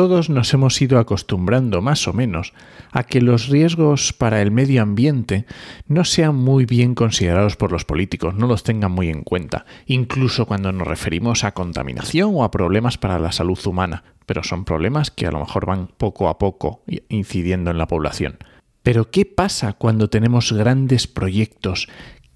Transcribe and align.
todos 0.00 0.30
nos 0.30 0.54
hemos 0.54 0.80
ido 0.80 0.98
acostumbrando 0.98 1.82
más 1.82 2.08
o 2.08 2.14
menos 2.14 2.54
a 2.90 3.02
que 3.02 3.20
los 3.20 3.48
riesgos 3.48 4.14
para 4.14 4.40
el 4.40 4.50
medio 4.50 4.80
ambiente 4.80 5.44
no 5.88 6.06
sean 6.06 6.36
muy 6.36 6.64
bien 6.64 6.94
considerados 6.94 7.56
por 7.56 7.70
los 7.70 7.84
políticos, 7.84 8.34
no 8.34 8.46
los 8.46 8.62
tengan 8.62 8.92
muy 8.92 9.10
en 9.10 9.24
cuenta, 9.24 9.66
incluso 9.84 10.46
cuando 10.46 10.72
nos 10.72 10.88
referimos 10.88 11.44
a 11.44 11.52
contaminación 11.52 12.30
o 12.32 12.44
a 12.44 12.50
problemas 12.50 12.96
para 12.96 13.18
la 13.18 13.30
salud 13.30 13.58
humana, 13.66 14.04
pero 14.24 14.42
son 14.42 14.64
problemas 14.64 15.10
que 15.10 15.26
a 15.26 15.32
lo 15.32 15.40
mejor 15.40 15.66
van 15.66 15.88
poco 15.88 16.30
a 16.30 16.38
poco 16.38 16.82
incidiendo 17.10 17.70
en 17.70 17.76
la 17.76 17.86
población. 17.86 18.38
Pero 18.82 19.10
¿qué 19.10 19.26
pasa 19.26 19.74
cuando 19.74 20.08
tenemos 20.08 20.50
grandes 20.50 21.08
proyectos 21.08 21.88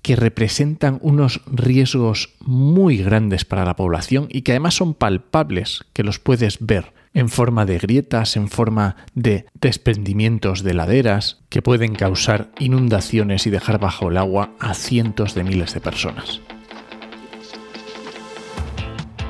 que 0.03 0.17
representan 0.17 0.99
unos 1.01 1.41
riesgos 1.47 2.35
muy 2.41 2.99
grandes 2.99 3.47
para 3.47 3.65
la 3.65 3.75
población 3.75 4.27
y 4.29 4.43
que 4.43 4.53
además 4.53 4.75
son 4.75 4.93
palpables, 4.93 5.87
que 5.95 6.03
los 6.03 6.19
puedes 6.19 6.59
ver 6.61 6.93
en 7.15 7.29
forma 7.29 7.65
de 7.65 7.79
grietas, 7.79 8.37
en 8.37 8.49
forma 8.49 8.97
de 9.15 9.47
desprendimientos 9.55 10.63
de 10.63 10.75
laderas, 10.75 11.43
que 11.49 11.63
pueden 11.63 11.95
causar 11.95 12.51
inundaciones 12.59 13.47
y 13.47 13.51
dejar 13.51 13.79
bajo 13.79 14.09
el 14.09 14.19
agua 14.19 14.51
a 14.59 14.75
cientos 14.75 15.35
de 15.35 15.45
miles 15.45 15.73
de 15.73 15.81
personas. 15.81 16.41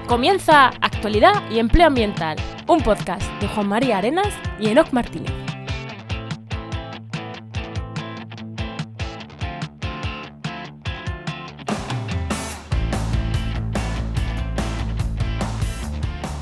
Comienza 0.07 0.69
Actualidad 0.81 1.51
y 1.51 1.59
Empleo 1.59 1.87
Ambiental, 1.87 2.37
un 2.67 2.81
podcast 2.81 3.23
de 3.41 3.49
Juan 3.49 3.69
María 3.69 3.99
Arenas 3.99 4.35
y 4.59 4.69
Enoc 4.69 4.93
Martínez. 4.93 5.54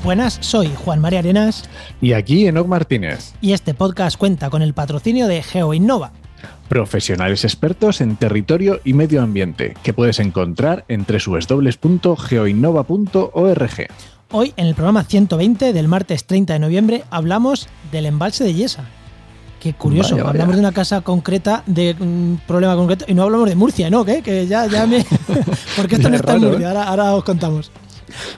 Buenas, 0.03 0.37
soy 0.41 0.69
Juan 0.83 0.99
María 0.99 1.19
Arenas. 1.19 1.63
Y 2.01 2.11
aquí 2.11 2.45
Enoc 2.45 2.67
Martínez. 2.67 3.31
Y 3.39 3.53
este 3.53 3.73
podcast 3.73 4.17
cuenta 4.17 4.49
con 4.49 4.61
el 4.61 4.73
patrocinio 4.73 5.29
de 5.29 5.41
GeoInnova. 5.41 6.11
Profesionales 6.67 7.45
expertos 7.45 8.01
en 8.01 8.17
territorio 8.17 8.81
y 8.83 8.93
medio 8.93 9.21
ambiente, 9.21 9.75
que 9.81 9.93
puedes 9.93 10.19
encontrar 10.19 10.83
en 10.89 11.05
www.geoinnova.org. 11.05 13.87
Hoy, 14.31 14.53
en 14.57 14.67
el 14.67 14.75
programa 14.75 15.05
120 15.05 15.71
del 15.71 15.87
martes 15.87 16.25
30 16.25 16.51
de 16.51 16.59
noviembre, 16.59 17.05
hablamos 17.09 17.69
del 17.93 18.05
embalse 18.05 18.43
de 18.43 18.55
Yesa. 18.55 18.83
Qué 19.61 19.73
curioso, 19.73 20.17
hablamos 20.27 20.55
de 20.55 20.59
una 20.59 20.73
casa 20.73 20.99
concreta, 20.99 21.63
de 21.65 21.95
un 21.97 22.41
problema 22.45 22.75
concreto, 22.75 23.05
y 23.07 23.13
no 23.13 23.23
hablamos 23.23 23.47
de 23.47 23.55
Murcia, 23.55 23.89
¿no? 23.89 24.03
¿Qué? 24.03 24.21
Que 24.21 24.47
ya, 24.47 24.67
ya 24.67 24.85
me. 24.85 25.05
Porque 25.77 25.95
esto 25.95 26.09
no 26.09 26.17
está 26.17 26.33
en 26.33 26.41
Murcia, 26.41 26.73
¿eh? 26.73 26.77
ahora 26.77 27.13
os 27.13 27.23
contamos. 27.23 27.71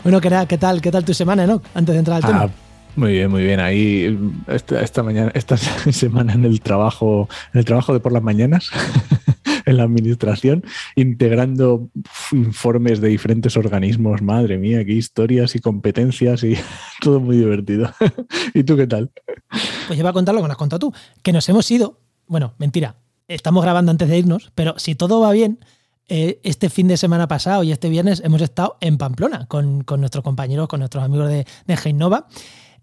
Bueno, 0.04 0.22
¿qué, 0.22 0.58
tal, 0.58 0.82
¿qué 0.82 0.92
tal 0.92 1.06
tu 1.06 1.14
semana, 1.14 1.46
no? 1.48 1.62
Antes 1.74 1.94
de 1.94 2.00
entrar 2.00 2.18
al 2.18 2.24
tema. 2.24 2.44
Ah, 2.44 2.50
muy 2.96 3.12
bien, 3.12 3.30
muy 3.30 3.44
bien. 3.44 3.60
Ahí 3.60 4.18
esta, 4.48 5.04
mañana, 5.04 5.32
esta 5.34 5.58
semana 5.92 6.34
en 6.34 6.46
el 6.46 6.62
trabajo, 6.62 7.28
en 7.54 7.60
el 7.60 7.66
trabajo 7.66 7.94
de 7.94 8.00
por 8.00 8.12
las 8.12 8.24
mañanas, 8.24 8.70
en 9.66 9.78
la 9.78 9.84
administración, 9.84 10.64
integrando 10.96 11.90
informes 12.32 13.02
de 13.02 13.10
diferentes 13.10 13.58
organismos. 13.58 14.22
Madre 14.22 14.58
mía, 14.58 14.86
qué 14.86 14.94
historias 14.94 15.56
y 15.56 15.60
competencias 15.60 16.44
y 16.44 16.58
todo 17.02 17.20
muy 17.20 17.38
divertido. 17.38 17.92
¿Y 18.54 18.64
tú 18.64 18.78
qué 18.78 18.88
tal? 18.88 19.12
Pues 19.88 19.98
yo 19.98 20.04
voy 20.04 20.10
a 20.10 20.14
contar 20.14 20.34
lo 20.34 20.42
que 20.42 20.48
nos 20.48 20.52
has 20.56 20.58
contado 20.58 20.80
tú, 20.80 20.94
que 21.22 21.34
nos 21.34 21.48
hemos 21.50 21.70
ido. 21.72 22.00
Bueno, 22.28 22.54
mentira. 22.58 22.96
Estamos 23.28 23.64
grabando 23.64 23.92
antes 23.92 24.08
de 24.08 24.20
irnos, 24.20 24.52
pero 24.54 24.78
si 24.78 24.94
todo 24.94 25.20
va 25.20 25.32
bien, 25.32 25.58
eh, 26.08 26.40
este 26.44 26.70
fin 26.70 26.88
de 26.88 26.98
semana 26.98 27.28
pasado 27.28 27.64
y 27.64 27.72
este 27.72 27.90
viernes 27.90 28.22
hemos 28.24 28.42
estado 28.42 28.78
en 28.82 28.98
Pamplona 28.98 29.46
con, 29.48 29.84
nuestros 29.98 30.24
compañeros, 30.24 30.68
con 30.68 30.80
nuestros 30.80 31.04
amigos 31.04 31.30
de, 31.30 31.46
de 31.66 31.78
Heinova. 31.84 32.28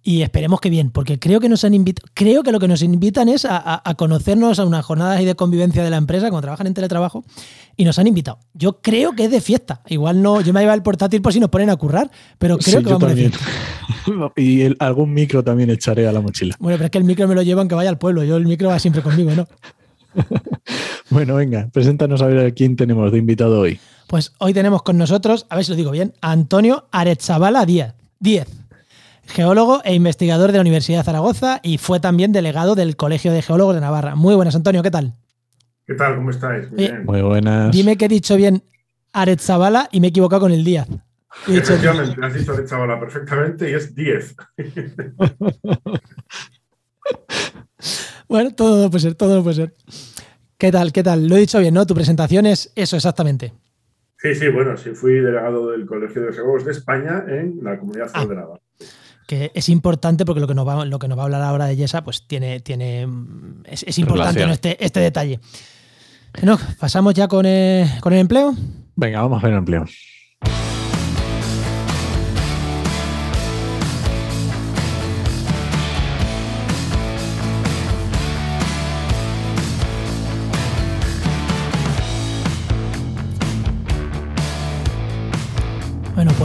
Y 0.04 0.22
esperemos 0.22 0.60
que 0.60 0.68
bien, 0.68 0.90
porque 0.90 1.20
creo 1.20 1.38
que 1.38 1.48
nos 1.48 1.62
han 1.62 1.74
invitado, 1.74 2.08
creo 2.12 2.42
que 2.42 2.50
lo 2.50 2.58
que 2.58 2.66
nos 2.66 2.82
invitan 2.82 3.28
es 3.28 3.46
a, 3.48 3.80
conocernos 3.96 4.58
a 4.58 4.64
unas 4.64 4.84
jornadas 4.84 5.24
de 5.24 5.36
convivencia 5.36 5.84
de 5.84 5.90
la 5.90 5.96
empresa 5.96 6.28
cuando 6.28 6.42
trabajan 6.42 6.66
en 6.66 6.74
teletrabajo 6.74 7.24
y 7.76 7.84
nos 7.84 8.00
han 8.00 8.08
invitado. 8.08 8.40
Yo 8.52 8.80
creo 8.80 9.12
que 9.12 9.26
es 9.26 9.30
de 9.30 9.40
fiesta. 9.40 9.80
Igual 9.86 10.20
no, 10.20 10.40
yo 10.40 10.52
me 10.52 10.60
llevo 10.60 10.72
el 10.72 10.82
portátil 10.82 11.22
por 11.22 11.32
si 11.32 11.38
nos 11.38 11.50
ponen 11.50 11.70
a 11.70 11.76
currar, 11.76 12.10
pero 12.38 12.58
creo 12.58 12.82
que 12.82 12.92
vamos 12.92 13.08
de 13.10 13.14
fiesta. 13.14 13.38
y 14.36 14.82
algún 14.82 15.14
micro 15.14 15.44
también 15.44 15.70
echaré 15.70 16.08
a 16.08 16.12
la 16.12 16.20
mochila. 16.20 16.56
Bueno, 16.58 16.78
pero 16.78 16.86
es 16.86 16.90
que 16.90 16.98
el 16.98 17.04
micro 17.04 17.28
me 17.28 17.36
lo 17.36 17.42
llevan 17.42 17.68
que 17.68 17.76
vaya 17.76 17.90
al 17.90 17.98
pueblo. 17.98 18.24
Yo 18.24 18.36
el 18.36 18.46
micro 18.46 18.70
va 18.70 18.80
siempre 18.80 19.02
conmigo, 19.02 19.30
¿no? 19.36 19.46
bueno, 21.10 21.34
venga, 21.34 21.68
preséntanos 21.72 22.22
a 22.22 22.26
ver 22.26 22.46
a 22.46 22.50
quién 22.50 22.76
tenemos 22.76 23.10
de 23.12 23.18
invitado 23.18 23.60
hoy. 23.60 23.80
Pues 24.06 24.32
hoy 24.38 24.52
tenemos 24.52 24.82
con 24.82 24.98
nosotros, 24.98 25.46
a 25.48 25.56
ver 25.56 25.64
si 25.64 25.70
lo 25.70 25.76
digo 25.76 25.90
bien, 25.90 26.12
Antonio 26.20 26.86
Arezabala 26.92 27.64
Díaz. 27.64 27.94
Díez, 28.20 28.48
geólogo 29.26 29.80
e 29.84 29.94
investigador 29.94 30.52
de 30.52 30.58
la 30.58 30.62
Universidad 30.62 30.98
de 30.98 31.04
Zaragoza 31.04 31.60
y 31.62 31.78
fue 31.78 31.98
también 31.98 32.32
delegado 32.32 32.74
del 32.74 32.96
Colegio 32.96 33.32
de 33.32 33.42
Geólogos 33.42 33.74
de 33.74 33.80
Navarra. 33.80 34.14
Muy 34.14 34.34
buenas, 34.34 34.54
Antonio, 34.54 34.82
¿qué 34.82 34.90
tal? 34.90 35.12
¿Qué 35.86 35.94
tal? 35.94 36.16
¿Cómo 36.16 36.30
estáis? 36.30 36.68
Muy, 37.04 37.22
buenas. 37.22 37.72
Dime 37.72 37.96
que 37.96 38.04
he 38.04 38.08
dicho 38.08 38.36
bien 38.36 38.62
Arezabala 39.12 39.88
y 39.90 40.00
me 40.00 40.08
he 40.08 40.10
equivocado 40.10 40.42
con 40.42 40.52
el 40.52 40.62
Díaz. 40.64 40.88
Efectivamente, 41.48 42.24
has 42.24 42.34
dicho 42.34 42.52
Arezabala 42.52 43.00
perfectamente 43.00 43.70
y 43.70 43.74
es 43.74 43.94
10. 43.94 44.36
Bueno, 48.32 48.50
todo 48.54 48.88
puede 48.88 49.02
ser, 49.02 49.14
todo 49.14 49.42
puede 49.42 49.56
ser. 49.56 49.74
¿Qué 50.56 50.72
tal? 50.72 50.90
¿Qué 50.90 51.02
tal? 51.02 51.28
Lo 51.28 51.36
he 51.36 51.40
dicho 51.40 51.60
bien, 51.60 51.74
¿no? 51.74 51.86
Tu 51.86 51.94
presentación 51.94 52.46
es 52.46 52.72
eso 52.74 52.96
exactamente. 52.96 53.52
Sí, 54.16 54.34
sí, 54.34 54.48
bueno, 54.48 54.74
sí, 54.78 54.92
fui 54.94 55.16
delegado 55.16 55.70
del 55.70 55.84
Colegio 55.84 56.22
de 56.22 56.32
Geólogos 56.32 56.64
de 56.64 56.72
España 56.72 57.24
en 57.28 57.58
la 57.62 57.78
Comunidad 57.78 58.10
ah, 58.14 58.24
de 58.24 58.34
Navarra. 58.34 58.60
Que 59.26 59.50
es 59.52 59.68
importante 59.68 60.24
porque 60.24 60.40
lo 60.40 60.48
que 60.48 60.54
nos 60.54 60.66
va, 60.66 60.86
lo 60.86 60.98
que 60.98 61.08
nos 61.08 61.18
va 61.18 61.22
a 61.22 61.26
hablar 61.26 61.42
ahora 61.42 61.66
de 61.66 61.76
Yesa, 61.76 62.04
pues 62.04 62.26
tiene, 62.26 62.60
tiene 62.60 63.06
es, 63.66 63.98
importante 63.98 64.42
este, 64.44 64.82
este 64.82 65.00
detalle. 65.00 65.38
Bueno, 66.32 66.58
pasamos 66.80 67.12
ya 67.12 67.28
con 67.28 67.44
con 68.00 68.12
el 68.14 68.18
empleo. 68.18 68.54
Venga, 68.96 69.20
vamos 69.20 69.42
a 69.42 69.46
ver 69.46 69.52
el 69.52 69.58
empleo. 69.58 69.84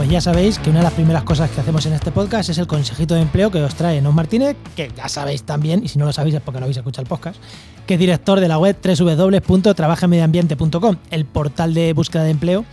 Pues 0.08 0.24
ya 0.24 0.32
sabéis 0.32 0.58
que 0.58 0.70
una 0.70 0.78
de 0.78 0.84
las 0.84 0.94
primeras 0.94 1.22
cosas 1.22 1.50
que 1.50 1.60
hacemos 1.60 1.84
en 1.84 1.92
este 1.92 2.10
podcast 2.10 2.48
es 2.48 2.56
el 2.56 2.66
consejito 2.66 3.14
de 3.14 3.20
empleo 3.20 3.50
que 3.50 3.60
os 3.60 3.74
trae 3.74 4.00
Nos 4.00 4.14
Martínez, 4.14 4.56
que 4.74 4.90
ya 4.96 5.06
sabéis 5.06 5.42
también, 5.42 5.84
y 5.84 5.88
si 5.88 5.98
no 5.98 6.06
lo 6.06 6.14
sabéis 6.14 6.34
es 6.34 6.40
porque 6.40 6.60
no 6.60 6.64
habéis 6.64 6.78
escuchado 6.78 7.02
el 7.02 7.08
podcast, 7.08 7.38
que 7.86 7.92
es 7.92 8.00
director 8.00 8.40
de 8.40 8.48
la 8.48 8.56
web 8.56 8.74
www.trabajamediambiente.com, 8.82 10.96
el 11.10 11.26
portal 11.26 11.74
de 11.74 11.92
búsqueda 11.92 12.22
de 12.22 12.30
empleo 12.30 12.64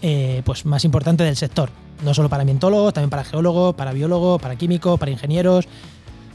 eh, 0.00 0.42
pues 0.44 0.64
más 0.64 0.84
importante 0.84 1.24
del 1.24 1.34
sector. 1.34 1.70
No 2.04 2.14
solo 2.14 2.28
para 2.28 2.42
ambientólogos, 2.42 2.94
también 2.94 3.10
para 3.10 3.24
geólogos, 3.24 3.74
para 3.74 3.92
biólogos, 3.92 4.40
para 4.40 4.54
químicos, 4.54 4.96
para 4.96 5.10
ingenieros. 5.10 5.66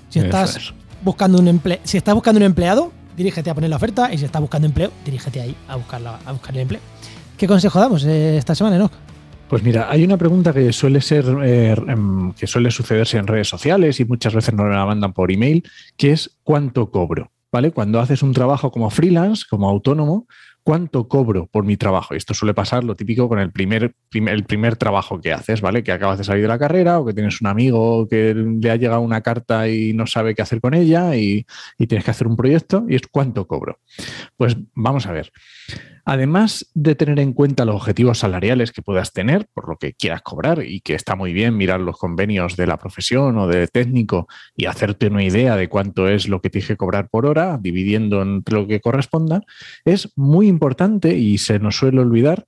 Si 0.10 0.20
estás 0.20 0.74
buscando 1.02 1.40
un 1.40 1.48
emple 1.48 1.80
si 1.86 1.96
estás 1.96 2.14
buscando 2.14 2.40
un 2.40 2.44
empleado, 2.44 2.92
dirígete 3.16 3.50
a 3.50 3.56
poner 3.56 3.70
la 3.70 3.78
oferta 3.78 4.14
y 4.14 4.18
si 4.18 4.26
estás 4.26 4.42
buscando 4.42 4.68
empleo, 4.68 4.92
dirígete 5.06 5.40
ahí 5.40 5.56
a, 5.70 5.78
buscarla, 5.78 6.20
a 6.26 6.34
buscar 6.34 6.54
el 6.56 6.62
empleo. 6.64 6.82
¿Qué 7.38 7.48
consejo 7.48 7.80
damos 7.80 8.04
eh, 8.04 8.38
esta 8.38 8.54
semana, 8.54 8.76
Enoch? 8.76 8.92
Pues 9.52 9.64
mira, 9.64 9.92
hay 9.92 10.06
una 10.06 10.16
pregunta 10.16 10.54
que 10.54 10.72
suele 10.72 11.02
ser, 11.02 11.26
eh, 11.44 11.76
em, 11.90 12.32
que 12.32 12.48
suele 12.48 12.72
sucederse 12.72 13.18
en 13.18 13.28
redes 13.28 13.50
sociales 13.50 14.00
y 14.00 14.06
muchas 14.06 14.34
veces 14.34 14.54
nos 14.54 14.70
la 14.70 14.86
mandan 14.86 15.12
por 15.12 15.30
email, 15.30 15.62
que 15.98 16.14
es 16.14 16.40
¿cuánto 16.42 16.90
cobro? 16.90 17.34
¿Vale? 17.52 17.72
Cuando 17.72 18.00
haces 18.00 18.24
un 18.24 18.32
trabajo 18.32 18.72
como 18.72 18.90
freelance, 18.90 19.44
como 19.50 19.68
autónomo, 19.68 20.26
¿cuánto 20.64 21.10
cobro 21.10 21.48
por 21.48 21.66
mi 21.66 21.76
trabajo? 21.76 22.14
Esto 22.14 22.34
suele 22.34 22.54
pasar 22.54 22.86
lo 22.86 22.96
típico 22.96 23.28
con 23.28 23.40
el 23.40 23.52
primer, 23.52 23.94
el 24.14 24.46
primer 24.46 24.78
trabajo 24.78 25.20
que 25.20 25.34
haces, 25.34 25.60
¿vale? 25.60 25.84
Que 25.84 25.92
acabas 25.92 26.18
de 26.18 26.24
salir 26.24 26.44
de 26.44 26.48
la 26.48 26.58
carrera 26.58 27.02
o 27.02 27.06
que 27.06 27.14
tienes 27.14 27.42
un 27.42 27.48
amigo 27.48 28.08
que 28.08 28.34
le 28.34 28.72
ha 28.72 28.78
llegado 28.78 29.02
una 29.02 29.20
carta 29.20 29.68
y 29.68 29.92
no 29.92 30.08
sabe 30.08 30.34
qué 30.34 30.44
hacer 30.44 30.62
con 30.62 30.74
ella 30.74 31.18
y, 31.18 31.46
y 31.78 31.88
tienes 31.88 32.06
que 32.06 32.12
hacer 32.12 32.26
un 32.26 32.38
proyecto 32.38 32.86
y 32.88 32.96
es 32.96 33.02
¿cuánto 33.12 33.46
cobro? 33.48 33.80
Pues 34.38 34.56
vamos 34.76 35.08
a 35.08 35.12
ver. 35.12 35.30
Además 36.06 36.70
de 36.74 36.96
tener 36.96 37.20
en 37.20 37.34
cuenta 37.34 37.66
los 37.66 37.76
objetivos 37.76 38.20
salariales 38.20 38.72
que 38.72 38.82
puedas 38.82 39.14
tener, 39.14 39.48
por 39.54 39.70
lo 39.70 39.78
que 39.78 39.94
quieras 39.94 40.22
cobrar, 40.22 40.64
y 40.66 40.82
que 40.82 40.96
está 40.96 41.16
muy 41.16 41.34
bien 41.34 41.58
mirar 41.58 41.80
los 41.80 41.98
convenios 41.98 42.56
de 42.56 42.68
la 42.68 42.78
profesión 42.78 43.38
o 43.38 43.48
de 43.48 43.68
técnico 43.68 44.28
y 44.56 44.66
hacerte 44.66 45.08
una 45.08 45.24
idea 45.24 45.56
de 45.56 45.70
cuánto 45.70 46.08
es 46.08 46.28
lo 46.28 46.42
que 46.42 46.50
tienes 46.50 46.68
que 46.68 46.78
cobrar 46.78 47.10
por 47.10 47.26
hora, 47.26 47.58
dividiendo 47.62 48.22
entre 48.22 48.56
lo 48.56 48.68
que 48.68 48.82
corresponda, 48.82 49.42
es 49.86 50.12
muy 50.16 50.48
importante 50.48 51.16
y 51.16 51.38
se 51.38 51.60
nos 51.60 51.78
suele 51.78 52.02
olvidar 52.02 52.46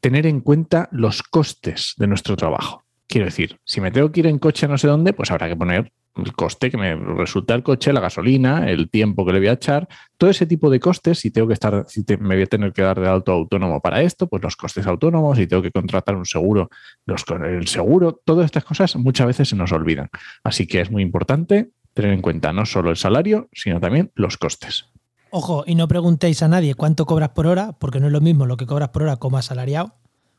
tener 0.00 0.26
en 0.26 0.40
cuenta 0.40 0.88
los 0.92 1.22
costes 1.22 1.94
de 1.96 2.06
nuestro 2.06 2.36
trabajo. 2.36 2.84
Quiero 3.06 3.26
decir, 3.26 3.58
si 3.64 3.80
me 3.80 3.90
tengo 3.90 4.10
que 4.10 4.20
ir 4.20 4.26
en 4.26 4.38
coche 4.38 4.68
no 4.68 4.78
sé 4.78 4.88
dónde, 4.88 5.12
pues 5.12 5.30
habrá 5.30 5.48
que 5.48 5.56
poner 5.56 5.92
el 6.16 6.32
coste 6.32 6.70
que 6.70 6.76
me 6.76 6.94
resulta 6.94 7.54
el 7.54 7.62
coche, 7.62 7.92
la 7.92 8.00
gasolina, 8.00 8.70
el 8.70 8.88
tiempo 8.88 9.26
que 9.26 9.32
le 9.32 9.38
voy 9.40 9.48
a 9.48 9.52
echar, 9.52 9.88
todo 10.16 10.30
ese 10.30 10.46
tipo 10.46 10.70
de 10.70 10.80
costes, 10.80 11.18
si 11.18 11.30
tengo 11.30 11.48
que 11.48 11.54
estar, 11.54 11.84
si 11.88 12.04
me 12.18 12.34
voy 12.34 12.42
a 12.42 12.46
tener 12.46 12.72
que 12.72 12.82
dar 12.82 13.00
de 13.00 13.08
alto 13.08 13.32
autónomo 13.32 13.80
para 13.80 14.02
esto, 14.02 14.26
pues 14.28 14.42
los 14.42 14.56
costes 14.56 14.86
autónomos, 14.86 15.36
si 15.38 15.46
tengo 15.46 15.62
que 15.62 15.72
contratar 15.72 16.16
un 16.16 16.26
seguro, 16.26 16.70
los, 17.06 17.24
el 17.44 17.66
seguro, 17.66 18.20
todas 18.24 18.46
estas 18.46 18.64
cosas 18.64 18.94
muchas 18.96 19.26
veces 19.26 19.48
se 19.48 19.56
nos 19.56 19.72
olvidan. 19.72 20.08
Así 20.44 20.66
que 20.66 20.80
es 20.80 20.90
muy 20.90 21.02
importante 21.02 21.70
tener 21.94 22.12
en 22.12 22.22
cuenta 22.22 22.52
no 22.52 22.66
solo 22.66 22.90
el 22.90 22.96
salario, 22.96 23.48
sino 23.52 23.80
también 23.80 24.12
los 24.14 24.36
costes. 24.36 24.86
Ojo, 25.30 25.64
y 25.66 25.74
no 25.74 25.88
preguntéis 25.88 26.42
a 26.42 26.48
nadie 26.48 26.74
cuánto 26.74 27.06
cobras 27.06 27.30
por 27.30 27.48
hora, 27.48 27.72
porque 27.72 27.98
no 27.98 28.06
es 28.06 28.12
lo 28.12 28.20
mismo 28.20 28.46
lo 28.46 28.56
que 28.56 28.66
cobras 28.66 28.90
por 28.90 29.02
hora 29.02 29.16
como 29.16 29.36
asalariado 29.36 29.94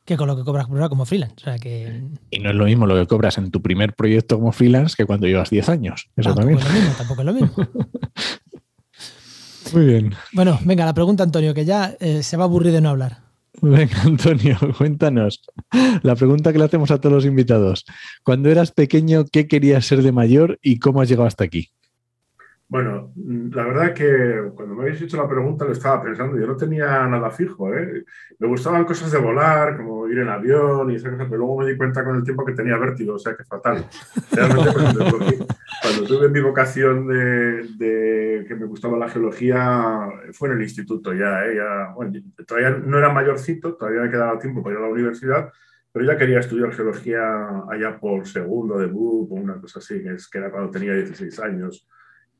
que 0.06 0.18
con 0.18 0.28
lo 0.28 0.38
que 0.38 0.44
cobras 0.44 0.68
por 0.68 0.78
hora 0.78 0.88
como 0.88 1.06
freelance. 1.06 1.36
O 1.38 1.44
sea 1.44 1.58
que... 1.58 2.04
Y 2.30 2.40
no 2.40 2.52
es 2.52 2.56
lo 2.56 2.66
mismo 2.66 2.86
lo 2.86 2.96
que 2.96 3.08
cobras 3.08 3.38
en 3.40 3.50
tu 3.50 3.62
primer 3.62 3.96
proyecto 3.96 4.38
como 4.38 4.52
freelance 4.52 4.96
que 4.96 5.06
cuando 5.06 5.26
llevas 5.28 5.50
10 5.50 5.70
años. 5.70 6.10
Eso 6.16 6.34
tampoco 6.34 6.60
también. 6.60 6.60
es 6.60 6.66
lo 6.66 6.74
mismo, 6.74 6.94
tampoco 6.96 7.22
es 7.22 7.26
lo 7.26 7.34
mismo. 7.34 7.54
Muy 9.74 9.86
bien. 9.86 10.14
Bueno, 10.34 10.60
venga, 10.64 10.86
la 10.86 10.94
pregunta, 10.94 11.24
Antonio, 11.24 11.54
que 11.56 11.66
ya 11.66 11.98
eh, 12.00 12.22
se 12.22 12.38
va 12.38 12.44
a 12.44 12.46
aburrir 12.46 12.72
de 12.72 12.82
no 12.82 12.90
hablar. 12.90 13.26
Venga, 13.62 14.02
Antonio, 14.04 14.58
cuéntanos. 14.78 15.42
La 16.04 16.16
pregunta 16.16 16.54
que 16.54 16.60
le 16.60 16.66
hacemos 16.66 16.92
a 16.92 17.00
todos 17.00 17.16
los 17.16 17.26
invitados. 17.26 17.84
Cuando 18.24 18.50
eras 18.50 18.72
pequeño, 18.72 19.26
¿qué 19.26 19.48
querías 19.48 19.86
ser 19.86 20.04
de 20.04 20.12
mayor 20.12 20.60
y 20.62 20.78
cómo 20.78 21.02
has 21.02 21.10
llegado 21.10 21.28
hasta 21.28 21.44
aquí? 21.44 21.70
Bueno, 22.68 23.14
la 23.16 23.64
verdad 23.64 23.94
que 23.94 24.52
cuando 24.56 24.74
me 24.74 24.84
habéis 24.84 25.00
hecho 25.00 25.18
la 25.18 25.30
pregunta 25.30 25.66
lo 25.66 25.72
estaba 25.72 26.02
pensando. 26.02 26.38
Yo 26.40 26.48
no 26.48 26.58
tenía 26.58 27.06
nada 27.06 27.30
fijo. 27.30 27.72
¿eh? 27.72 28.04
Me 28.40 28.48
gustaban 28.48 28.86
cosas 28.86 29.12
de 29.12 29.20
volar, 29.20 29.78
como 29.78 30.08
ir 30.08 30.18
en 30.18 30.30
avión 30.30 30.90
y 30.90 30.96
esas 30.96 31.12
cosas, 31.12 31.28
pero 31.30 31.42
luego 31.42 31.60
me 31.60 31.68
di 31.68 31.78
cuenta 31.78 32.04
con 32.04 32.16
el 32.16 32.24
tiempo 32.24 32.44
que 32.44 32.54
tenía 32.54 32.78
vértigo, 32.78 33.14
o 33.16 33.20
sea 33.20 33.36
que 33.36 33.44
fatal. 33.44 33.86
Realmente, 34.32 34.74
cuando, 35.82 36.08
tuve 36.08 36.30
mi 36.30 36.40
vocación 36.40 37.08
de, 37.08 38.46
que 38.48 38.56
me 38.56 38.66
gustaba 38.66 38.98
la 38.98 39.10
geología, 39.10 40.10
fue 40.34 40.50
en 40.50 40.56
el 40.56 40.64
instituto 40.64 41.14
ya. 41.14 41.46
¿eh? 41.46 41.58
ya 41.58 41.94
bueno, 41.94 42.20
todavía 42.48 42.72
no 42.72 42.98
era 42.98 43.14
mayorcito, 43.14 43.76
todavía 43.76 44.02
me 44.02 44.10
quedaba 44.10 44.40
tiempo 44.40 44.64
para 44.64 44.74
ir 44.74 44.80
a 44.80 44.88
la 44.88 44.92
universidad, 44.92 45.52
pero 45.92 46.04
ya 46.04 46.18
quería 46.18 46.40
estudiar 46.40 46.74
geología 46.74 47.22
allá 47.70 48.00
por 48.00 48.28
segundo 48.28 48.80
de 48.80 48.88
BUP 48.88 49.32
o 49.32 49.36
una 49.36 49.62
cosa 49.62 49.78
así, 49.78 50.02
que, 50.02 50.14
es, 50.14 50.28
que 50.28 50.40
era 50.40 50.50
cuando 50.50 50.72
tenía 50.72 50.94
16 50.94 51.40
años 51.42 51.88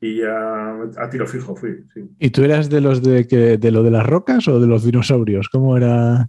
y 0.00 0.18
ya 0.18 0.72
a 0.96 1.10
tiro 1.10 1.26
fijo 1.26 1.56
fui. 1.56 1.84
¿Y 2.18 2.30
tú 2.30 2.44
eras 2.44 2.68
de 2.68 2.80
los 2.80 3.02
de, 3.02 3.26
que, 3.26 3.58
de 3.58 3.70
lo 3.70 3.82
de 3.82 3.90
las 3.90 4.06
rocas 4.06 4.46
o 4.48 4.60
de 4.60 4.66
los 4.66 4.84
dinosaurios? 4.84 5.48
¿Cómo 5.48 5.76
era? 5.76 6.28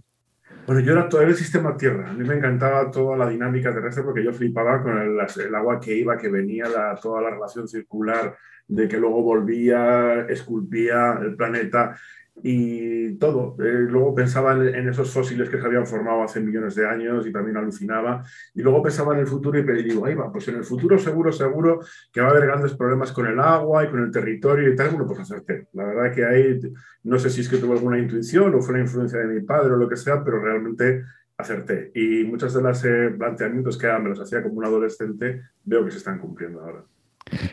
Bueno, 0.66 0.82
yo 0.82 0.92
era 0.92 1.08
todo 1.08 1.22
el 1.22 1.34
sistema 1.34 1.76
Tierra. 1.76 2.10
A 2.10 2.12
mí 2.12 2.24
me 2.24 2.34
encantaba 2.34 2.90
toda 2.90 3.16
la 3.16 3.28
dinámica 3.28 3.72
terrestre 3.72 4.02
porque 4.02 4.22
yo 4.22 4.32
flipaba 4.32 4.82
con 4.82 4.98
el, 4.98 5.18
el 5.18 5.54
agua 5.54 5.80
que 5.80 5.96
iba, 5.96 6.18
que 6.18 6.28
venía, 6.28 6.68
la, 6.68 6.94
toda 7.00 7.22
la 7.22 7.30
relación 7.30 7.66
circular, 7.66 8.36
de 8.66 8.86
que 8.86 8.98
luego 8.98 9.22
volvía, 9.22 10.26
esculpía 10.28 11.18
el 11.22 11.36
planeta 11.36 11.96
y 12.42 13.16
todo. 13.16 13.56
Eh, 13.58 13.86
luego 13.88 14.14
pensaba 14.14 14.52
en, 14.52 14.88
esos 14.88 15.12
fósiles 15.12 15.48
que 15.48 15.60
se 15.60 15.66
habían 15.66 15.86
formado 15.86 16.22
hace 16.22 16.40
millones 16.40 16.74
de 16.74 16.86
años 16.86 17.26
y 17.26 17.32
también 17.32 17.56
alucinaba. 17.56 18.24
Y 18.54 18.62
luego 18.62 18.82
pensaba 18.82 19.14
en 19.14 19.20
el 19.20 19.26
futuro 19.26 19.58
y 19.58 19.82
digo, 19.82 20.06
ahí 20.06 20.14
va, 20.14 20.30
pues 20.32 20.48
en 20.48 20.56
el 20.56 20.64
futuro 20.64 20.98
seguro, 20.98 21.32
seguro 21.32 21.80
que 22.12 22.20
va 22.20 22.28
a 22.28 22.30
haber 22.30 22.46
grandes 22.46 22.74
problemas 22.74 23.12
con 23.12 23.26
el 23.26 23.38
agua 23.40 23.84
y 23.84 23.88
con 23.88 24.02
el 24.02 24.10
territorio 24.10 24.72
y 24.72 24.76
tal. 24.76 24.90
Bueno, 24.90 25.06
pues 25.06 25.20
acerté. 25.20 25.68
La 25.72 25.84
verdad 25.84 26.14
que 26.14 26.24
ahí, 26.24 26.60
no 27.04 27.18
sé 27.18 27.30
si 27.30 27.40
es 27.40 27.48
que 27.48 27.58
tuve 27.58 27.72
alguna 27.72 27.98
intuición 27.98 28.54
o 28.54 28.60
fue 28.60 28.74
la 28.74 28.80
influencia 28.80 29.18
de 29.18 29.26
mi 29.26 29.40
padre 29.40 29.72
o 29.72 29.76
lo 29.76 29.88
que 29.88 29.96
sea, 29.96 30.22
pero 30.24 30.40
realmente 30.40 31.04
acerté. 31.36 31.92
Y 31.94 32.24
muchos 32.24 32.52
de 32.54 32.62
los 32.62 32.84
eh, 32.84 33.14
planteamientos 33.16 33.78
que 33.78 33.86
me 33.86 34.08
los 34.08 34.20
hacía 34.20 34.42
como 34.42 34.56
un 34.56 34.64
adolescente, 34.64 35.42
veo 35.64 35.84
que 35.84 35.92
se 35.92 35.98
están 35.98 36.18
cumpliendo 36.18 36.60
ahora. 36.60 36.84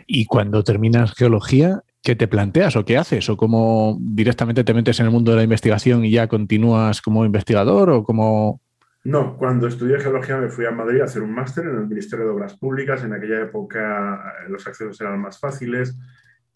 Y 0.07 0.25
cuando 0.25 0.63
terminas 0.63 1.13
geología, 1.13 1.81
¿qué 2.03 2.15
te 2.15 2.27
planteas 2.27 2.75
o 2.75 2.85
qué 2.85 2.97
haces? 2.97 3.29
¿O 3.29 3.35
cómo 3.35 3.97
directamente 3.99 4.63
te 4.63 4.73
metes 4.73 4.99
en 4.99 5.07
el 5.07 5.11
mundo 5.11 5.31
de 5.31 5.37
la 5.37 5.43
investigación 5.43 6.05
y 6.05 6.11
ya 6.11 6.27
continúas 6.27 7.01
como 7.01 7.25
investigador 7.25 7.89
o 7.89 8.03
como... 8.03 8.61
No, 9.03 9.37
cuando 9.37 9.67
estudié 9.67 9.99
geología 9.99 10.37
me 10.37 10.49
fui 10.49 10.65
a 10.65 10.71
Madrid 10.71 11.01
a 11.01 11.05
hacer 11.05 11.21
un 11.21 11.33
máster 11.33 11.65
en 11.65 11.75
el 11.75 11.87
Ministerio 11.87 12.25
de 12.25 12.31
Obras 12.31 12.57
Públicas. 12.57 13.03
En 13.03 13.13
aquella 13.13 13.41
época 13.41 14.33
eh, 14.43 14.49
los 14.49 14.65
accesos 14.65 14.99
eran 15.01 15.19
más 15.19 15.39
fáciles. 15.39 15.95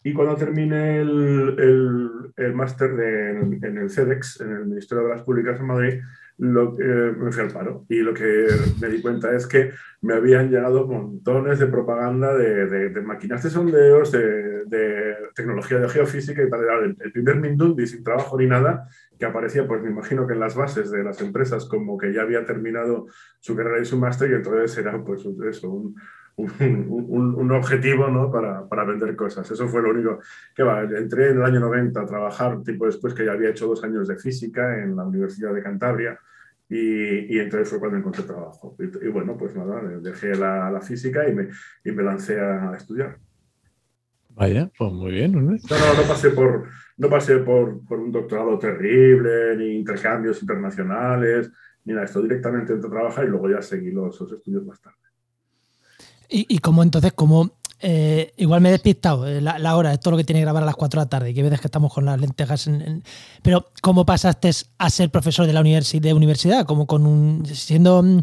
Y 0.02 0.12
cuando 0.12 0.34
terminé 0.34 1.00
el, 1.00 2.32
el, 2.36 2.54
máster 2.54 2.90
en 2.90 3.78
el 3.78 3.90
CEDEX, 3.90 4.40
en 4.40 4.52
el 4.52 4.66
Ministerio 4.66 5.04
de 5.04 5.10
Obras 5.10 5.22
Públicas 5.22 5.60
en 5.60 5.66
Madrid, 5.66 6.00
lo, 6.40 6.72
me 6.72 7.30
fui 7.32 7.42
al 7.42 7.52
paro. 7.52 7.84
Y 7.88 7.98
lo 7.98 8.14
que 8.14 8.46
me 8.80 8.88
di 8.88 9.02
cuenta 9.02 9.34
es 9.34 9.46
que 9.46 9.72
me 10.00 10.14
habían 10.14 10.50
llegado 10.50 10.86
montones 10.86 11.58
de 11.58 11.66
propaganda 11.66 12.34
de, 12.34 12.66
de, 12.88 13.00
máquinas 13.02 13.42
de 13.42 13.50
sondeos, 13.50 14.10
de, 14.10 14.64
de, 14.64 15.16
tecnología 15.34 15.78
de 15.78 15.88
geofísica 15.88 16.42
y 16.42 16.48
tal. 16.48 16.64
El, 16.82 16.96
el 16.98 17.12
primer 17.12 17.36
Mindundi 17.36 17.86
sin 17.86 18.02
trabajo 18.02 18.38
ni 18.38 18.46
nada, 18.46 18.88
que 19.18 19.26
aparecía, 19.26 19.68
pues 19.68 19.82
me 19.82 19.90
imagino 19.90 20.26
que 20.26 20.32
en 20.32 20.40
las 20.40 20.56
bases 20.56 20.90
de 20.90 21.04
las 21.04 21.20
empresas, 21.20 21.66
como 21.66 21.98
que 21.98 22.12
ya 22.12 22.22
había 22.22 22.46
terminado 22.46 23.06
su 23.38 23.54
carrera 23.54 23.80
y 23.80 23.84
su 23.84 23.98
máster, 23.98 24.30
y 24.30 24.34
entonces 24.34 24.78
era 24.78 25.04
pues 25.04 25.22
eso, 25.46 25.70
un, 25.70 25.94
un, 26.36 27.34
un, 27.36 27.52
objetivo 27.52 28.08
¿no? 28.08 28.32
para, 28.32 28.66
para, 28.66 28.84
vender 28.84 29.14
cosas. 29.14 29.50
Eso 29.50 29.68
fue 29.68 29.82
lo 29.82 29.90
único 29.90 30.20
que 30.54 30.62
va. 30.62 30.84
Entré 30.84 31.32
en 31.32 31.36
el 31.36 31.42
año 31.42 31.60
90 31.60 32.00
a 32.00 32.06
trabajar, 32.06 32.62
tipo 32.62 32.86
después 32.86 33.12
que 33.12 33.26
ya 33.26 33.32
había 33.32 33.50
hecho 33.50 33.66
dos 33.66 33.84
años 33.84 34.08
de 34.08 34.16
física 34.16 34.82
en 34.82 34.96
la 34.96 35.04
Universidad 35.04 35.52
de 35.52 35.62
Cantabria 35.62 36.18
y, 36.70 37.34
y, 37.34 37.38
entonces 37.40 37.68
fue 37.68 37.80
cuando 37.80 37.98
encontré 37.98 38.22
trabajo. 38.22 38.76
Y, 38.78 39.08
bueno, 39.08 39.36
pues 39.36 39.56
nada, 39.56 39.82
dejé 40.00 40.36
la, 40.36 40.70
la 40.70 40.80
física 40.80 41.28
y 41.28 41.34
me, 41.34 41.48
y 41.84 41.90
me, 41.90 42.02
lancé 42.02 42.40
a 42.40 42.72
estudiar. 42.76 43.18
Vaya, 44.30 44.70
pues 44.78 44.92
muy 44.92 45.10
bien. 45.10 45.32
¿no? 45.32 45.40
No, 45.40 45.50
no, 45.50 46.08
pasé, 46.08 46.30
por, 46.30 46.68
no 46.96 47.10
pasé 47.10 47.38
por, 47.38 47.84
por, 47.84 47.98
un 47.98 48.12
doctorado 48.12 48.58
terrible, 48.58 49.56
ni 49.56 49.78
intercambios 49.78 50.40
internacionales, 50.40 51.50
ni 51.84 51.92
nada. 51.92 52.06
Esto 52.06 52.22
directamente 52.22 52.72
entré 52.72 52.88
a 52.88 52.92
trabajar 52.92 53.24
y 53.24 53.28
luego 53.28 53.50
ya 53.50 53.60
seguí 53.60 53.90
los, 53.90 54.20
los 54.20 54.32
estudios 54.32 54.64
más 54.64 54.80
tarde. 54.80 54.96
¿Y, 56.28 56.46
y 56.48 56.58
cómo 56.60 56.84
entonces, 56.84 57.12
cómo 57.12 57.59
eh, 57.82 58.32
igual 58.36 58.60
me 58.60 58.68
he 58.68 58.72
despistado 58.72 59.26
eh, 59.26 59.40
la, 59.40 59.76
hora, 59.76 59.92
es 59.92 60.00
todo 60.00 60.12
lo 60.12 60.16
que 60.18 60.24
tiene 60.24 60.40
que 60.40 60.44
grabar 60.44 60.62
a 60.62 60.66
las 60.66 60.76
4 60.76 61.00
de 61.00 61.04
la 61.04 61.08
tarde, 61.08 61.34
que 61.34 61.42
veces 61.42 61.60
que 61.60 61.68
estamos 61.68 61.92
con 61.92 62.04
las 62.04 62.20
lentejas. 62.20 62.66
En, 62.66 63.02
pero, 63.42 63.66
¿cómo 63.80 64.04
pasaste 64.04 64.50
a 64.78 64.90
ser 64.90 65.10
profesor 65.10 65.46
de 65.46 65.52
la 65.52 65.60
universidad? 65.60 66.66
Como 66.66 66.86
con 66.86 67.06
un. 67.06 67.46
siendo. 67.46 68.02
Mm, 68.02 68.20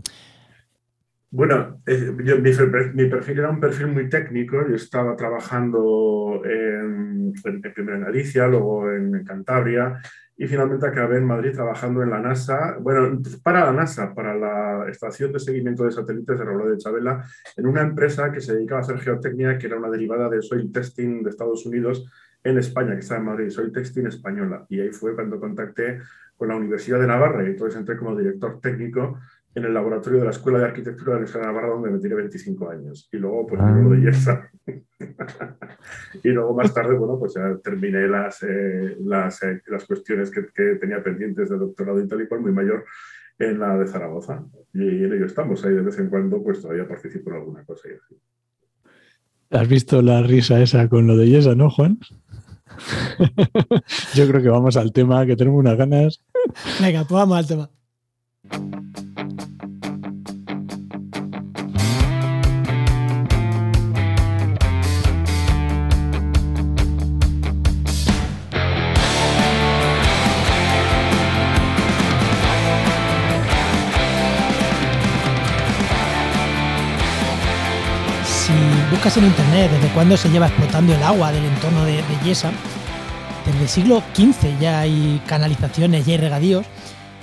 bueno, 1.29 1.81
mi, 1.85 3.05
perfil 3.05 3.39
era 3.39 3.49
un 3.49 3.59
perfil 3.59 3.87
muy 3.87 4.09
técnico. 4.09 4.57
Yo 4.67 4.75
estaba 4.75 5.15
trabajando 5.15 6.41
en, 6.45 7.33
en, 7.43 7.61
primero 7.61 7.97
en 7.97 8.03
Galicia, 8.03 8.47
luego 8.47 8.91
en 8.91 9.23
Cantabria, 9.25 9.99
y 10.37 10.47
finalmente 10.47 10.85
acabé 10.85 11.17
en 11.17 11.25
Madrid 11.25 11.51
trabajando 11.51 12.03
en 12.03 12.11
la 12.11 12.19
NASA, 12.19 12.77
bueno, 12.79 13.19
para 13.41 13.65
la 13.65 13.73
NASA, 13.73 14.13
para 14.13 14.35
la 14.35 14.87
Estación 14.87 15.33
de 15.33 15.39
Seguimiento 15.39 15.83
de 15.83 15.91
Satélites 15.91 16.37
de 16.37 16.45
Raúl 16.45 16.71
de 16.71 16.77
Chabela, 16.77 17.25
en 17.55 17.65
una 17.65 17.81
empresa 17.81 18.31
que 18.31 18.39
se 18.39 18.53
dedicaba 18.53 18.81
a 18.81 18.83
hacer 18.83 18.99
geotecnia, 18.99 19.57
que 19.57 19.65
era 19.65 19.77
una 19.77 19.89
derivada 19.89 20.29
de 20.29 20.43
Soil 20.43 20.71
Testing 20.71 21.23
de 21.23 21.31
Estados 21.31 21.65
Unidos 21.65 22.05
en 22.43 22.59
España, 22.59 22.93
que 22.93 22.99
está 22.99 23.17
en 23.17 23.25
Madrid, 23.25 23.49
Soil 23.49 23.71
Testing 23.71 24.05
Española. 24.05 24.63
Y 24.69 24.79
ahí 24.79 24.91
fue 24.91 25.15
cuando 25.15 25.39
contacté 25.39 26.01
con 26.37 26.49
la 26.49 26.55
Universidad 26.55 26.99
de 26.99 27.07
Navarra 27.07 27.43
y 27.43 27.47
entonces 27.47 27.79
entré 27.79 27.97
como 27.97 28.15
director 28.15 28.59
técnico 28.61 29.19
en 29.55 29.65
el 29.65 29.73
laboratorio 29.73 30.19
de 30.19 30.25
la 30.25 30.31
Escuela 30.31 30.59
de 30.59 30.65
Arquitectura 30.65 31.17
de 31.17 31.25
de 31.25 31.39
Navarra, 31.39 31.69
donde 31.69 31.89
me 31.89 31.99
tiré 31.99 32.15
25 32.15 32.69
años. 32.69 33.09
Y 33.11 33.17
luego, 33.17 33.47
pues, 33.47 33.61
ah. 33.61 33.71
lo 33.71 33.89
de 33.89 34.01
Yesa. 34.01 34.49
y 36.23 36.29
luego 36.29 36.53
más 36.55 36.73
tarde, 36.73 36.95
bueno, 36.95 37.17
pues 37.17 37.33
ya 37.33 37.57
terminé 37.63 38.07
las, 38.07 38.43
eh, 38.43 38.97
las, 38.99 39.41
eh, 39.43 39.61
las, 39.67 39.85
cuestiones 39.85 40.29
que, 40.29 40.45
que, 40.53 40.75
tenía 40.75 41.01
pendientes 41.03 41.49
de 41.49 41.57
doctorado 41.57 41.99
y 42.01 42.07
tal 42.07 42.21
y 42.21 42.27
cual, 42.27 42.41
muy 42.41 42.51
mayor, 42.51 42.85
en 43.39 43.59
la 43.59 43.77
de 43.77 43.87
Zaragoza. 43.87 44.45
Y 44.73 45.05
en 45.05 45.13
ello 45.13 45.25
estamos, 45.25 45.63
ahí 45.65 45.73
de 45.73 45.81
vez 45.81 45.97
en 45.99 46.09
cuando, 46.09 46.43
pues 46.43 46.61
todavía 46.61 46.87
participo 46.87 47.31
en 47.31 47.37
alguna 47.37 47.65
cosa 47.65 47.87
y 47.89 47.93
así. 47.93 48.21
¿Has 49.49 49.67
visto 49.67 50.01
la 50.01 50.21
risa 50.23 50.61
esa 50.61 50.89
con 50.89 51.07
lo 51.07 51.15
de 51.15 51.29
Yesa, 51.29 51.55
no, 51.55 51.69
Juan? 51.69 51.99
Yo 54.13 54.27
creo 54.27 54.41
que 54.41 54.49
vamos 54.49 54.75
al 54.77 54.91
tema, 54.91 55.25
que 55.25 55.35
tenemos 55.35 55.59
unas 55.59 55.77
ganas. 55.77 56.23
Venga, 56.81 57.05
pues 57.05 57.11
vamos 57.11 57.37
al 57.37 57.47
tema. 57.47 57.69
Buscas 78.97 79.17
en 79.17 79.25
internet 79.25 79.69
desde 79.69 79.93
cuándo 79.93 80.17
se 80.17 80.27
lleva 80.27 80.47
explotando 80.47 80.95
el 80.95 81.03
agua 81.03 81.31
del 81.31 81.45
entorno 81.45 81.85
de, 81.85 81.97
de 81.97 82.25
Yesa, 82.25 82.51
desde 83.45 83.61
el 83.61 83.69
siglo 83.69 84.01
XV 84.15 84.59
ya 84.59 84.79
hay 84.79 85.21
canalizaciones, 85.27 86.07
ya 86.07 86.13
hay 86.13 86.17
regadíos, 86.17 86.65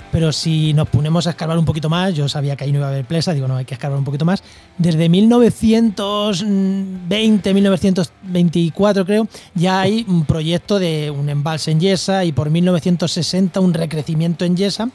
pero 0.09 0.31
si 0.31 0.73
nos 0.73 0.87
ponemos 0.87 1.27
a 1.27 1.31
escarbar 1.31 1.57
un 1.57 1.65
poquito 1.65 1.89
más, 1.89 2.13
yo 2.13 2.29
sabía 2.29 2.55
que 2.55 2.63
ahí 2.63 2.71
no 2.71 2.77
iba 2.77 2.87
a 2.87 2.91
haber 2.91 3.03
presa, 3.03 3.33
digo, 3.33 3.49
no, 3.49 3.57
hay 3.57 3.65
que 3.65 3.73
escarbar 3.73 3.99
un 3.99 4.05
poquito 4.05 4.23
más. 4.23 4.41
Desde 4.77 5.09
1920, 5.09 7.53
1924 7.53 9.05
creo, 9.05 9.27
ya 9.53 9.81
hay 9.81 10.05
un 10.07 10.23
proyecto 10.23 10.79
de 10.79 11.11
un 11.11 11.27
embalse 11.27 11.71
en 11.71 11.81
Yesa 11.81 12.23
y 12.23 12.31
por 12.31 12.51
1960 12.51 13.59
un 13.59 13.73
recrecimiento 13.73 14.45
en 14.45 14.55
Yesa, 14.55 14.91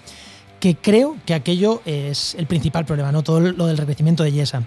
que 0.60 0.76
creo 0.76 1.18
que 1.26 1.34
aquello 1.34 1.82
es 1.84 2.36
el 2.36 2.46
principal 2.46 2.86
problema, 2.86 3.12
¿no? 3.12 3.22
Todo 3.22 3.40
lo 3.40 3.66
del 3.66 3.76
recrecimiento 3.76 4.22
de 4.22 4.32
Yesa. 4.32 4.62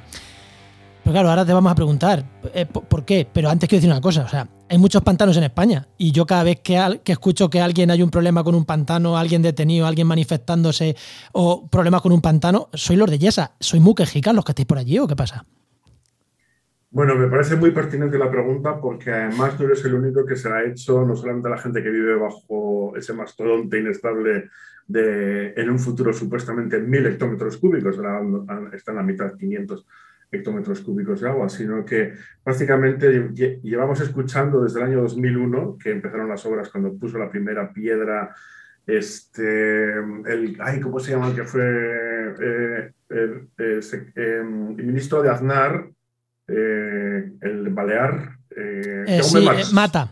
Pero 1.03 1.13
claro, 1.13 1.29
ahora 1.29 1.45
te 1.45 1.51
vamos 1.51 1.69
a 1.69 1.75
preguntar, 1.75 2.23
eh, 2.53 2.65
¿por 2.65 3.03
qué? 3.03 3.27
Pero 3.31 3.49
antes 3.49 3.67
quiero 3.67 3.81
decir 3.81 3.91
una 3.91 3.99
cosa, 3.99 4.23
o 4.23 4.29
sea, 4.29 4.47
hay 4.69 4.77
muchos 4.77 5.01
pantanos 5.01 5.35
en 5.35 5.43
España 5.43 5.85
y 5.97 6.13
yo 6.13 6.25
cada 6.25 6.43
vez 6.43 6.61
que, 6.61 6.79
escucho 7.05 7.49
que 7.49 7.59
alguien 7.59 7.91
hay 7.91 8.01
un 8.01 8.09
problema 8.09 8.41
con 8.41 8.55
un 8.55 8.63
pantano, 8.63 9.17
alguien 9.17 9.41
detenido, 9.41 9.85
alguien 9.85 10.07
manifestándose 10.07 10.95
o 11.33 11.67
problemas 11.69 12.01
con 12.01 12.13
un 12.13 12.21
pantano, 12.21 12.69
soy 12.73 12.95
los 12.95 13.11
de 13.11 13.19
Yesa, 13.19 13.51
soy 13.59 13.81
muy 13.81 13.95
quejicas 13.95 14.33
los 14.33 14.45
que 14.45 14.53
estáis 14.53 14.65
por 14.65 14.77
allí 14.77 14.97
o 14.97 15.05
qué 15.05 15.15
pasa? 15.15 15.45
Bueno, 16.89 17.15
me 17.15 17.27
parece 17.27 17.57
muy 17.57 17.71
pertinente 17.71 18.17
la 18.17 18.31
pregunta 18.31 18.79
porque 18.79 19.11
además 19.11 19.57
tú 19.57 19.65
eres 19.65 19.83
el 19.83 19.95
único 19.95 20.25
que 20.25 20.37
se 20.37 20.47
ha 20.47 20.63
hecho, 20.63 21.03
no 21.03 21.17
solamente 21.17 21.49
la 21.49 21.57
gente 21.57 21.83
que 21.83 21.89
vive 21.89 22.15
bajo 22.15 22.95
ese 22.95 23.11
mastodonte 23.11 23.77
inestable 23.77 24.49
de 24.87 25.53
en 25.57 25.69
un 25.69 25.79
futuro 25.79 26.13
supuestamente 26.13 26.79
mil 26.79 27.05
hectómetros 27.05 27.57
cúbicos, 27.57 27.97
está 28.73 28.91
en 28.91 28.97
la 28.97 29.03
mitad, 29.03 29.35
500 29.37 29.85
hectómetros 30.33 30.81
cúbicos 30.81 31.21
de 31.21 31.29
agua, 31.29 31.47
sino 31.47 31.85
que 31.85 32.13
prácticamente 32.43 33.29
llevamos 33.61 34.01
escuchando 34.01 34.63
desde 34.63 34.79
el 34.79 34.87
año 34.87 35.01
2001, 35.01 35.77
que 35.81 35.91
empezaron 35.91 36.27
las 36.27 36.45
obras 36.45 36.69
cuando 36.69 36.93
puso 36.93 37.17
la 37.17 37.29
primera 37.29 37.71
piedra, 37.71 38.35
este, 38.85 39.93
el, 39.93 40.57
ay, 40.59 40.79
¿cómo 40.81 40.99
se 40.99 41.11
llama? 41.11 41.33
que 41.33 41.43
fue 41.43 41.63
eh, 41.63 42.91
el, 43.09 43.49
em, 44.15 44.71
el, 44.77 44.85
ministro 44.85 45.21
de 45.21 45.29
Aznar, 45.29 45.89
eh, 46.47 47.31
el 47.39 47.69
Balear. 47.69 48.37
Eh, 48.55 49.21
sí, 49.23 49.47
Mata. 49.73 50.11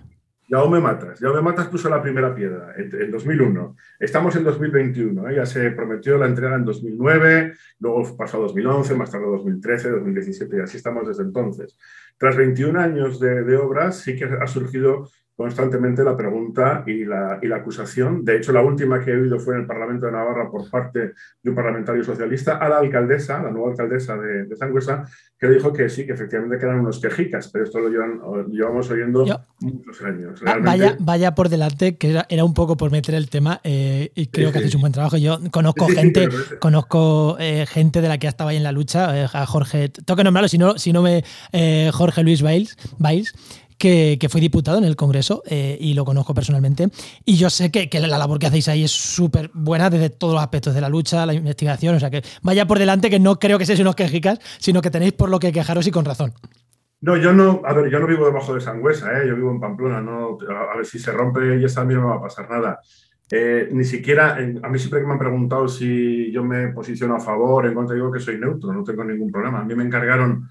Jaume 0.52 0.82
Matas. 0.82 1.20
Jaume 1.22 1.42
Matas 1.42 1.68
puso 1.70 1.90
la 1.90 2.02
primera 2.02 2.36
piedra 2.36 2.74
en, 2.76 3.10
2001. 3.10 3.78
Estamos 3.98 4.36
en 4.36 4.44
2021. 4.44 5.30
¿eh? 5.30 5.36
Ya 5.38 5.46
se 5.46 5.72
prometió 5.72 6.18
la 6.18 6.26
entrega 6.26 6.56
en 6.56 6.66
2009, 6.66 7.54
luego 7.80 8.18
pasó 8.18 8.38
a 8.38 8.42
2011, 8.42 8.96
más 8.96 9.10
tarde 9.10 9.28
2013, 9.28 9.90
2017 9.92 10.58
y 10.58 10.60
así 10.60 10.76
estamos 10.76 11.08
desde 11.08 11.24
entonces. 11.24 11.78
Tras 12.18 12.36
21 12.36 12.78
años 12.78 13.20
de 13.22 13.56
obras, 13.56 14.00
sí 14.00 14.18
que 14.18 14.26
ha 14.26 14.48
surgido 14.48 15.10
constantemente 15.42 16.04
la 16.04 16.16
pregunta 16.16 16.84
y 16.86 17.06
la, 17.06 17.40
y 17.42 17.48
la, 17.48 17.58
acusación. 17.58 18.24
De 18.24 18.38
hecho, 18.38 18.52
la 18.52 18.62
última 18.62 19.04
que 19.04 19.12
he 19.12 19.18
oído 19.18 19.40
fue 19.40 19.56
en 19.56 19.62
el 19.62 19.68
Parlamento 19.68 20.06
de 20.06 20.12
Navarra 20.12 20.50
por 20.50 20.70
parte 20.70 21.14
de 21.42 21.50
un 21.50 21.56
parlamentario 21.56 22.04
socialista 22.04 22.58
a 22.58 22.70
la 22.70 22.78
alcaldesa, 22.78 23.42
la 23.42 23.52
nueva 23.52 23.72
alcaldesa 23.72 24.18
de, 24.18 24.46
de 24.46 24.56
Sangüesa, 24.56 25.06
que 25.42 25.50
dijo 25.50 25.74
que 25.74 25.90
sí, 25.90 26.06
que 26.06 26.14
efectivamente 26.14 26.60
quedan 26.60 26.82
unos 26.82 27.00
quejicas, 27.00 27.50
pero 27.52 27.66
esto 27.66 27.80
lo, 27.80 27.90
llevamos 28.48 28.92
oyendo 28.92 29.26
muchos 29.60 30.02
años. 30.04 30.40
Vaya, 30.62 30.96
vaya 31.00 31.34
por 31.34 31.50
delante, 31.50 31.98
que 31.98 32.24
era, 32.30 32.46
un 32.46 32.54
poco 32.54 32.78
por 32.78 32.92
meter 32.92 33.16
el 33.16 33.28
tema 33.28 33.60
eh, 33.64 34.12
y 34.14 34.28
creo 34.28 34.52
que 34.52 34.60
hacéis 34.60 34.76
un 34.76 34.82
buen 34.82 34.94
trabajo. 34.94 35.18
Yo 35.18 35.40
conozco 35.50 35.88
gente, 35.88 36.30
conozco 36.60 37.38
eh, 37.40 37.66
gente 37.68 38.02
de 38.02 38.08
la 38.08 38.20
que 38.20 38.28
ha 38.28 38.30
estado 38.30 38.52
ahí 38.52 38.58
en 38.58 38.64
la 38.64 38.72
lucha, 38.72 39.20
eh, 39.20 39.28
a 39.34 39.48
Jorge, 39.48 39.90
tengo 39.90 40.16
que 40.16 40.24
nombrarlo, 40.24 40.48
si 40.48 40.60
no, 40.60 40.78
si 40.78 40.94
no 40.94 41.02
me... 41.02 41.24
Jorge 41.92 42.24
Luis 42.24 42.44
Bailes 42.44 43.34
que, 43.82 44.28
fue 44.30 44.40
diputado 44.40 44.78
en 44.78 44.84
el 44.84 44.96
Congreso 44.96 45.42
eh, 45.48 45.76
y 45.80 45.96
lo 45.96 46.06
conozco 46.06 46.36
personalmente. 46.36 46.90
Y 47.26 47.36
yo 47.36 47.50
sé 47.50 47.72
que, 47.72 47.90
la 48.00 48.20
labor 48.20 48.38
que 48.38 48.46
hacéis 48.46 48.68
ahí 48.68 48.84
es 48.84 48.92
súper 48.92 49.50
buena 49.54 49.90
desde 49.90 50.12
todos 50.12 50.36
los 50.36 50.44
aspectos 50.44 50.76
de 50.76 50.82
la 50.82 50.88
lucha, 50.90 51.26
la 51.26 51.34
investigación. 51.34 51.96
O 51.96 52.00
sea 52.00 52.12
que 52.12 52.22
vaya 52.44 52.68
por 52.68 52.78
delante 52.78 53.10
que 53.10 53.20
no 53.20 53.40
creo 53.40 53.58
que 53.58 53.66
seáis 53.66 53.80
unos 53.80 53.96
quejicas, 53.96 54.40
sino 54.60 54.82
que 54.82 54.92
tenéis 54.92 55.14
por 55.14 55.30
lo 55.30 55.40
que 55.40 55.52
quejaros 55.52 55.88
y 55.88 55.92
con 55.92 56.06
razón. 56.06 56.34
No, 57.02 57.18
yo 57.18 57.34
no, 57.34 57.64
a 57.66 57.74
ver, 57.74 57.90
yo 57.90 58.00
no 58.00 58.06
vivo 58.06 58.28
debajo 58.28 58.54
de 58.54 58.62
Sangüesa, 58.62 59.18
¿eh? 59.18 59.28
yo 59.28 59.36
vivo 59.36 59.50
en 59.50 59.60
Pamplona, 59.60 59.98
a 59.98 60.78
ver 60.78 60.86
si 60.86 61.00
se 61.00 61.12
rompe 61.12 61.60
y 61.60 61.66
esta 61.66 61.82
a 61.82 61.86
mí 61.86 61.96
no 61.96 62.02
me 62.02 62.08
va 62.08 62.18
a 62.18 62.22
pasar 62.22 62.48
nada. 62.48 62.80
Eh, 63.32 63.70
ni 63.72 63.84
siquiera, 63.84 64.36
a 64.36 64.70
mí 64.70 64.78
siempre 64.78 65.00
que 65.00 65.08
me 65.08 65.14
han 65.14 65.20
preguntado 65.20 65.68
si 65.68 66.32
yo 66.32 66.44
me 66.44 66.68
posiciono 66.68 67.16
a 67.16 67.20
favor, 67.20 67.66
en 67.66 67.74
contra, 67.74 67.96
digo 67.96 68.12
que 68.12 68.20
soy 68.20 68.38
neutro, 68.38 68.72
no 68.72 68.84
tengo 68.84 69.04
ningún 69.04 69.32
problema. 69.32 69.62
A 69.62 69.64
mí 69.64 69.74
me 69.74 69.84
encargaron 69.84 70.48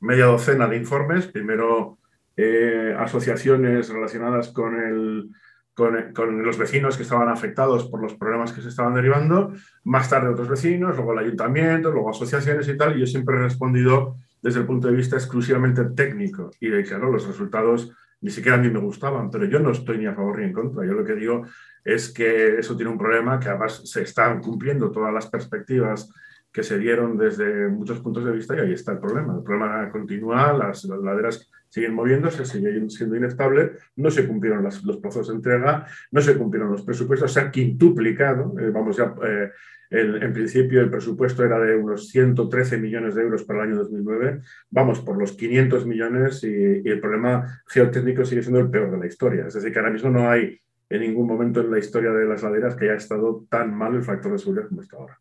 media 0.00 0.26
docena 0.26 0.66
de 0.66 0.76
informes, 0.76 1.26
primero 1.26 1.98
eh, 2.36 2.94
asociaciones 2.98 3.88
relacionadas 3.88 4.48
con, 4.48 4.74
el, 4.74 5.30
con, 5.74 6.42
los 6.42 6.58
vecinos 6.58 6.96
que 6.96 7.02
estaban 7.02 7.28
afectados 7.28 7.88
por 7.88 8.00
los 8.00 8.14
problemas 8.14 8.52
que 8.52 8.62
se 8.62 8.68
estaban 8.68 8.94
derivando, 8.94 9.52
más 9.84 10.08
tarde 10.08 10.30
otros 10.30 10.48
vecinos, 10.48 10.96
luego 10.96 11.12
el 11.12 11.20
ayuntamiento, 11.20 11.90
luego 11.90 12.10
asociaciones 12.10 12.68
y 12.68 12.76
tal, 12.76 12.96
y 12.96 13.00
yo 13.00 13.06
siempre 13.06 13.36
he 13.36 13.40
respondido 13.40 14.16
desde 14.40 14.60
el 14.60 14.66
punto 14.66 14.88
de 14.88 14.96
vista 14.96 15.16
exclusivamente 15.16 15.84
técnico 15.96 16.50
y 16.60 16.68
de 16.68 16.82
claro, 16.84 17.10
los 17.10 17.26
resultados 17.26 17.92
ni 18.22 18.30
siquiera 18.30 18.56
a 18.56 18.60
mí 18.60 18.70
me 18.70 18.78
gustaban, 18.78 19.30
pero 19.30 19.44
yo 19.44 19.58
no 19.58 19.72
estoy 19.72 19.98
ni 19.98 20.06
a 20.06 20.14
favor 20.14 20.38
ni 20.38 20.44
en 20.44 20.52
contra. 20.52 20.86
Yo 20.86 20.92
lo 20.92 21.04
que 21.04 21.14
digo 21.14 21.42
es 21.84 22.12
que 22.12 22.58
eso 22.58 22.76
tiene 22.76 22.92
un 22.92 22.98
problema 22.98 23.38
que 23.40 23.48
además 23.48 23.82
se 23.84 24.02
están 24.02 24.40
cumpliendo 24.40 24.92
todas 24.92 25.12
las 25.12 25.26
perspectivas 25.26 26.08
que 26.52 26.62
se 26.62 26.78
dieron 26.78 27.16
desde 27.16 27.68
muchos 27.68 27.98
puntos 28.00 28.24
de 28.24 28.32
vista 28.32 28.54
y 28.56 28.60
ahí 28.60 28.72
está 28.72 28.92
el 28.92 28.98
problema. 28.98 29.34
El 29.36 29.42
problema 29.42 29.90
continúa, 29.90 30.52
las, 30.52 30.84
laderas 30.84 31.50
siguen 31.72 31.94
moviéndose, 31.94 32.44
siguen 32.44 32.90
siendo 32.90 33.16
inestables, 33.16 33.70
no 33.96 34.10
se 34.10 34.26
cumplieron 34.26 34.62
los 34.62 34.98
plazos 34.98 35.28
de 35.28 35.34
entrega, 35.36 35.86
no 36.10 36.20
se 36.20 36.36
cumplieron 36.36 36.70
los 36.70 36.82
presupuestos, 36.82 37.32
se 37.32 37.40
ha 37.40 37.50
quintuplicado, 37.50 38.54
eh, 38.60 38.68
vamos 38.70 38.98
ya, 38.98 39.14
eh, 39.26 39.50
en 39.90 40.32
principio 40.34 40.82
el 40.82 40.90
presupuesto 40.90 41.44
era 41.44 41.58
de 41.58 41.74
unos 41.74 42.08
113 42.08 42.76
millones 42.76 43.14
de 43.14 43.22
euros 43.22 43.44
para 43.44 43.62
el 43.62 43.70
año 43.70 43.78
2009, 43.78 44.40
vamos 44.68 45.00
por 45.00 45.16
los 45.16 45.32
500 45.32 45.86
millones 45.86 46.44
y, 46.44 46.82
y 46.84 46.88
el 46.90 47.00
problema 47.00 47.62
geotécnico 47.66 48.26
sigue 48.26 48.42
siendo 48.42 48.60
el 48.60 48.70
peor 48.70 48.90
de 48.90 48.98
la 48.98 49.06
historia. 49.06 49.46
Es 49.46 49.54
decir, 49.54 49.72
que 49.72 49.78
ahora 49.78 49.92
mismo 49.92 50.10
no 50.10 50.30
hay 50.30 50.60
en 50.90 51.00
ningún 51.00 51.26
momento 51.26 51.60
en 51.60 51.70
la 51.70 51.78
historia 51.78 52.10
de 52.10 52.26
las 52.26 52.42
laderas 52.42 52.76
que 52.76 52.84
haya 52.84 52.96
estado 52.96 53.46
tan 53.48 53.74
mal 53.74 53.94
el 53.94 54.02
factor 54.02 54.32
de 54.32 54.38
seguridad 54.38 54.68
como 54.68 54.82
está 54.82 54.96
ahora. 54.98 55.18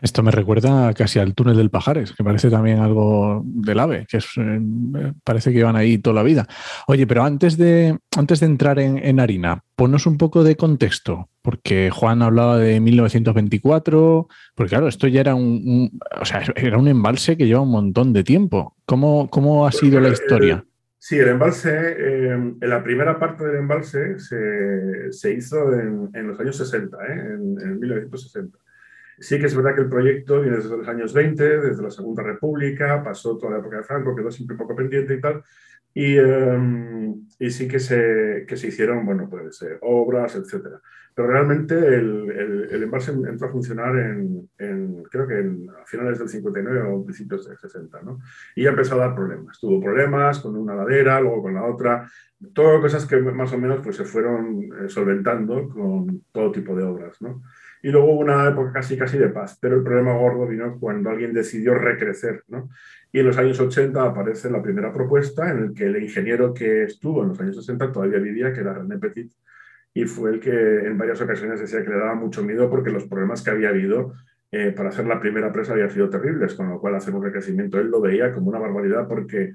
Esto 0.00 0.22
me 0.22 0.30
recuerda 0.30 0.94
casi 0.94 1.18
al 1.18 1.34
túnel 1.34 1.56
del 1.56 1.70
Pajares, 1.70 2.12
que 2.12 2.22
parece 2.22 2.50
también 2.50 2.78
algo 2.78 3.42
del 3.44 3.80
AVE, 3.80 4.06
que 4.06 4.18
eh, 4.18 5.12
parece 5.24 5.52
que 5.52 5.58
iban 5.58 5.74
ahí 5.74 5.98
toda 5.98 6.14
la 6.14 6.22
vida. 6.22 6.46
Oye, 6.86 7.04
pero 7.06 7.24
antes 7.24 7.56
de, 7.56 7.98
antes 8.16 8.38
de 8.38 8.46
entrar 8.46 8.78
en, 8.78 9.18
harina, 9.18 9.64
ponnos 9.74 10.06
un 10.06 10.16
poco 10.16 10.44
de 10.44 10.56
contexto, 10.56 11.30
porque 11.42 11.90
Juan 11.90 12.22
hablaba 12.22 12.58
de 12.58 12.78
1924, 12.78 14.28
porque 14.54 14.70
claro, 14.70 14.86
esto 14.86 15.08
ya 15.08 15.20
era 15.20 15.34
un, 15.34 15.98
o 16.20 16.24
sea, 16.24 16.42
era 16.54 16.78
un 16.78 16.86
embalse 16.86 17.36
que 17.36 17.46
lleva 17.46 17.62
un 17.62 17.72
montón 17.72 18.12
de 18.12 18.22
tiempo. 18.22 18.76
¿Cómo, 18.86 19.28
cómo 19.28 19.66
ha 19.66 19.72
sido 19.72 19.98
la 19.98 20.10
historia? 20.10 20.64
Sí, 21.00 21.16
el 21.16 21.28
embalse, 21.28 21.70
eh, 21.70 22.32
en 22.32 22.70
la 22.70 22.84
primera 22.84 23.18
parte 23.18 23.44
del 23.44 23.56
embalse 23.56 24.18
se, 24.18 25.32
hizo 25.32 25.72
en, 25.72 26.28
los 26.28 26.38
años 26.38 26.56
60, 26.56 26.96
¿eh? 26.96 27.12
en, 27.12 27.60
en 27.60 27.80
1960. 27.80 28.58
Sí 29.20 29.38
que 29.38 29.46
es 29.46 29.54
verdad 29.56 29.74
que 29.74 29.82
el 29.82 29.88
proyecto 29.88 30.40
viene 30.40 30.56
desde 30.56 30.76
los 30.76 30.88
años 30.88 31.12
20, 31.12 31.60
desde 31.60 31.82
la 31.82 31.90
Segunda 31.90 32.22
República, 32.22 33.02
pasó 33.02 33.36
toda 33.36 33.52
la 33.52 33.58
época 33.58 33.78
de 33.78 33.84
Franco, 33.84 34.14
quedó 34.14 34.30
siempre 34.30 34.54
un 34.54 34.58
poco 34.58 34.76
pendiente 34.76 35.14
y 35.14 35.20
tal, 35.20 35.42
y, 35.94 36.16
em, 36.16 37.26
y 37.38 37.50
sí 37.50 37.66
que 37.66 37.80
se, 37.80 38.44
que 38.46 38.56
se 38.56 38.68
hicieron, 38.68 39.04
bueno, 39.04 39.28
pues 39.28 39.62
eh, 39.62 39.78
obras, 39.82 40.36
etcétera. 40.36 40.80
Pero 41.14 41.28
realmente 41.28 41.74
el, 41.74 42.68
el, 42.70 42.82
embalse 42.84 43.10
entró 43.10 43.48
a 43.48 43.50
funcionar 43.50 43.96
en, 43.98 44.48
en 44.56 45.02
creo 45.02 45.26
que 45.26 45.34
a 45.34 45.84
finales 45.84 46.20
del 46.20 46.28
59 46.28 46.82
o 46.82 47.04
principios 47.04 47.48
del 47.48 47.58
60, 47.58 48.02
¿no? 48.02 48.20
Y 48.54 48.62
ya 48.62 48.70
empezó 48.70 48.94
a 48.94 48.98
dar 48.98 49.16
problemas. 49.16 49.58
Tuvo 49.58 49.80
problemas 49.80 50.38
con 50.38 50.56
una 50.56 50.76
ladera, 50.76 51.20
luego 51.20 51.42
con 51.42 51.54
la 51.54 51.64
otra, 51.64 52.08
todo 52.52 52.80
cosas 52.80 53.04
que 53.04 53.16
más 53.16 53.52
o 53.52 53.58
menos 53.58 53.80
pues, 53.82 53.96
se 53.96 54.04
fueron 54.04 54.62
eh, 54.62 54.88
solventando 54.88 55.68
con 55.68 56.22
todo 56.30 56.52
tipo 56.52 56.76
de 56.76 56.84
obras, 56.84 57.20
¿no? 57.20 57.42
Y 57.82 57.90
luego 57.90 58.12
una 58.12 58.48
época 58.48 58.72
casi 58.72 58.96
casi 58.96 59.18
de 59.18 59.28
paz, 59.28 59.58
pero 59.60 59.76
el 59.76 59.82
problema 59.82 60.14
gordo 60.14 60.46
vino 60.46 60.78
cuando 60.78 61.10
alguien 61.10 61.32
decidió 61.32 61.74
recrecer, 61.74 62.42
¿no? 62.48 62.68
Y 63.12 63.20
en 63.20 63.26
los 63.26 63.38
años 63.38 63.58
80 63.58 64.02
aparece 64.02 64.50
la 64.50 64.62
primera 64.62 64.92
propuesta 64.92 65.50
en 65.50 65.58
el 65.58 65.74
que 65.74 65.84
el 65.84 66.02
ingeniero 66.02 66.52
que 66.52 66.84
estuvo 66.84 67.22
en 67.22 67.28
los 67.28 67.40
años 67.40 67.56
60 67.56 67.92
todavía 67.92 68.18
vivía, 68.18 68.52
que 68.52 68.60
era 68.60 68.74
René 68.74 68.98
Petit, 68.98 69.32
y 69.94 70.04
fue 70.04 70.30
el 70.30 70.40
que 70.40 70.50
en 70.50 70.98
varias 70.98 71.20
ocasiones 71.20 71.60
decía 71.60 71.82
que 71.82 71.90
le 71.90 71.98
daba 71.98 72.14
mucho 72.14 72.42
miedo 72.42 72.68
porque 72.68 72.90
los 72.90 73.06
problemas 73.06 73.42
que 73.42 73.50
había 73.50 73.70
habido 73.70 74.12
eh, 74.50 74.72
para 74.72 74.90
hacer 74.90 75.06
la 75.06 75.20
primera 75.20 75.52
presa 75.52 75.72
habían 75.72 75.90
sido 75.90 76.08
terribles, 76.08 76.54
con 76.54 76.68
lo 76.68 76.80
cual 76.80 76.94
hacer 76.94 77.14
un 77.14 77.22
recrecimiento 77.22 77.78
él 77.78 77.88
lo 77.88 78.00
veía 78.00 78.32
como 78.32 78.48
una 78.48 78.58
barbaridad 78.58 79.06
porque 79.08 79.54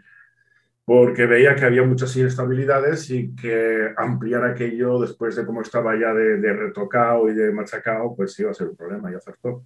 porque 0.85 1.25
veía 1.25 1.55
que 1.55 1.65
había 1.65 1.83
muchas 1.83 2.15
inestabilidades 2.17 3.09
y 3.09 3.33
que 3.35 3.93
ampliar 3.95 4.43
aquello 4.43 4.99
después 4.99 5.35
de 5.35 5.45
cómo 5.45 5.61
estaba 5.61 5.97
ya 5.97 6.13
de, 6.13 6.53
retocado 6.53 7.29
y 7.29 7.33
de 7.33 7.53
machacado, 7.53 8.13
pues 8.15 8.37
iba 8.39 8.51
a 8.51 8.53
ser 8.53 8.67
un 8.67 8.75
problema 8.75 9.11
y 9.11 9.15
acertó. 9.15 9.63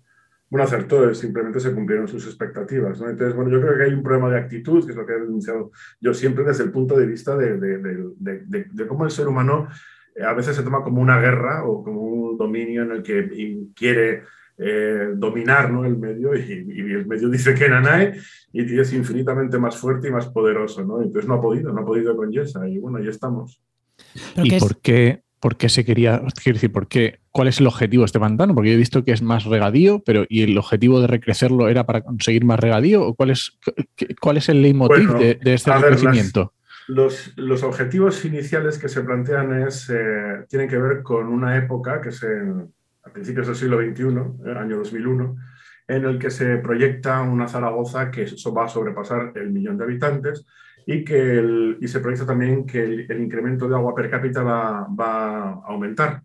Bueno, 0.50 0.64
acertó, 0.64 1.14
simplemente 1.14 1.60
se 1.60 1.74
cumplieron 1.74 2.08
sus 2.08 2.26
expectativas. 2.26 3.02
¿no? 3.02 3.10
Entonces, 3.10 3.36
bueno, 3.36 3.52
yo 3.52 3.60
creo 3.60 3.78
que 3.78 3.84
hay 3.84 3.94
un 3.94 4.04
problema 4.04 4.30
de 4.30 4.38
actitud, 4.38 4.86
que 4.86 4.92
es 4.92 4.98
lo 4.98 5.06
que 5.06 5.14
he 5.14 5.20
denunciado 5.20 5.72
yo 6.00 6.14
siempre 6.14 6.44
desde 6.44 6.64
el 6.64 6.72
punto 6.72 6.98
de 6.98 7.06
vista 7.06 7.36
de, 7.36 7.58
de 7.58 8.88
cómo 8.88 9.04
el 9.04 9.12
ser 9.12 9.28
humano 9.28 9.68
a 10.26 10.34
veces 10.34 10.56
se 10.56 10.64
toma 10.64 10.84
como 10.84 11.02
una 11.02 11.20
guerra 11.20 11.66
o 11.66 11.84
como 11.84 12.02
un 12.02 12.38
dominio 12.38 12.84
en 12.84 12.92
el 12.92 13.04
que 13.04 13.68
quiere 13.76 14.24
eh, 14.58 15.10
dominar 15.16 15.72
¿no? 15.72 15.86
el 15.86 15.98
medio 15.98 16.36
y, 16.36 16.52
el 16.52 17.06
medio 17.06 17.30
dice 17.30 17.54
que 17.54 17.70
Nanae 17.70 18.20
y 18.52 18.80
es 18.80 18.92
infinitamente 18.94 19.60
más 19.60 19.78
fuerte 19.78 20.08
y 20.08 20.12
más 20.12 20.28
poderoso. 20.28 20.84
¿no? 20.84 21.02
Entonces 21.02 21.28
no 21.28 21.36
ha 21.36 21.42
podido, 21.42 21.72
no 21.72 21.82
ha 21.82 21.86
podido 21.86 22.16
con 22.16 22.32
Yesa 22.32 22.68
y 22.68 22.80
bueno, 22.80 23.00
ya 23.00 23.12
estamos. 23.12 23.62
¿Y 24.36 24.60
por 24.60 24.78
qué, 24.80 25.22
por 25.40 25.58
qué 25.58 25.70
se 25.70 25.86
quería, 25.86 26.22
quiero 26.44 26.56
decir, 26.56 26.72
por 26.72 26.88
qué, 26.88 27.20
cuál 27.32 27.48
es 27.48 27.60
el 27.60 27.68
objetivo 27.68 28.02
de 28.02 28.08
este 28.08 28.20
pantano? 28.20 28.56
Porque 28.56 28.70
yo 28.70 28.76
he 28.76 28.80
visto 28.80 29.04
que 29.04 29.12
es 29.12 29.22
más 29.22 29.46
regadío, 29.46 30.02
pero 30.04 30.26
¿y 30.28 30.42
el 30.42 30.58
objetivo 30.58 31.02
de 31.02 31.08
recrecerlo 31.08 31.68
era 31.68 31.86
para 31.86 32.02
conseguir 32.02 32.46
más 32.46 32.60
regadío? 32.60 33.06
¿O 33.06 33.16
cuál 33.16 33.32
es, 33.32 33.58
cuál 34.22 34.38
es 34.38 34.50
el 34.50 34.62
leitmotiv 34.62 35.14
de, 35.14 35.40
este 35.54 35.72
recrecimiento? 35.72 36.54
los, 36.88 37.34
los, 37.36 37.64
objetivos 37.64 38.24
iniciales 38.26 38.78
que 38.78 38.88
se 38.88 39.02
plantean 39.02 39.68
es, 39.68 39.90
eh, 39.90 40.46
tienen 40.48 40.70
que 40.70 40.78
ver 40.78 41.04
con 41.04 41.28
una 41.28 41.58
época 41.58 42.02
que 42.02 42.12
se 42.12 42.28
a 43.08 43.14
principios 43.14 43.48
del 43.48 43.56
siglo 43.56 43.78
XXI, 43.80 44.50
el 44.50 44.58
año 44.58 44.78
2001, 44.78 45.36
en 45.88 46.06
el 46.06 46.20
que 46.20 46.30
se 46.30 46.58
proyecta 46.58 47.22
una 47.22 47.48
Zaragoza 47.48 48.12
que 48.12 48.26
va 48.56 48.66
a 48.66 48.70
sobrepasar 48.70 49.32
el 49.36 49.52
millón 49.52 49.78
de 49.78 49.86
habitantes 49.86 50.46
y, 50.86 51.04
que 51.04 51.78
y 51.80 51.88
se 51.88 52.00
proyecta 52.00 52.26
también 52.26 52.66
que 52.66 52.84
el, 52.84 53.22
incremento 53.22 53.68
de 53.68 53.76
agua 53.76 53.96
per 53.96 54.10
cápita 54.10 54.44
va, 54.44 54.88
va, 54.88 55.50
a 55.50 55.62
aumentar 55.68 56.22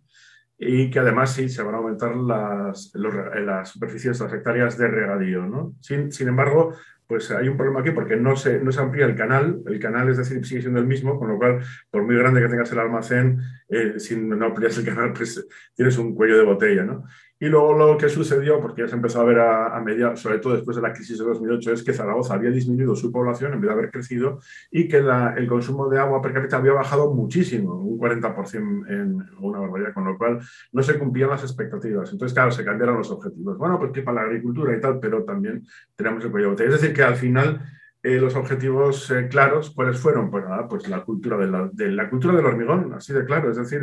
y 0.57 0.89
que 0.89 0.99
además 0.99 1.33
sí 1.33 1.49
se 1.49 1.63
van 1.63 1.75
a 1.75 1.77
aumentar 1.77 2.15
las, 2.15 2.93
las 2.95 3.69
superficies, 3.69 4.19
las 4.19 4.33
hectáreas 4.33 4.77
de 4.77 4.87
regadío. 4.87 5.73
Sin, 5.81 6.11
sin 6.11 6.27
embargo, 6.27 6.73
pues 7.07 7.31
hay 7.31 7.47
un 7.47 7.57
problema 7.57 7.81
aquí 7.81 7.91
porque 7.91 8.15
no 8.15 8.35
se, 8.35 8.59
no 8.59 8.71
se 8.71 8.81
amplía 8.81 9.05
el 9.05 9.15
canal, 9.15 9.61
el 9.65 9.79
canal 9.79 10.09
es 10.09 10.17
decir, 10.17 10.45
sigue 10.45 10.61
siendo 10.61 10.79
el 10.79 10.87
mismo, 10.87 11.19
con 11.19 11.29
lo 11.29 11.37
cual, 11.37 11.59
por 11.89 12.03
muy 12.03 12.15
grande 12.15 12.41
que 12.41 12.47
tengas 12.47 12.71
el 12.71 12.79
almacén, 12.79 13.41
eh, 13.69 13.99
si 13.99 14.15
no 14.15 14.45
amplias 14.45 14.77
el 14.77 14.85
canal, 14.85 15.13
pues 15.13 15.45
tienes 15.75 15.97
un 15.97 16.15
cuello 16.15 16.37
de 16.37 16.43
botella, 16.43 16.83
¿no? 16.83 17.05
Y 17.39 17.47
luego 17.47 17.73
lo 17.73 17.97
que 17.97 18.07
sucedió, 18.07 18.61
porque 18.61 18.83
ya 18.83 18.87
se 18.87 18.95
empezó 18.95 19.19
a 19.19 19.25
ver 19.25 19.39
a, 19.39 19.75
a 19.75 20.15
sobre 20.15 20.39
todo 20.39 20.53
después 20.53 20.77
de 20.77 20.81
la 20.81 20.93
crisis 20.93 21.17
de 21.17 21.25
2008, 21.25 21.73
es 21.73 21.83
que 21.83 21.91
Zaragoza 21.91 22.35
había 22.35 22.51
disminuido 22.51 22.95
su 22.95 23.11
población 23.11 23.53
en 23.53 23.59
vez 23.59 23.67
de 23.67 23.73
haber 23.73 23.91
crecido 23.91 24.39
y 24.71 24.87
que 24.87 25.03
el 25.35 25.47
consumo 25.47 25.89
de 25.89 25.99
agua 25.99 26.21
per 26.21 26.33
cápita 26.33 26.57
había 26.57 26.71
bajado 26.73 27.13
muchísimo, 27.13 27.75
un 27.75 27.99
40% 27.99 28.89
en 28.89 29.17
una 29.39 29.59
barbaridad, 29.59 29.93
con 29.93 30.05
lo 30.05 30.17
cual 30.17 30.39
no 30.71 30.83
se 30.83 30.97
cumplían 30.97 31.31
las 31.31 31.43
expectativas. 31.43 32.11
Entonces, 32.11 32.33
claro, 32.33 32.51
se 32.51 32.63
cambiaron 32.63 32.97
los 32.97 33.11
objetivos. 33.11 33.57
Bueno, 33.57 33.77
pues 33.77 33.91
que 33.91 34.03
para 34.03 34.21
la 34.21 34.27
agricultura 34.27 34.75
y 34.75 34.79
tal, 34.79 34.99
pero 34.99 35.23
también 35.23 35.63
tenemos 35.95 36.23
el 36.23 36.31
cuello. 36.31 36.53
Es 36.53 36.71
decir, 36.71 36.93
que 36.93 37.03
al 37.03 37.15
final 37.15 37.61
eh, 38.03 38.19
los 38.19 38.35
objetivos 38.35 39.09
eh, 39.11 39.29
claros, 39.29 39.71
¿cuáles 39.71 39.97
fueron? 39.97 40.29
Pues 40.29 40.43
nada, 40.43 40.67
pues 40.67 40.89
la 40.89 41.05
cultura, 41.05 41.37
de 41.37 41.89
la, 41.89 42.09
cultura 42.09 42.35
del 42.35 42.45
hormigón, 42.45 42.93
así 42.93 43.13
de 43.13 43.23
claro, 43.23 43.49
es 43.49 43.55
decir, 43.55 43.81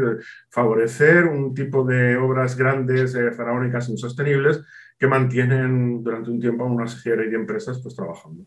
favorecer 0.50 1.24
un 1.24 1.54
tipo 1.54 1.84
de 1.84 2.18
obras 2.18 2.54
grandes, 2.54 3.14
eh, 3.14 3.32
faraónicas, 3.32 3.88
insostenibles, 3.88 4.62
que 4.98 5.06
mantienen 5.06 6.04
durante 6.04 6.30
un 6.30 6.38
tiempo 6.38 6.64
a 6.64 6.66
una 6.66 6.86
serie 6.86 7.30
de 7.30 7.34
empresas 7.34 7.80
pues, 7.82 7.96
trabajando. 7.96 8.44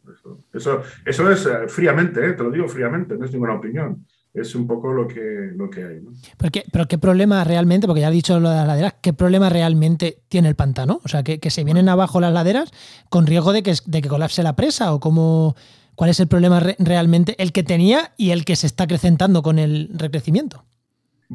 Eso, 0.54 0.84
eso, 1.04 1.32
es 1.32 1.50
fríamente, 1.74 2.34
te 2.34 2.44
lo 2.44 2.52
digo 2.52 2.68
fríamente, 2.68 3.18
no 3.18 3.26
es 3.26 3.32
ninguna 3.32 3.56
opinión 3.56 4.06
es 4.34 4.56
un 4.56 4.66
poco 4.66 4.92
lo 4.92 5.08
que, 5.08 5.52
lo 5.56 5.70
que 5.70 5.84
hay. 5.84 6.02
¿Pero, 6.38 6.52
qué, 6.52 6.66
¿Pero 6.72 6.88
qué 6.88 6.98
problema 6.98 7.44
realmente, 7.44 7.88
porque 7.88 8.02
ya 8.02 8.08
has 8.08 8.14
dicho 8.14 8.40
lo 8.40 8.50
de 8.50 8.56
las 8.56 8.68
laderas, 8.68 8.96
qué 9.02 9.14
problema 9.14 9.50
realmente 9.50 10.24
tiene 10.28 10.50
el 10.50 10.56
pantano? 10.56 11.02
O 11.04 11.08
sea, 11.08 11.24
que, 11.24 11.40
se 11.50 11.64
vienen 11.64 11.88
abajo 11.88 12.20
las 12.20 12.34
laderas 12.34 12.72
con 13.10 13.28
riesgo 13.28 13.54
de 13.54 13.62
que, 13.62 13.76
de 13.86 14.02
que 14.02 14.10
colapse 14.10 14.42
la 14.42 14.56
presa 14.56 14.94
o 14.94 15.00
cómo, 15.00 15.56
cuál 15.96 16.10
es 16.10 16.20
el 16.20 16.28
problema 16.28 16.60
realmente, 16.80 17.36
el 17.38 17.52
que 17.52 17.64
tenía 17.64 18.14
y 18.18 18.32
el 18.32 18.44
que 18.44 18.56
se 18.56 18.66
está 18.66 18.86
acrecentando 18.86 19.44
con 19.44 19.60
el 19.60 19.90
recrecimiento. 19.94 20.66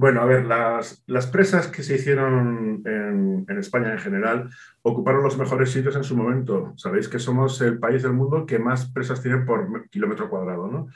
Bueno, 0.01 0.21
a 0.21 0.27
ver, 0.27 0.45
las, 0.45 1.03
las 1.09 1.27
presas 1.27 1.67
que 1.67 1.83
se 1.83 1.97
hicieron 1.97 2.83
en, 2.87 3.45
en, 3.49 3.59
España 3.59 3.91
en 3.91 3.99
general 3.99 4.49
ocuparon 4.83 5.25
los 5.25 5.37
mejores 5.37 5.73
sitios 5.73 5.97
en 5.97 6.05
su 6.05 6.17
momento. 6.17 6.73
Sabéis 6.77 7.09
que 7.09 7.19
somos 7.19 7.61
el 7.63 7.81
país 7.81 8.05
del 8.05 8.13
mundo 8.13 8.47
que 8.47 8.61
más 8.61 8.89
presas 8.93 9.21
tiene 9.21 9.39
por 9.39 9.89
kilómetro 9.91 10.31
cuadrado, 10.31 10.69
¿no? 10.69 10.87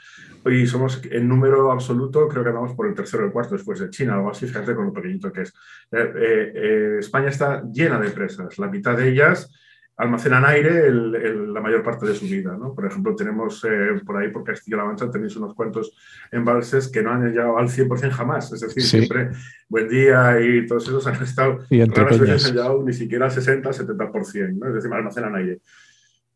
Y 0.49 0.65
somos 0.67 1.01
en 1.11 1.27
número 1.27 1.69
absoluto, 1.69 2.29
creo 2.29 2.43
que 2.43 2.49
andamos 2.51 2.75
por 2.75 2.87
el 2.87 2.93
tercero 2.93 3.23
o 3.23 3.25
el 3.25 3.33
cuarto 3.33 3.55
después 3.55 3.79
de 3.79 3.89
China, 3.89 4.13
algo 4.13 4.29
así, 4.29 4.47
fíjate 4.47 4.73
con 4.73 4.85
lo 4.85 4.93
pequeñito 4.93 5.33
que 5.33 5.41
es. 5.41 5.49
Eh, 5.91 6.13
eh, 6.15 6.51
eh, 6.55 6.95
España 6.99 7.27
está 7.27 7.61
llena 7.73 7.99
de 7.99 8.09
presas, 8.09 8.57
la 8.57 8.69
mitad 8.69 8.95
de 8.95 9.09
ellas 9.09 9.51
almacenan 9.95 10.43
aire 10.45 10.91
la 10.91 11.61
mayor 11.61 11.83
parte 11.83 12.05
de 12.05 12.15
su 12.15 12.25
vida. 12.25 12.57
¿no? 12.57 12.73
Por 12.73 12.85
ejemplo, 12.85 13.15
tenemos 13.15 13.63
eh, 13.63 14.01
por 14.05 14.17
ahí, 14.17 14.31
por 14.31 14.43
Castilla-La 14.43 14.85
Mancha, 14.85 15.11
tenéis 15.11 15.35
unos 15.35 15.53
cuantos 15.53 15.95
embalses 16.31 16.89
que 16.89 17.03
no 17.03 17.11
han 17.11 17.27
llegado 17.27 17.57
al 17.57 17.67
100% 17.67 18.09
jamás. 18.09 18.51
Es 18.51 18.61
decir, 18.61 18.83
siempre 18.83 19.29
buen 19.69 19.87
día 19.87 20.39
y 20.41 20.65
todos 20.65 20.87
esos 20.87 21.05
han 21.07 21.21
estado, 21.21 21.59
raras 21.69 22.19
veces 22.19 22.45
han 22.45 22.55
llegado 22.55 22.83
ni 22.83 22.93
siquiera 22.93 23.25
al 23.25 23.31
60-70%, 23.31 24.57
¿no? 24.57 24.67
es 24.67 24.73
decir, 24.75 24.93
almacenan 24.93 25.35
aire. 25.35 25.59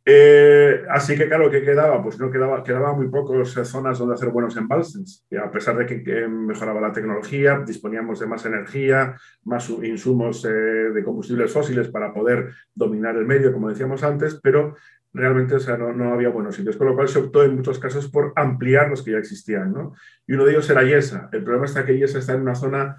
Eh, 0.09 0.85
así 0.89 1.17
que, 1.17 1.27
claro, 1.27 1.51
¿qué 1.51 1.61
quedaba? 1.61 2.01
Pues 2.01 2.17
no 2.17 2.31
quedaba, 2.31 2.63
quedaba 2.63 2.93
muy 2.93 3.09
pocas 3.09 3.49
zonas 3.67 3.99
donde 3.99 4.15
hacer 4.15 4.29
buenos 4.29 4.55
embalses. 4.55 5.25
Y 5.29 5.35
a 5.35 5.51
pesar 5.51 5.75
de 5.75 5.85
que, 5.85 6.27
mejoraba 6.29 6.79
la 6.79 6.93
tecnología, 6.93 7.61
disponíamos 7.67 8.21
de 8.21 8.25
más 8.25 8.45
energía, 8.45 9.17
más 9.43 9.69
insumos 9.69 10.45
eh, 10.45 10.47
de 10.47 11.03
combustibles 11.03 11.51
fósiles 11.51 11.89
para 11.89 12.13
poder 12.13 12.53
dominar 12.73 13.17
el 13.17 13.25
medio, 13.25 13.51
como 13.51 13.67
decíamos 13.67 14.01
antes, 14.01 14.39
pero 14.41 14.75
realmente 15.11 15.55
o 15.55 15.59
sea, 15.59 15.75
no, 15.75 15.91
no, 15.91 16.13
había 16.13 16.29
buenos 16.29 16.55
sitios, 16.55 16.77
con 16.77 16.87
lo 16.87 16.95
cual 16.95 17.09
se 17.09 17.19
optó 17.19 17.43
en 17.43 17.57
muchos 17.57 17.77
casos 17.77 18.09
por 18.09 18.31
ampliar 18.37 18.89
los 18.89 19.03
que 19.03 19.11
ya 19.11 19.17
existían. 19.17 19.73
¿no? 19.73 19.93
Y 20.25 20.35
uno 20.35 20.45
de 20.45 20.51
ellos 20.51 20.69
era 20.69 20.83
Yesa. 20.83 21.27
El 21.33 21.43
problema 21.43 21.65
está 21.65 21.85
que 21.85 21.97
Yesa 21.97 22.19
está 22.19 22.31
en 22.31 22.43
una 22.43 22.55
zona 22.55 22.95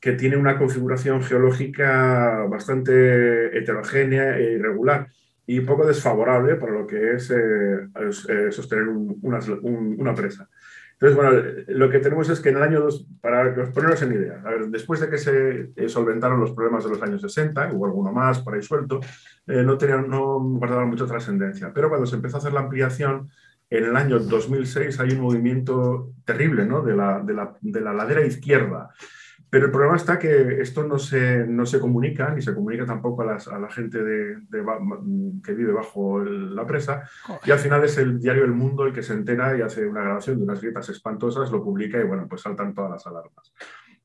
que 0.00 0.14
tiene 0.14 0.36
una 0.36 0.58
configuración 0.58 1.22
geológica 1.22 2.46
bastante 2.50 3.56
heterogénea 3.56 4.38
e 4.38 4.54
irregular 4.54 5.06
y 5.48 5.62
poco 5.62 5.86
desfavorable 5.86 6.56
para 6.56 6.72
lo 6.72 6.86
que 6.86 7.14
es 7.14 7.30
eh, 7.30 7.88
eh, 8.28 8.52
sostener 8.52 8.86
una, 8.86 10.14
presa. 10.14 10.46
Entonces, 10.92 11.16
bueno, 11.16 11.42
lo 11.68 11.88
que 11.88 12.00
tenemos 12.00 12.28
es 12.28 12.38
que 12.40 12.50
en 12.50 12.58
el 12.58 12.62
año 12.62 12.80
2, 12.80 13.06
para 13.22 13.54
ponernos 13.72 14.02
en 14.02 14.12
idea, 14.12 14.42
después 14.68 15.00
de 15.00 15.08
que 15.08 15.16
se 15.16 15.70
eh, 15.74 15.88
solventaron 15.88 16.38
los 16.38 16.50
problemas 16.50 16.84
de 16.84 16.90
los 16.90 17.02
años 17.02 17.22
60, 17.22 17.72
hubo 17.72 17.86
alguno 17.86 18.12
más 18.12 18.40
por 18.40 18.54
ahí 18.54 18.62
suelto, 18.62 19.00
no, 19.46 19.78
tenían, 19.78 20.10
no 20.10 20.38
guardaban 20.38 20.90
mucha 20.90 21.06
trascendencia. 21.06 21.72
Pero 21.72 21.88
cuando 21.88 22.06
se 22.06 22.16
empezó 22.16 22.36
a 22.36 22.40
hacer 22.40 22.52
la 22.52 22.60
ampliación, 22.60 23.30
en 23.70 23.84
el 23.84 23.96
año 23.96 24.18
2006 24.18 25.00
hay 25.00 25.12
un 25.12 25.20
movimiento 25.20 26.12
terrible 26.26 26.66
¿no? 26.66 26.82
de, 26.82 26.94
la, 26.94 27.20
de, 27.20 27.32
la, 27.32 27.56
de 27.62 27.80
la 27.80 27.94
ladera 27.94 28.26
izquierda 28.26 28.90
pero 29.50 29.66
el 29.66 29.72
problema 29.72 29.96
está 29.96 30.18
que 30.18 30.60
esto 30.60 30.84
no 30.84 30.98
se, 30.98 31.46
no 31.46 31.64
se 31.64 31.80
comunica, 31.80 32.34
ni 32.34 32.42
se 32.42 32.54
comunica 32.54 32.84
tampoco 32.84 33.22
a, 33.22 33.26
las, 33.26 33.48
a 33.48 33.58
la 33.58 33.70
gente 33.70 34.02
de, 34.02 34.36
que 35.42 35.54
vive 35.54 35.72
bajo 35.72 36.20
la 36.20 36.66
presa, 36.66 37.08
y 37.44 37.50
al 37.50 37.58
final 37.58 37.82
es 37.84 37.96
el 37.96 38.20
diario 38.20 38.44
El 38.44 38.52
Mundo 38.52 38.84
el 38.84 38.92
que 38.92 39.02
se 39.02 39.14
entera 39.14 39.56
y 39.56 39.62
hace 39.62 39.86
una 39.86 40.02
grabación 40.02 40.36
de 40.36 40.44
unas 40.44 40.60
grietas 40.60 40.88
espantosas, 40.90 41.50
lo 41.50 41.64
publica 41.64 41.98
y 41.98 42.04
bueno, 42.04 42.26
pues 42.28 42.42
saltan 42.42 42.74
todas 42.74 42.90
las 42.90 43.06
alarmas. 43.06 43.52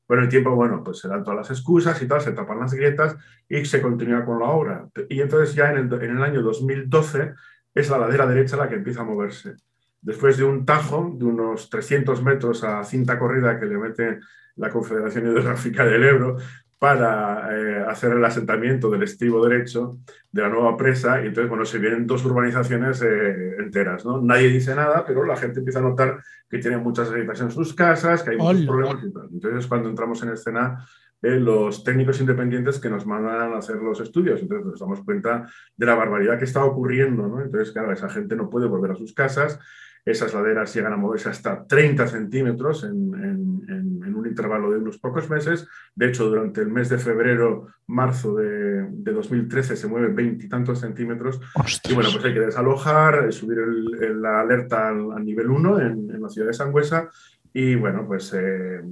Con 0.06 0.18
el 0.18 0.28
tiempo, 0.28 0.54
bueno, 0.54 0.82
pues 0.84 0.98
se 0.98 1.08
dan 1.08 1.24
todas 1.24 1.38
las 1.38 1.50
excusas 1.50 2.00
y 2.02 2.06
tal, 2.06 2.20
se 2.20 2.32
tapan 2.32 2.60
las 2.60 2.74
grietas 2.74 3.16
y 3.48 3.64
se 3.64 3.80
continúa 3.80 4.24
con 4.24 4.38
la 4.38 4.46
obra. 4.46 4.88
Y 5.08 5.20
entonces 5.20 5.54
ya 5.54 5.70
en 5.70 5.78
el, 5.78 6.02
en 6.02 6.16
el 6.16 6.22
año 6.22 6.42
2012 6.42 7.32
es 7.74 7.90
la 7.90 7.98
ladera 7.98 8.26
derecha 8.26 8.56
la 8.56 8.68
que 8.68 8.76
empieza 8.76 9.00
a 9.00 9.04
moverse. 9.04 9.56
Después 10.00 10.36
de 10.36 10.44
un 10.44 10.66
tajo 10.66 11.14
de 11.16 11.24
unos 11.24 11.70
300 11.70 12.22
metros 12.22 12.62
a 12.64 12.84
cinta 12.84 13.18
corrida 13.18 13.58
que 13.58 13.64
le 13.64 13.78
mete 13.78 14.20
la 14.56 14.70
Confederación 14.70 15.26
Hidrográfica 15.26 15.84
del 15.84 16.04
Ebro 16.04 16.36
para 16.78 17.48
eh, 17.50 17.84
hacer 17.88 18.12
el 18.12 18.24
asentamiento 18.24 18.90
del 18.90 19.04
estribo 19.04 19.46
derecho 19.46 19.98
de 20.30 20.42
la 20.42 20.50
nueva 20.50 20.76
presa 20.76 21.22
y 21.22 21.28
entonces, 21.28 21.48
bueno, 21.48 21.64
se 21.64 21.78
vienen 21.78 22.06
dos 22.06 22.24
urbanizaciones 22.26 23.00
eh, 23.02 23.56
enteras, 23.58 24.04
¿no? 24.04 24.20
Nadie 24.20 24.48
dice 24.48 24.74
nada, 24.74 25.04
pero 25.06 25.24
la 25.24 25.36
gente 25.36 25.60
empieza 25.60 25.78
a 25.78 25.82
notar 25.82 26.22
que 26.48 26.58
tienen 26.58 26.82
muchas 26.82 27.10
grietas 27.10 27.40
en 27.40 27.50
sus 27.50 27.72
casas, 27.72 28.22
que 28.22 28.32
hay 28.32 28.36
muchos 28.36 28.66
problemas 28.66 29.02
y 29.02 29.12
tal. 29.12 29.28
Entonces, 29.32 29.66
cuando 29.66 29.88
entramos 29.88 30.22
en 30.24 30.30
escena, 30.30 30.84
eh, 31.22 31.40
los 31.40 31.82
técnicos 31.82 32.20
independientes 32.20 32.78
que 32.78 32.90
nos 32.90 33.06
mandan 33.06 33.54
a 33.54 33.56
hacer 33.56 33.76
los 33.76 33.98
estudios, 34.00 34.42
entonces 34.42 34.66
nos 34.66 34.78
damos 34.78 35.02
cuenta 35.04 35.48
de 35.74 35.86
la 35.86 35.94
barbaridad 35.94 36.38
que 36.38 36.44
está 36.44 36.62
ocurriendo, 36.62 37.26
¿no? 37.26 37.40
Entonces, 37.40 37.72
claro, 37.72 37.92
esa 37.92 38.10
gente 38.10 38.36
no 38.36 38.50
puede 38.50 38.66
volver 38.66 38.90
a 38.90 38.94
sus 38.94 39.14
casas, 39.14 39.58
esas 40.04 40.34
laderas 40.34 40.74
llegan 40.74 40.92
a 40.92 40.98
moverse 40.98 41.30
hasta 41.30 41.66
30 41.66 42.08
centímetros 42.08 42.84
en, 42.84 43.14
intervalo 44.34 44.70
de 44.70 44.78
unos 44.78 44.98
pocos 44.98 45.30
meses. 45.30 45.68
De 45.94 46.08
hecho, 46.08 46.28
durante 46.28 46.60
el 46.60 46.68
mes 46.68 46.88
de 46.88 46.98
febrero, 46.98 47.68
marzo 47.86 48.34
de, 48.34 48.86
de 48.90 49.12
2013 49.12 49.76
se 49.76 49.86
mueven 49.86 50.14
veintitantos 50.14 50.80
centímetros. 50.80 51.40
Y 51.88 51.94
bueno, 51.94 52.10
pues 52.12 52.24
hay 52.24 52.34
que 52.34 52.40
desalojar, 52.40 53.32
subir 53.32 53.58
la 54.16 54.40
alerta 54.40 54.88
al, 54.88 55.24
nivel 55.24 55.50
1 55.50 55.80
en, 55.80 56.20
la 56.20 56.28
ciudad 56.28 56.48
de 56.48 56.54
Sangüesa 56.54 57.08
y 57.52 57.76
bueno, 57.76 58.04
pues 58.06 58.32
eh, 58.34 58.78
eh, 58.78 58.82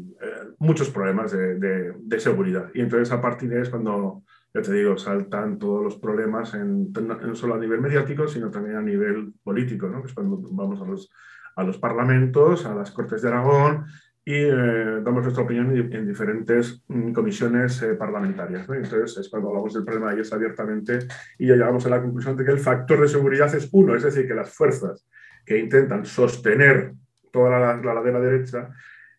muchos 0.58 0.88
problemas 0.90 1.32
de, 1.32 1.56
de, 1.56 1.94
de, 1.98 2.20
seguridad. 2.20 2.70
Y 2.74 2.80
entonces 2.80 3.10
a 3.10 3.20
partir 3.20 3.48
de 3.48 3.56
ahí 3.56 3.62
es 3.62 3.70
cuando 3.70 4.22
ya 4.54 4.60
te 4.60 4.72
digo, 4.72 4.98
saltan 4.98 5.58
todos 5.58 5.82
los 5.82 5.96
problemas, 5.96 6.54
en, 6.54 6.92
no 6.92 7.34
solo 7.34 7.54
a 7.54 7.58
nivel 7.58 7.80
mediático, 7.80 8.28
sino 8.28 8.50
también 8.50 8.76
a 8.76 8.82
nivel 8.82 9.32
político, 9.42 9.88
¿no? 9.88 10.02
que 10.02 10.08
es 10.08 10.14
cuando 10.14 10.38
vamos 10.50 10.80
a 10.80 10.84
los, 10.84 11.10
a 11.56 11.64
los 11.64 11.78
parlamentos, 11.78 12.66
a 12.66 12.74
las 12.74 12.90
Cortes 12.90 13.22
de 13.22 13.28
Aragón, 13.28 13.86
y 14.24 14.34
eh, 14.34 15.00
damos 15.02 15.24
nuestra 15.24 15.42
opinión 15.42 15.76
en, 15.76 16.06
diferentes 16.06 16.84
mm, 16.86 17.12
comisiones 17.12 17.82
eh, 17.82 17.94
parlamentarias. 17.94 18.68
Entonces, 18.68 19.18
es 19.18 19.28
cuando 19.28 19.48
hablamos 19.48 19.74
del 19.74 19.84
problema 19.84 20.12
de 20.12 20.18
IES 20.18 20.32
abiertamente 20.32 21.00
y 21.38 21.48
ya 21.48 21.54
llegamos 21.54 21.84
a 21.86 21.90
la 21.90 22.00
conclusión 22.00 22.36
de 22.36 22.44
que 22.44 22.52
el 22.52 22.60
factor 22.60 23.00
de 23.00 23.08
seguridad 23.08 23.52
es 23.54 23.68
uno, 23.72 23.96
es 23.96 24.04
decir, 24.04 24.28
que 24.28 24.34
las 24.34 24.54
fuerzas 24.54 25.08
que 25.44 25.58
intentan 25.58 26.04
sostener 26.04 26.92
toda 27.32 27.58
la, 27.58 28.02
la 28.02 28.20
derecha 28.20 28.70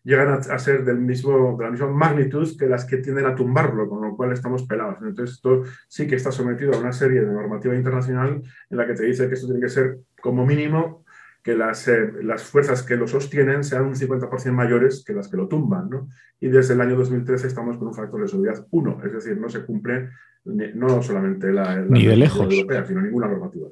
llegan 0.04 0.28
a, 0.28 0.58
ser 0.58 0.84
del 0.84 0.98
mismo, 0.98 1.56
de 1.58 1.64
la 1.64 1.70
misma 1.70 1.88
magnitud 1.88 2.48
que 2.58 2.66
las 2.66 2.84
que 2.84 2.98
tienden 2.98 3.26
a 3.26 3.34
tumbarlo, 3.34 3.88
con 3.88 4.02
lo 4.02 4.14
cual 4.14 4.32
estamos 4.32 4.66
pelados. 4.66 4.98
Entonces, 5.02 5.36
esto 5.36 5.64
sí 5.88 6.06
que 6.06 6.16
está 6.16 6.30
sometido 6.30 6.74
a 6.74 6.78
una 6.78 6.92
serie 6.92 7.22
de 7.22 7.32
normativa 7.32 7.74
internacional 7.74 8.42
en 8.70 8.76
la 8.76 8.86
que 8.86 8.94
te 8.94 9.04
dice 9.04 9.28
que 9.28 9.34
esto 9.34 9.46
tiene 9.46 9.62
que 9.62 9.70
ser 9.70 9.98
como 10.20 10.44
mínimo 10.46 11.03
que 11.44 11.54
las, 11.54 11.86
eh, 11.88 12.10
las 12.22 12.42
fuerzas 12.42 12.82
que 12.82 12.96
lo 12.96 13.06
sostienen 13.06 13.62
sean 13.62 13.84
un 13.84 13.94
50% 13.94 14.50
mayores 14.50 15.04
que 15.06 15.12
las 15.12 15.28
que 15.28 15.36
lo 15.36 15.46
tumban. 15.46 15.90
¿no? 15.90 16.08
Y 16.40 16.48
desde 16.48 16.72
el 16.72 16.80
año 16.80 16.96
2013 16.96 17.46
estamos 17.46 17.76
con 17.76 17.88
un 17.88 17.94
factor 17.94 18.22
de 18.22 18.28
seguridad 18.28 18.66
1, 18.70 19.02
es 19.04 19.12
decir, 19.12 19.38
no 19.38 19.50
se 19.50 19.64
cumple 19.64 20.08
no 20.46 21.02
solamente 21.02 21.52
la, 21.52 21.76
la 21.76 21.82
Ni 21.82 22.06
de 22.06 22.16
lejos. 22.16 22.50
europea, 22.50 22.84
sino 22.86 23.02
ninguna 23.02 23.28
normativa. 23.28 23.68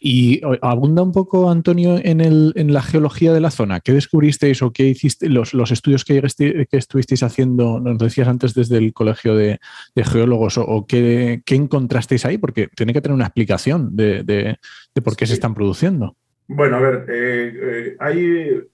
Y 0.00 0.40
abunda 0.62 1.02
un 1.02 1.12
poco, 1.12 1.50
Antonio, 1.50 1.98
en, 2.02 2.20
el, 2.20 2.52
en, 2.56 2.72
la 2.72 2.82
geología 2.82 3.32
de 3.32 3.40
la 3.40 3.50
zona. 3.50 3.80
¿Qué 3.80 3.92
descubristeis 3.92 4.62
o 4.62 4.72
qué 4.72 4.84
hiciste, 4.88 5.28
los, 5.28 5.52
los 5.52 5.70
estudios 5.70 6.04
que, 6.04 6.22
que, 6.22 6.76
estuvisteis 6.76 7.22
haciendo, 7.22 7.78
nos 7.80 7.98
decías 7.98 8.28
antes 8.28 8.54
desde 8.54 8.78
el 8.78 8.94
Colegio 8.94 9.36
de, 9.36 9.60
de 9.94 10.04
Geólogos, 10.04 10.56
o, 10.58 10.86
qué, 10.86 11.42
qué, 11.44 11.54
encontrasteis 11.54 12.24
ahí? 12.24 12.38
Porque 12.38 12.68
tiene 12.74 12.94
que 12.94 13.02
tener 13.02 13.14
una 13.14 13.26
explicación 13.26 13.94
de, 13.94 14.22
de, 14.24 14.56
de 14.94 15.02
por 15.02 15.16
qué 15.16 15.26
sí. 15.26 15.30
se 15.30 15.34
están 15.34 15.54
produciendo. 15.54 16.16
Bueno, 16.52 16.78
a 16.78 16.80
ver, 16.80 17.04
eh, 17.08 17.52
eh, 17.54 17.96
hay, 18.00 18.24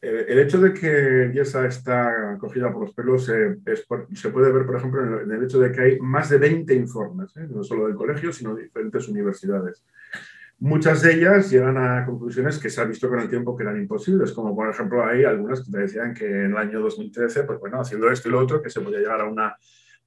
eh, 0.01 0.25
el 0.29 0.39
hecho 0.39 0.59
de 0.59 0.73
que 0.73 1.31
Yesa 1.35 1.67
está 1.67 2.39
cogida 2.41 2.73
por 2.73 2.85
los 2.85 2.95
pelos 2.95 3.29
es 3.29 3.83
por, 3.83 4.09
se 4.17 4.31
puede 4.31 4.51
ver, 4.51 4.65
por 4.65 4.77
ejemplo, 4.77 5.03
en 5.05 5.13
el, 5.13 5.21
en 5.21 5.31
el, 5.33 5.45
hecho 5.45 5.61
de 5.61 5.71
que 5.71 5.81
hay 5.83 6.01
más 6.01 6.31
de 6.31 6.39
20 6.39 6.73
informes, 6.75 7.37
no 7.37 7.63
solo 7.63 7.87
del 7.87 7.95
colegio, 7.95 8.33
sino 8.33 8.55
de 8.55 8.63
diferentes 8.63 9.07
universidades. 9.09 9.85
Muchas 10.59 11.03
de 11.03 11.17
ellas 11.17 11.51
llegan 11.51 11.77
a 11.77 12.07
conclusiones 12.07 12.59
que 12.59 12.71
se 12.71 12.81
ha 12.81 12.85
visto 12.85 13.11
con 13.11 13.21
el 13.21 13.29
tiempo 13.29 13.55
que 13.55 13.65
eran 13.65 13.77
imposibles, 13.77 14.33
como 14.33 14.57
por 14.57 14.71
ejemplo 14.71 15.05
hay 15.05 15.25
algunas 15.25 15.63
que 15.63 15.71
te 15.71 15.79
decían 15.81 16.15
que 16.15 16.25
en 16.25 16.53
el 16.53 16.57
año 16.57 16.81
2013, 16.81 17.43
pues 17.43 17.61
bueno, 17.61 17.79
haciendo 17.79 18.11
esto 18.11 18.31
y 18.31 18.33
lo 18.33 18.41
otro, 18.41 18.63
que 18.63 18.71
se 18.71 18.81
podía 18.81 19.01
llegar 19.01 19.21
a 19.21 19.27
una 19.27 19.55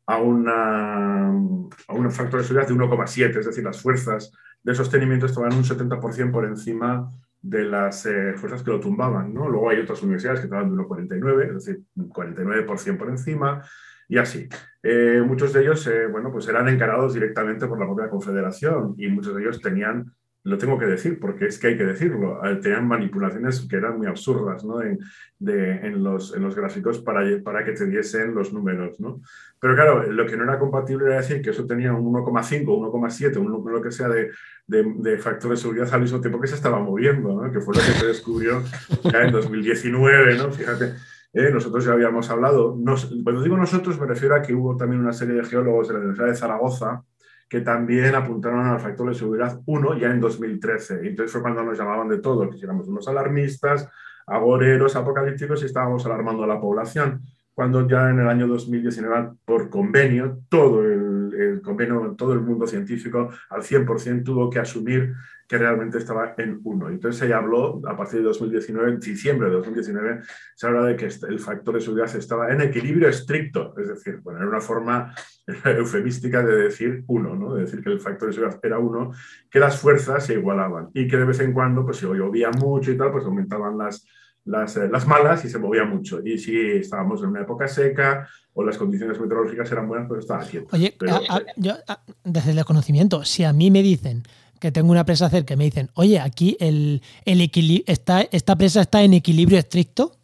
a, 0.08 0.18
una, 0.18 1.28
a 1.28 1.94
un 1.94 2.12
factor 2.12 2.40
de 2.40 2.48
seguridad 2.48 2.68
de 2.68 2.74
1,7, 2.74 3.38
es 3.38 3.46
decir, 3.46 3.64
las 3.64 3.80
fuerzas 3.80 4.32
de 4.64 4.74
sostenimiento 4.74 5.28
estaban 5.28 5.54
un 5.54 5.64
70% 5.64 6.32
por 6.32 6.46
encima 6.46 7.08
de 7.42 7.64
las 7.64 8.06
eh, 8.06 8.34
fuerzas 8.36 8.64
que 8.64 8.72
lo 8.72 8.80
tumbaban. 8.80 9.34
¿no? 9.34 9.48
Luego 9.48 9.70
hay 9.70 9.80
otras 9.80 10.02
universidades 10.04 10.42
que 10.42 10.46
estaban 10.46 10.70
de 10.70 10.82
1,49, 10.84 11.48
es 11.48 11.66
decir, 11.66 11.84
49% 11.96 12.98
por 12.98 13.10
encima, 13.10 13.64
y 14.08 14.18
así. 14.18 14.50
Eh, 14.82 15.22
muchos 15.26 15.54
de 15.54 15.62
ellos 15.62 15.86
eh, 15.88 16.08
bueno, 16.08 16.32
pues 16.32 16.48
eran 16.48 16.68
encarados 16.68 17.14
directamente 17.14 17.68
por 17.68 17.80
la 17.80 17.86
propia 17.86 18.10
Confederación 18.10 18.96
y 18.98 19.08
muchos 19.08 19.36
de 19.36 19.42
ellos 19.42 19.62
tenían 19.62 20.14
lo 20.44 20.58
tengo 20.58 20.80
que 20.80 20.86
decir 20.86 21.20
porque 21.20 21.48
es 21.48 21.60
que 21.60 21.68
hay 21.68 21.78
que 21.78 21.86
decirlo, 21.86 22.40
tenían 22.62 22.88
manipulaciones 22.88 23.62
que 23.70 23.76
eran 23.76 23.98
muy 23.98 24.08
absurdas 24.08 24.64
¿no? 24.64 24.82
en, 24.82 25.00
en, 25.46 26.04
los, 26.04 26.34
en 26.34 26.44
los 26.44 26.56
gráficos 26.56 27.00
para, 27.00 27.22
para 27.44 27.66
que 27.66 27.74
te 27.74 27.86
diesen 27.86 28.34
los 28.34 28.54
números. 28.54 29.00
¿no? 29.00 29.22
Pero 29.60 29.76
claro, 29.76 30.04
lo 30.12 30.26
que 30.26 30.38
no 30.38 30.44
era 30.44 30.58
compatible 30.58 31.08
era 31.08 31.18
decir 31.18 31.42
que 31.42 31.50
eso 31.50 31.66
tenía 31.66 31.94
un 31.94 32.06
1,5, 32.06 32.66
1,7, 32.66 33.38
un 33.38 33.72
lo 33.72 33.82
que 33.82 33.92
sea 33.92 34.08
de, 34.08 34.32
de, 34.66 34.94
de, 34.98 35.18
factor 35.18 35.52
de 35.52 35.58
seguridad 35.58 35.94
al 35.94 36.02
mismo 36.02 36.22
tiempo 36.22 36.40
que 36.40 36.48
se 36.48 36.56
estaba 36.56 36.80
moviendo, 36.80 37.42
¿no? 37.42 37.52
que 37.52 37.60
fue 37.60 37.76
lo 37.76 37.82
que 37.82 37.92
se 37.92 38.08
descubrió 38.08 38.64
ya 39.04 39.24
en 39.24 39.32
2019, 39.32 40.38
¿no? 40.38 40.52
fíjate. 40.52 40.94
Eh, 41.32 41.52
nosotros 41.52 41.86
ya 41.86 41.92
habíamos 41.92 42.28
hablado, 42.32 42.76
cuando 43.24 43.44
digo 43.44 43.56
nosotros 43.56 44.00
me 44.00 44.08
refiero 44.08 44.34
a 44.34 44.42
que 44.42 44.56
hubo 44.56 44.76
también 44.76 45.00
una 45.00 45.14
serie 45.14 45.36
de 45.36 45.44
geólogos 45.44 45.88
de 45.88 45.94
la 45.94 46.00
Universidad 46.00 46.28
de 46.28 46.36
Zaragoza 46.36 47.04
que 47.50 47.62
también 47.62 48.14
apuntaron 48.14 48.66
al 48.68 48.80
factor 48.80 49.10
de 49.10 49.16
seguridad 49.16 49.60
1 49.66 49.98
ya 49.98 50.12
en 50.12 50.20
2013. 50.20 51.02
Y 51.04 51.08
entonces 51.08 51.32
fue 51.32 51.42
cuando 51.42 51.64
nos 51.64 51.78
llamaban 51.78 52.08
de 52.08 52.20
todo, 52.20 52.50
que 52.50 52.58
éramos 52.62 52.88
unos 52.88 53.08
alarmistas, 53.08 53.90
agoreros, 54.28 54.96
apocalípticos 54.96 55.64
y 55.64 55.66
estábamos 55.66 56.06
alarmando 56.06 56.44
a 56.44 56.48
la 56.48 56.62
población. 56.62 57.24
Cuando 57.54 57.88
ya 57.88 58.10
en 58.12 58.20
el 58.20 58.28
año 58.30 58.48
2019, 58.48 59.32
por 59.44 59.70
convenio, 59.70 60.40
todo 60.48 60.84
el, 60.84 61.34
el 61.34 61.62
convenio, 61.62 62.16
todo 62.18 62.34
el 62.34 62.42
mundo 62.42 62.68
científico 62.68 63.30
al 63.50 63.64
100% 63.64 64.24
tuvo 64.24 64.50
que 64.50 64.60
asumir 64.60 65.14
que 65.50 65.58
realmente 65.58 65.98
estaba 65.98 66.36
en 66.38 66.62
1. 66.64 66.90
Entonces 66.90 67.28
se 67.28 67.34
habló, 67.34 67.82
a 67.88 67.98
partir 67.98 68.20
de 68.20 68.26
2019, 68.26 68.92
en 68.92 69.00
diciembre 69.00 69.50
de 69.50 69.56
2019, 69.56 70.22
se 70.56 70.68
habla 70.68 70.84
de 70.84 70.96
que 70.96 71.06
el 71.28 71.40
factor 71.40 71.74
de 71.74 71.82
seguridad 71.82 72.16
estaba 72.16 72.52
en 72.52 72.62
equilibrio 72.62 73.10
estricto, 73.10 73.74
es 73.80 73.88
decir, 73.88 74.20
bueno, 74.22 74.42
era 74.42 74.48
una 74.48 74.62
forma 74.62 75.12
eufemística 75.66 76.44
de 76.44 76.56
decir 76.56 77.04
1, 77.08 77.36
¿no? 77.36 77.56
de 77.56 77.62
decir 77.62 77.84
que 77.84 77.90
el 77.90 78.00
factor 78.00 78.28
de 78.28 78.36
seguridad 78.36 78.60
era 78.62 78.78
1, 78.78 79.12
que 79.50 79.60
las 79.60 79.82
fuerzas 79.82 80.24
se 80.24 80.34
igualaban 80.34 80.90
y 80.94 81.08
que 81.08 81.18
de 81.18 81.26
vez 81.26 81.40
en 81.40 81.52
cuando, 81.52 81.84
pues 81.84 81.98
si 81.98 82.06
llovía 82.06 82.52
mucho 82.52 82.92
y 82.92 82.98
tal, 82.98 83.12
pues 83.12 83.26
aumentaban 83.26 83.76
las, 83.76 84.06
las, 84.46 84.78
eh, 84.78 84.88
las, 84.88 85.08
malas 85.08 85.44
y 85.46 85.50
se 85.50 85.58
movía 85.58 85.84
mucho. 85.84 86.22
Y 86.24 86.38
si 86.38 86.60
estábamos 86.60 87.24
en 87.24 87.30
una 87.30 87.42
época 87.42 87.68
seca 87.68 88.30
o 88.54 88.64
las 88.64 88.78
condiciones 88.78 89.20
meteorológicas 89.20 89.72
eran 89.72 89.88
buenas, 89.88 90.08
pues 90.08 90.20
estaba 90.20 90.46
quieto. 90.46 90.68
Oye, 90.74 90.96
Pero, 91.00 91.16
a, 91.16 91.38
a, 91.38 91.42
yo, 91.56 91.74
a, 91.88 92.04
desde 92.24 92.52
el 92.52 92.64
conocimiento, 92.66 93.26
si 93.26 93.44
a 93.44 93.52
mí 93.52 93.72
me 93.72 93.82
dicen 93.82 94.22
que 94.60 94.72
tengo 94.72 94.92
una 94.92 95.06
presa 95.06 95.30
cerca 95.30 95.54
y 95.54 95.58
me 95.58 95.64
dicen, 95.64 95.90
oye, 95.96 96.20
aquí 96.20 96.58
el, 96.60 97.02
el 97.26 97.50
está, 97.88 98.22
esta 98.22 98.56
presa 98.56 98.82
está 98.82 99.02
en 99.04 99.14
equilibrio 99.14 99.58
estricto. 99.58 100.16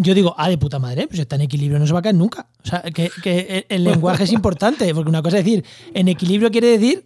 Yo 0.00 0.14
digo, 0.14 0.34
ah, 0.38 0.48
de 0.48 0.58
puta 0.58 0.78
madre, 0.78 1.08
pues 1.08 1.18
está 1.18 1.34
en 1.34 1.42
equilibrio, 1.42 1.78
no 1.78 1.86
se 1.86 1.92
va 1.92 1.98
a 1.98 2.02
caer 2.02 2.14
nunca. 2.14 2.46
O 2.62 2.66
sea, 2.68 2.82
que, 2.82 3.66
el 3.68 3.84
lenguaje 3.84 4.24
es 4.24 4.32
importante, 4.32 4.94
porque 4.94 5.08
una 5.08 5.22
cosa 5.22 5.38
es 5.38 5.44
decir, 5.44 5.64
en 5.92 6.08
equilibrio 6.08 6.50
quiere 6.50 6.68
decir 6.68 7.04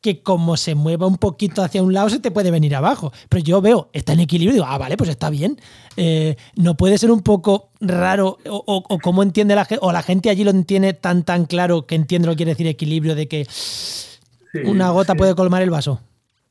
que 0.00 0.22
como 0.22 0.58
se 0.58 0.74
mueva 0.74 1.06
un 1.06 1.16
poquito 1.16 1.62
hacia 1.62 1.82
un 1.82 1.94
lado 1.94 2.10
se 2.10 2.20
te 2.20 2.30
puede 2.30 2.50
venir 2.50 2.74
abajo. 2.74 3.12
Pero 3.28 3.42
yo 3.42 3.60
veo, 3.62 3.88
está 3.92 4.12
en 4.12 4.20
equilibrio 4.20 4.52
y 4.52 4.54
digo, 4.56 4.66
ah, 4.68 4.78
vale, 4.78 4.96
pues 4.96 5.10
está 5.10 5.30
bien. 5.30 5.58
Eh, 5.96 6.36
no 6.56 6.76
puede 6.76 6.98
ser 6.98 7.10
un 7.10 7.20
poco 7.20 7.70
raro 7.80 8.38
o, 8.46 8.64
o, 8.66 8.84
o 8.86 8.98
cómo 8.98 9.22
entiende 9.22 9.54
la 9.54 9.64
gente, 9.64 9.84
o 9.84 9.92
la 9.92 10.02
gente 10.02 10.28
allí 10.30 10.44
lo 10.44 10.50
entiende 10.50 10.92
tan 10.92 11.22
tan 11.22 11.46
claro 11.46 11.86
que 11.86 11.94
entiende 11.94 12.26
lo 12.26 12.32
que 12.32 12.38
quiere 12.38 12.52
decir 12.52 12.66
equilibrio 12.66 13.14
de 13.14 13.28
que 13.28 13.46
Sí, 14.54 14.62
una 14.64 14.90
gota 14.90 15.14
sí. 15.14 15.18
puede 15.18 15.34
colmar 15.34 15.62
el 15.62 15.70
vaso. 15.70 16.00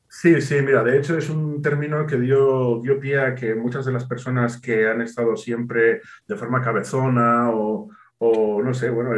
Sí, 0.06 0.38
sí, 0.42 0.56
mira, 0.60 0.84
de 0.84 0.98
hecho 0.98 1.16
es 1.16 1.30
un 1.30 1.62
término 1.62 2.06
que 2.06 2.18
dio, 2.18 2.80
dio 2.82 3.00
pie 3.00 3.18
a 3.18 3.34
que 3.34 3.54
muchas 3.54 3.86
de 3.86 3.92
las 3.92 4.04
personas 4.04 4.60
que 4.60 4.86
han 4.86 5.00
estado 5.00 5.36
siempre 5.36 6.02
de 6.28 6.36
forma 6.36 6.60
cabezona 6.60 7.48
o, 7.50 7.88
o 8.18 8.62
no 8.62 8.74
sé, 8.74 8.90
bueno, 8.90 9.12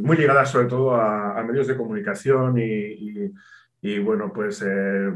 muy 0.00 0.16
ligadas 0.16 0.52
sobre 0.52 0.68
todo 0.68 0.94
a, 0.94 1.36
a 1.36 1.42
medios 1.42 1.66
de 1.66 1.76
comunicación 1.76 2.58
y, 2.58 2.62
y, 2.62 3.32
y 3.82 3.98
bueno, 3.98 4.32
pues 4.32 4.62
eh, 4.64 5.12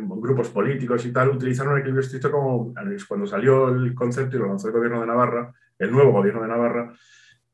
grupos 0.00 0.48
políticos 0.48 1.06
y 1.06 1.12
tal, 1.12 1.28
utilizaron 1.30 1.74
el 1.74 1.78
equilibrio 1.78 2.04
estricto 2.04 2.32
como 2.32 2.74
cuando 3.06 3.26
salió 3.26 3.68
el 3.68 3.94
concepto 3.94 4.36
y 4.36 4.40
lo 4.40 4.48
lanzó 4.48 4.66
el 4.66 4.74
gobierno 4.74 5.00
de 5.00 5.06
Navarra, 5.06 5.54
el 5.78 5.92
nuevo 5.92 6.10
gobierno 6.10 6.42
de 6.42 6.48
Navarra, 6.48 6.92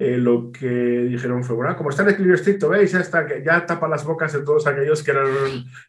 eh, 0.05 0.19
lo 0.19 0.53
que 0.53 0.69
dijeron 0.69 1.43
fue, 1.43 1.57
bueno, 1.57 1.75
como 1.77 1.91
está 1.91 2.03
en 2.03 2.11
equilibrio 2.11 2.35
estricto, 2.35 2.69
¿veis? 2.69 2.93
Ya, 2.93 3.01
está, 3.01 3.27
ya 3.43 3.65
tapa 3.65 3.89
las 3.89 4.05
bocas 4.05 4.33
de 4.33 4.43
todos 4.43 4.67
aquellos 4.67 5.03
que 5.03 5.13
eran 5.13 5.27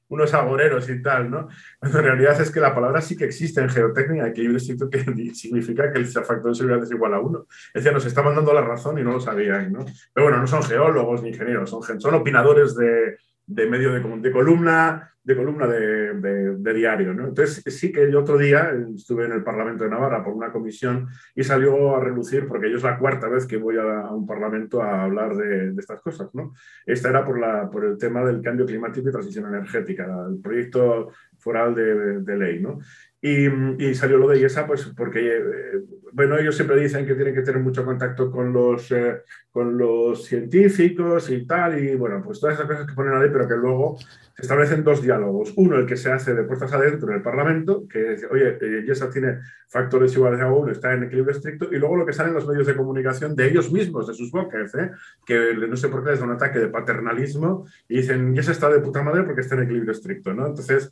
unos 0.08 0.34
agoreros 0.34 0.90
y 0.90 1.02
tal, 1.02 1.30
¿no? 1.30 1.50
Cuando 1.80 2.00
en 2.00 2.06
realidad 2.06 2.40
es 2.40 2.50
que 2.50 2.60
la 2.60 2.74
palabra 2.74 3.02
sí 3.02 3.18
que 3.18 3.26
existe 3.26 3.60
en 3.60 3.70
geotécnica, 3.70 4.28
equilibrio 4.28 4.58
estricto, 4.58 4.90
que 4.90 5.04
significa 5.34 5.92
que 5.92 6.00
el 6.00 6.08
factor 6.08 6.52
de 6.52 6.56
seguridad 6.56 6.84
es 6.84 6.92
igual 6.92 7.14
a 7.14 7.20
uno. 7.20 7.46
Es 7.74 7.84
decir, 7.84 7.92
nos 7.92 8.06
estaban 8.06 8.36
dando 8.36 8.54
la 8.54 8.62
razón 8.62 8.98
y 8.98 9.04
no 9.04 9.12
lo 9.12 9.20
sabían, 9.20 9.74
¿no? 9.74 9.86
Pero 10.14 10.28
bueno, 10.28 10.40
no 10.40 10.48
son 10.48 10.64
geólogos 10.64 11.22
ni 11.22 11.30
ingenieros, 11.30 11.70
son, 11.70 12.00
son 12.00 12.14
opinadores 12.14 12.76
de, 12.76 13.18
de 13.46 13.66
medio 13.68 13.92
de, 13.92 14.00
de 14.00 14.32
columna, 14.32 15.15
de 15.26 15.36
columna 15.36 15.66
de, 15.66 16.14
de, 16.14 16.56
de, 16.56 16.74
diario. 16.74 17.14
¿no? 17.14 17.28
Entonces, 17.28 17.64
sí 17.76 17.92
que 17.92 18.04
el 18.04 18.16
otro 18.16 18.38
día 18.38 18.72
estuve 18.96 19.26
en 19.26 19.32
el 19.32 19.44
Parlamento 19.44 19.84
de 19.84 19.90
Navarra 19.90 20.24
por 20.24 20.34
una 20.34 20.52
comisión 20.52 21.08
y 21.34 21.44
salió 21.44 21.96
a 21.96 22.00
relucir, 22.00 22.48
porque 22.48 22.70
yo 22.70 22.78
es 22.78 22.84
la 22.84 23.00
cuarta 23.00 23.28
vez 23.28 23.48
que 23.48 23.58
voy 23.58 23.76
a, 23.78 24.12
un 24.12 24.28
Parlamento 24.28 24.84
a 24.84 25.04
hablar 25.04 25.36
de, 25.36 25.74
estas 25.80 26.00
cosas. 26.02 26.30
¿no? 26.36 26.54
Esta 26.86 27.10
era 27.10 27.26
por, 27.26 27.40
la, 27.40 27.68
por 27.72 27.86
el 27.86 27.98
tema 27.98 28.24
del 28.24 28.42
cambio 28.42 28.68
climático 28.68 29.10
y 29.10 29.12
transición 29.12 29.48
energética, 29.48 30.06
el 30.30 30.40
proyecto 30.40 31.12
foral 31.40 31.74
de, 31.74 32.38
ley. 32.38 32.60
¿no? 32.60 32.78
Y, 33.20 33.48
y, 33.84 33.96
salió 33.96 34.18
lo 34.18 34.28
de 34.28 34.40
IESA, 34.40 34.68
pues 34.68 34.86
porque, 34.96 35.38
eh, 35.38 35.82
bueno, 36.14 36.38
ellos 36.38 36.56
siempre 36.56 36.80
dicen 36.80 37.08
que 37.08 37.16
tienen 37.16 37.34
que 37.34 37.42
tener 37.42 37.60
mucho 37.60 37.84
contacto 37.84 38.30
con 38.30 38.54
los, 38.54 38.92
eh, 38.92 39.24
con 39.50 39.76
los 39.76 40.24
científicos 40.24 41.32
y 41.32 41.48
tal, 41.48 41.84
y 41.84 41.96
bueno, 41.96 42.22
pues 42.24 42.40
todas 42.40 42.56
esas 42.56 42.68
cosas 42.68 42.86
que 42.86 42.94
ponen 42.94 43.14
a 43.14 43.20
ley, 43.20 43.30
pero 43.34 43.48
que 43.48 43.56
luego 43.56 43.98
se 44.36 44.42
establecen 44.42 44.84
dos 44.84 45.02
diálogos. 45.02 45.54
Uno, 45.56 45.78
el 45.78 45.86
que 45.86 45.96
se 45.96 46.12
hace 46.12 46.36
de 46.36 46.44
puertas 46.44 46.74
adentro 46.74 47.10
en 47.10 47.16
el 47.16 47.22
Parlamento, 47.22 47.88
que 47.88 48.12
dice, 48.12 48.28
oye, 48.30 48.58
eh, 48.60 48.84
Yesa 48.86 49.10
tiene 49.10 49.40
factores 49.70 50.14
iguales 50.14 50.42
a 50.42 50.52
uno, 50.52 50.74
está 50.74 50.94
en 50.94 51.04
equilibrio 51.04 51.34
estricto, 51.34 51.70
y 51.72 51.78
luego 51.78 51.96
lo 51.96 52.06
que 52.06 52.12
sale 52.12 52.30
en 52.30 52.36
los 52.36 52.46
medios 52.46 52.68
de 52.68 52.76
comunicación 52.76 53.34
de 53.34 53.48
ellos 53.48 53.72
mismos, 53.72 54.08
de 54.08 54.14
sus 54.14 54.32
bocas, 54.32 54.76
¿eh? 54.76 54.92
que 55.26 55.54
no 55.54 55.78
sé 55.78 55.88
por 55.88 56.04
qué 56.04 56.10
les 56.10 56.20
da 56.20 56.26
un 56.26 56.34
ataque 56.34 56.60
de 56.60 56.68
paternalismo 56.68 57.66
y 57.88 57.98
dicen, 57.98 58.36
Yesa 58.36 58.52
está 58.52 58.70
de 58.70 58.82
puta 58.82 59.02
madre 59.02 59.24
porque 59.24 59.40
está 59.40 59.56
en 59.56 59.64
equilibrio 59.64 59.94
estricto. 59.94 60.34
¿no? 60.34 60.48
Entonces, 60.48 60.92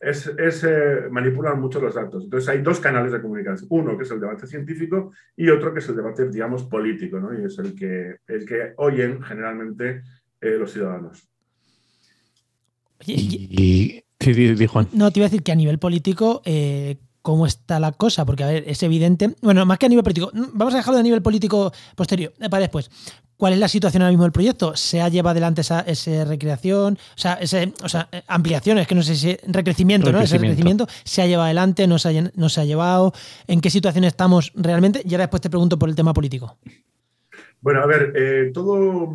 es, 0.00 0.64
eh, 0.64 1.08
manipulan 1.10 1.58
mucho 1.58 1.80
los 1.80 1.94
datos. 1.94 2.24
Entonces, 2.24 2.46
hay 2.50 2.60
dos 2.60 2.78
canales 2.78 3.10
de 3.10 3.22
comunicación. 3.22 3.68
Uno, 3.70 3.96
que 3.96 4.04
es 4.04 4.10
el 4.10 4.20
debate 4.20 4.46
científico, 4.46 5.12
y 5.34 5.48
otro, 5.48 5.72
que 5.72 5.78
es 5.78 5.88
el 5.88 5.96
debate, 5.96 6.28
digamos, 6.28 6.64
político, 6.64 7.18
¿no? 7.18 7.32
y 7.32 7.46
es 7.46 7.58
el 7.58 7.74
que, 7.74 8.16
el 8.26 8.44
que 8.44 8.74
oyen 8.76 9.22
generalmente 9.22 10.02
los 10.40 10.70
ciudadanos. 10.70 11.26
Y, 13.06 14.02
No, 14.92 15.10
te 15.10 15.20
iba 15.20 15.26
a 15.26 15.30
decir 15.30 15.42
que 15.42 15.52
a 15.52 15.54
nivel 15.54 15.78
político, 15.78 16.42
eh, 16.44 16.96
¿cómo 17.22 17.46
está 17.46 17.78
la 17.78 17.92
cosa? 17.92 18.24
Porque, 18.24 18.44
a 18.44 18.48
ver, 18.48 18.64
es 18.66 18.82
evidente. 18.82 19.34
Bueno, 19.42 19.64
más 19.64 19.78
que 19.78 19.86
a 19.86 19.88
nivel 19.88 20.02
político, 20.02 20.30
vamos 20.52 20.74
a 20.74 20.78
dejarlo 20.78 21.00
a 21.00 21.02
nivel 21.02 21.22
político 21.22 21.72
posterior, 21.94 22.32
eh, 22.40 22.48
para 22.48 22.62
después. 22.62 22.90
¿Cuál 23.36 23.52
es 23.52 23.60
la 23.60 23.68
situación 23.68 24.02
ahora 24.02 24.10
mismo 24.10 24.24
del 24.24 24.32
proyecto? 24.32 24.74
¿Se 24.74 25.00
ha 25.00 25.08
llevado 25.08 25.30
adelante 25.30 25.60
esa, 25.60 26.24
recreación? 26.24 26.94
O 26.94 27.18
sea, 27.20 27.34
ese, 27.34 27.72
o 27.84 27.88
sea, 27.88 28.08
ampliaciones, 28.26 28.88
que 28.88 28.96
no 28.96 29.02
sé 29.02 29.14
si. 29.14 29.36
Recrecimiento, 29.46 30.10
¿no? 30.10 30.20
Ese 30.20 30.38
recrecimiento. 30.38 30.88
¿Se 31.04 31.22
ha 31.22 31.26
llevado 31.26 31.44
adelante? 31.44 31.86
No 31.86 32.00
se, 32.00 32.18
ha, 32.18 32.32
¿No 32.34 32.48
se 32.48 32.60
ha 32.60 32.64
llevado? 32.64 33.12
¿En 33.46 33.60
qué 33.60 33.70
situación 33.70 34.02
estamos 34.02 34.50
realmente? 34.56 35.02
Y 35.04 35.14
ahora 35.14 35.24
después 35.24 35.40
te 35.40 35.50
pregunto 35.50 35.78
por 35.78 35.88
el 35.88 35.94
tema 35.94 36.12
político. 36.12 36.58
Bueno, 37.60 37.80
a 37.80 37.86
ver, 37.86 38.12
eh, 38.16 38.50
todo 38.52 39.08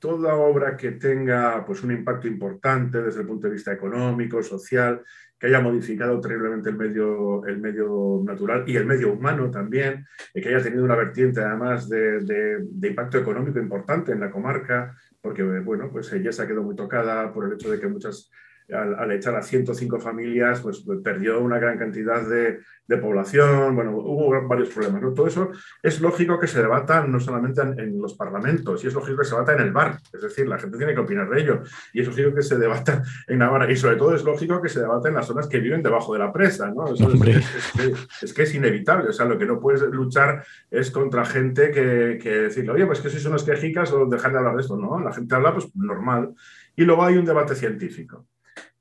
toda 0.00 0.34
obra 0.34 0.76
que 0.76 0.92
tenga 0.92 1.64
pues, 1.64 1.84
un 1.84 1.92
impacto 1.92 2.26
importante 2.26 3.02
desde 3.02 3.20
el 3.20 3.26
punto 3.26 3.46
de 3.46 3.52
vista 3.52 3.72
económico, 3.72 4.42
social, 4.42 5.02
que 5.38 5.46
haya 5.46 5.60
modificado 5.60 6.20
terriblemente 6.20 6.70
el 6.70 6.76
medio, 6.76 7.46
el 7.46 7.58
medio 7.58 8.22
natural 8.24 8.64
y 8.66 8.76
el 8.76 8.86
medio 8.86 9.12
humano 9.12 9.50
también, 9.50 10.06
que 10.34 10.48
haya 10.48 10.62
tenido 10.62 10.84
una 10.84 10.96
vertiente 10.96 11.40
además 11.40 11.88
de, 11.88 12.66
impacto 12.82 13.18
económico 13.18 13.58
importante 13.58 14.12
en 14.12 14.20
la 14.20 14.30
comarca, 14.30 14.96
porque 15.20 15.42
bueno, 15.42 15.90
pues 15.90 16.12
ella 16.12 16.32
se 16.32 16.42
ha 16.42 16.46
quedado 16.46 16.64
muy 16.64 16.74
tocada 16.74 17.32
por 17.32 17.46
el 17.46 17.52
hecho 17.54 17.70
de 17.70 17.78
que 17.78 17.88
muchas 17.88 18.30
al, 18.72 19.12
echar 19.12 19.34
a 19.36 19.42
105 19.42 19.98
familias, 20.00 20.60
pues, 20.60 20.82
pues 20.84 21.00
perdió 21.02 21.40
una 21.40 21.58
gran 21.58 21.78
cantidad 21.78 22.22
de, 22.26 22.60
población, 23.00 23.76
bueno, 23.76 23.96
hubo 23.96 24.48
varios 24.48 24.70
problemas. 24.70 25.00
¿no? 25.00 25.14
Todo 25.14 25.28
eso 25.28 25.50
es 25.80 26.00
lógico 26.00 26.40
que 26.40 26.48
se 26.48 26.60
debata 26.60 27.06
no 27.06 27.20
solamente 27.20 27.60
en, 27.60 28.00
los 28.00 28.14
parlamentos, 28.14 28.82
y 28.82 28.88
es 28.88 28.94
lógico 28.94 29.18
que 29.18 29.24
se 29.26 29.34
debata 29.36 29.52
en 29.52 29.60
el 29.60 29.72
bar, 29.72 29.98
es 30.12 30.20
decir, 30.20 30.48
la 30.48 30.58
gente 30.58 30.76
tiene 30.76 30.92
que 30.92 31.00
opinar 31.00 31.30
de 31.30 31.40
ello, 31.40 31.62
y 31.92 32.00
es 32.00 32.08
lógico 32.08 32.34
que 32.34 32.42
se 32.42 32.58
debata 32.58 33.00
en 33.28 33.38
Navarra, 33.38 33.70
y 33.70 33.76
sobre 33.76 33.94
todo 33.94 34.12
es 34.16 34.24
lógico 34.24 34.60
que 34.60 34.68
se 34.68 34.80
debata 34.80 35.08
en 35.08 35.14
las 35.14 35.26
zonas 35.26 35.46
que 35.46 35.60
viven 35.60 35.84
debajo 35.84 36.14
de 36.14 36.18
la 36.18 36.32
presa, 36.32 36.72
¿no? 36.74 36.86
es, 36.88 38.34
que, 38.34 38.42
es, 38.42 38.54
inevitable, 38.56 39.10
o 39.10 39.12
sea, 39.12 39.26
lo 39.26 39.38
que 39.38 39.46
no 39.46 39.60
puedes 39.60 39.82
luchar 39.82 40.44
es 40.68 40.90
contra 40.90 41.24
gente 41.24 41.70
que, 41.70 42.18
que 42.20 42.30
decirle, 42.30 42.72
oye, 42.72 42.86
pues 42.86 43.00
que 43.00 43.08
si 43.08 43.20
son 43.20 43.32
las 43.32 43.44
quejicas 43.44 43.92
o 43.92 44.06
dejar 44.06 44.32
de 44.32 44.38
hablar 44.38 44.56
de 44.56 44.62
esto, 44.62 44.76
¿no? 44.76 44.98
La 44.98 45.12
gente 45.12 45.32
habla, 45.34 45.52
pues 45.52 45.68
normal. 45.76 46.34
Y 46.76 46.84
luego 46.84 47.04
hay 47.04 47.16
un 47.16 47.24
debate 47.24 47.54
científico. 47.54 48.26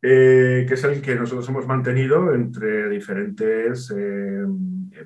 Eh, 0.02 0.66
que 0.66 0.76
es 0.76 0.84
el 0.86 1.02
que 1.02 1.16
nosotros 1.16 1.48
hemos 1.50 1.68
mantenido 1.68 2.34
entre 2.34 2.88
diferentes 2.88 3.94
eh, 3.96 4.46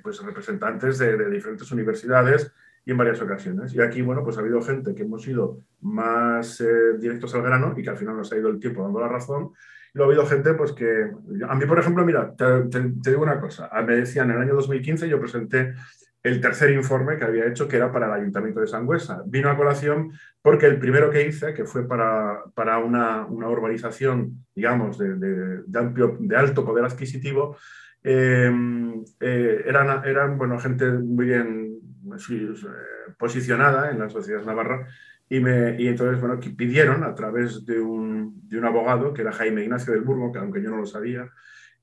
pues, 0.04 0.22
representantes 0.22 1.00
de, 1.00 1.32
diferentes 1.32 1.72
universidades 1.72 2.52
y 2.86 2.92
en 2.92 2.98
varias 2.98 3.20
ocasiones. 3.22 3.74
Y 3.74 3.82
aquí, 3.82 4.04
bueno, 4.04 4.24
pues 4.24 4.38
ha 4.38 4.42
habido 4.42 4.62
gente 4.62 4.94
que 4.94 5.02
hemos 5.02 5.28
ido 5.28 5.58
más 5.82 6.62
eh, 6.62 6.98
directos 7.00 7.34
al 7.34 7.42
grano 7.42 7.74
y 7.76 7.82
que 7.82 7.90
al 7.90 7.98
final 7.98 8.18
nos 8.18 8.32
ha 8.32 8.38
ido 8.38 8.50
el 8.50 8.60
tiempo 8.60 8.84
dando 8.84 9.00
la 9.00 9.08
razón. 9.08 9.54
Y 9.96 9.98
luego 9.98 10.12
ha 10.12 10.14
habido 10.14 10.28
gente, 10.28 10.54
pues 10.54 10.74
que, 10.74 11.10
a 11.48 11.56
mí, 11.56 11.66
por 11.66 11.80
ejemplo, 11.80 12.06
mira, 12.06 12.36
te, 12.36 12.46
te 12.70 13.10
digo 13.10 13.24
una 13.24 13.40
cosa, 13.40 13.70
me 13.86 13.96
decían 13.96 14.30
en 14.30 14.36
el 14.36 14.42
año 14.44 14.56
2015 14.56 15.10
yo 15.10 15.20
presenté 15.20 15.74
el 16.24 16.40
tercer 16.40 16.72
informe 16.72 17.18
que 17.18 17.26
había 17.26 17.46
hecho, 17.46 17.68
que 17.68 17.76
era 17.76 17.92
para 17.92 18.08
el 18.08 18.22
Ayuntamiento 18.22 18.62
de 18.62 18.68
Sangüesa. 18.68 19.22
Vino 19.26 19.50
a 19.50 19.58
colación 19.58 20.14
porque 20.42 20.66
el 20.66 20.80
primero 20.80 21.12
que 21.12 21.28
hice, 21.28 21.54
que 21.54 21.66
fue 21.66 21.86
para, 21.86 22.44
para 22.56 22.78
una, 22.78 23.26
una, 23.26 23.50
urbanización, 23.50 24.46
digamos, 24.56 24.98
de, 24.98 25.16
de, 25.16 25.80
amplio, 25.80 26.18
de 26.20 26.36
alto 26.38 26.66
poder 26.66 26.86
adquisitivo, 26.86 27.58
em, 28.02 29.04
eh, 29.20 29.64
eran, 29.66 30.06
eran 30.06 30.38
bueno, 30.38 30.58
gente 30.60 30.90
muy 30.92 31.26
bien 31.26 31.80
posicionada 33.18 33.92
en 33.92 34.00
la 34.00 34.10
sociedad 34.10 34.44
navarra 34.44 34.88
y, 35.30 35.40
me, 35.40 35.76
y 35.82 35.88
entonces 35.88 36.20
bueno, 36.22 36.40
pidieron 36.56 37.04
a 37.04 37.16
través 37.16 37.66
de 37.66 37.80
un, 37.80 38.48
de 38.48 38.58
un, 38.58 38.66
abogado, 38.66 39.14
que 39.14 39.22
era 39.22 39.32
Jaime 39.32 39.64
Ignacio 39.64 39.94
del 39.94 40.04
Burgo, 40.04 40.32
que 40.32 40.40
aunque 40.40 40.62
yo 40.62 40.70
no 40.70 40.78
lo 40.78 40.86
sabía, 40.86 41.30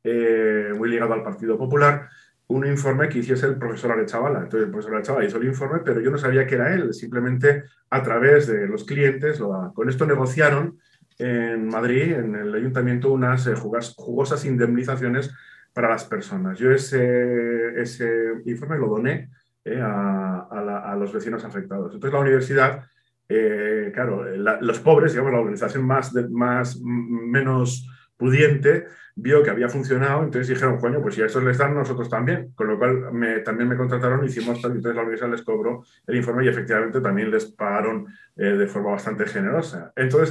eh, 0.02 0.72
muy 0.76 0.88
ligado 0.88 1.12
al 1.14 1.22
Partido 1.22 1.58
Popular, 1.58 2.08
un 2.50 2.66
informe 2.66 3.08
que 3.08 3.20
hiciese 3.20 3.46
el 3.46 3.56
profesor 3.56 3.92
Arechavala. 3.92 4.40
Entonces 4.40 4.66
el 4.66 4.70
profesor 4.70 4.96
Arechavala 4.96 5.24
hizo 5.24 5.38
el 5.38 5.46
informe, 5.46 5.80
pero 5.84 6.00
yo 6.00 6.10
no 6.10 6.18
sabía 6.18 6.46
que 6.46 6.56
era 6.56 6.74
él, 6.74 6.92
simplemente 6.92 7.64
a 7.88 8.02
través 8.02 8.48
de 8.48 8.66
los 8.66 8.84
clientes, 8.84 9.38
lo, 9.38 9.72
con 9.72 9.88
esto 9.88 10.04
negociaron 10.04 10.78
en 11.18 11.68
Madrid, 11.68 12.12
en 12.12 12.34
el 12.34 12.54
ayuntamiento, 12.54 13.12
unas 13.12 13.46
eh, 13.46 13.54
jugosas 13.54 14.44
indemnizaciones 14.44 15.32
para 15.72 15.90
las 15.90 16.04
personas. 16.04 16.58
Yo 16.58 16.72
ese, 16.72 17.80
ese 17.80 18.32
informe 18.46 18.78
lo 18.78 18.88
doné 18.88 19.30
eh, 19.64 19.80
a, 19.80 20.96
los 20.98 21.12
vecinos 21.12 21.44
afectados. 21.44 21.94
Entonces 21.94 22.12
la 22.12 22.20
universidad, 22.20 22.84
eh, 23.28 23.90
claro, 23.94 24.24
los 24.60 24.80
pobres, 24.80 25.12
digamos, 25.12 25.32
la 25.32 25.38
organización 25.38 25.86
más, 25.86 26.12
más 26.30 26.80
menos 26.82 27.86
pudiente, 28.16 28.86
vio 29.20 29.42
que 29.42 29.50
había 29.50 29.68
funcionado, 29.68 30.22
entonces 30.22 30.48
dijeron, 30.48 30.78
coño, 30.78 31.00
pues 31.02 31.14
si 31.14 31.22
a 31.22 31.26
estos 31.26 31.44
les 31.44 31.58
dan, 31.58 31.74
nosotros 31.74 32.08
también. 32.08 32.52
Con 32.54 32.68
lo 32.68 32.78
cual 32.78 33.12
me, 33.12 33.40
también 33.40 33.68
me 33.68 33.76
contrataron, 33.76 34.24
hicimos 34.24 34.60
tal, 34.62 34.72
entonces 34.72 34.96
la 34.96 35.02
universidad 35.02 35.30
les 35.30 35.42
cobró 35.42 35.84
el 36.06 36.16
informe 36.16 36.44
y 36.44 36.48
efectivamente 36.48 37.00
también 37.00 37.30
les 37.30 37.46
pagaron 37.46 38.06
eh, 38.36 38.44
de 38.44 38.66
forma 38.66 38.92
bastante 38.92 39.26
generosa. 39.26 39.92
Entonces, 39.94 40.30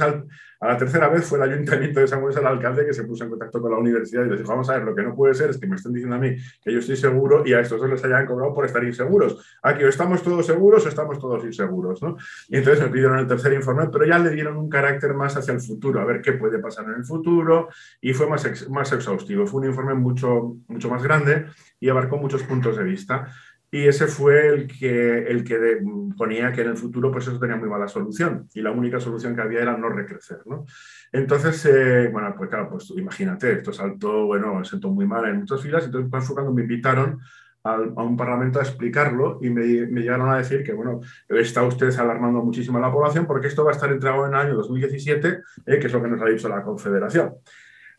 a 0.60 0.68
la 0.68 0.76
tercera 0.76 1.08
vez 1.08 1.24
fue 1.24 1.38
el 1.38 1.50
ayuntamiento 1.50 2.00
de 2.00 2.06
San 2.06 2.20
Luis 2.20 2.36
el 2.36 2.46
alcalde 2.46 2.84
que 2.84 2.92
se 2.92 3.04
puso 3.04 3.24
en 3.24 3.30
contacto 3.30 3.62
con 3.62 3.70
la 3.70 3.78
universidad 3.78 4.26
y 4.26 4.28
les 4.28 4.40
dijo, 4.40 4.50
vamos 4.50 4.68
a 4.68 4.74
ver, 4.74 4.82
lo 4.82 4.94
que 4.94 5.02
no 5.02 5.14
puede 5.14 5.32
ser 5.32 5.48
es 5.50 5.58
que 5.58 5.66
me 5.66 5.76
estén 5.76 5.94
diciendo 5.94 6.16
a 6.16 6.18
mí 6.18 6.36
que 6.62 6.70
yo 6.70 6.80
estoy 6.80 6.96
seguro 6.96 7.42
y 7.46 7.54
a 7.54 7.60
estos 7.60 7.80
les 7.88 8.04
hayan 8.04 8.26
cobrado 8.26 8.52
por 8.52 8.66
estar 8.66 8.84
inseguros. 8.84 9.58
Aquí 9.62 9.84
o 9.84 9.88
estamos 9.88 10.22
todos 10.22 10.44
seguros 10.44 10.84
o 10.84 10.88
estamos 10.88 11.18
todos 11.18 11.42
inseguros, 11.44 12.02
¿no? 12.02 12.16
Y 12.48 12.58
entonces 12.58 12.84
me 12.84 12.90
pidieron 12.90 13.18
el 13.18 13.26
tercer 13.26 13.54
informe, 13.54 13.88
pero 13.90 14.04
ya 14.04 14.18
le 14.18 14.30
dieron 14.30 14.58
un 14.58 14.68
carácter 14.68 15.14
más 15.14 15.34
hacia 15.34 15.54
el 15.54 15.62
futuro, 15.62 15.98
a 15.98 16.04
ver 16.04 16.20
qué 16.20 16.34
puede 16.34 16.58
pasar 16.58 16.84
en 16.84 16.96
el 16.96 17.04
futuro 17.04 17.70
y 18.00 18.12
fue 18.12 18.28
más, 18.28 18.68
más 18.68 18.92
exhaustivo. 18.92 19.46
Fue 19.46 19.62
un 19.62 19.68
informe 19.68 19.94
mucho, 19.94 20.56
mucho 20.68 20.90
más 20.90 21.02
grande 21.02 21.46
y 21.80 21.88
abarcó 21.88 22.18
muchos 22.18 22.42
puntos 22.42 22.76
de 22.76 22.84
vista. 22.84 23.32
Y 23.72 23.86
ese 23.86 24.08
fue 24.08 24.48
el 24.48 24.66
que, 24.66 25.18
el 25.28 25.44
que 25.44 25.80
ponía 26.16 26.52
que 26.52 26.62
en 26.62 26.70
el 26.70 26.76
futuro 26.76 27.12
pues 27.12 27.28
eso 27.28 27.38
tenía 27.38 27.56
muy 27.56 27.68
mala 27.68 27.86
solución 27.86 28.48
y 28.52 28.62
la 28.62 28.72
única 28.72 28.98
solución 28.98 29.36
que 29.36 29.42
había 29.42 29.62
era 29.62 29.76
no 29.76 29.88
recrecer. 29.88 30.40
¿no? 30.46 30.66
Entonces, 31.12 31.64
eh, 31.66 32.08
bueno, 32.12 32.34
pues 32.36 32.50
claro, 32.50 32.68
pues 32.68 32.90
imagínate, 32.96 33.52
esto 33.52 33.72
saltó, 33.72 34.26
bueno, 34.26 34.64
sentó 34.64 34.90
muy 34.90 35.06
mal 35.06 35.24
en 35.26 35.40
muchas 35.40 35.62
filas. 35.62 35.84
Entonces, 35.84 36.26
fue 36.26 36.34
cuando 36.34 36.52
me 36.52 36.62
invitaron 36.62 37.20
a 37.62 37.76
un 37.76 38.16
parlamento 38.16 38.58
a 38.58 38.62
explicarlo 38.62 39.38
y 39.42 39.50
me, 39.50 39.86
me, 39.86 40.00
llegaron 40.00 40.30
a 40.30 40.38
decir 40.38 40.62
que, 40.64 40.72
bueno, 40.72 41.00
está 41.28 41.62
usted 41.62 41.94
alarmando 41.98 42.42
muchísimo 42.42 42.78
a 42.78 42.80
la 42.80 42.90
población 42.90 43.26
porque 43.26 43.48
esto 43.48 43.64
va 43.64 43.70
a 43.70 43.74
estar 43.74 43.92
entregado 43.92 44.26
en 44.26 44.32
el 44.32 44.40
año 44.40 44.54
2017, 44.54 45.42
eh, 45.66 45.78
que 45.78 45.86
es 45.86 45.92
lo 45.92 46.02
que 46.02 46.08
nos 46.08 46.22
ha 46.22 46.26
dicho 46.26 46.48
la 46.48 46.62
Confederación. 46.62 47.34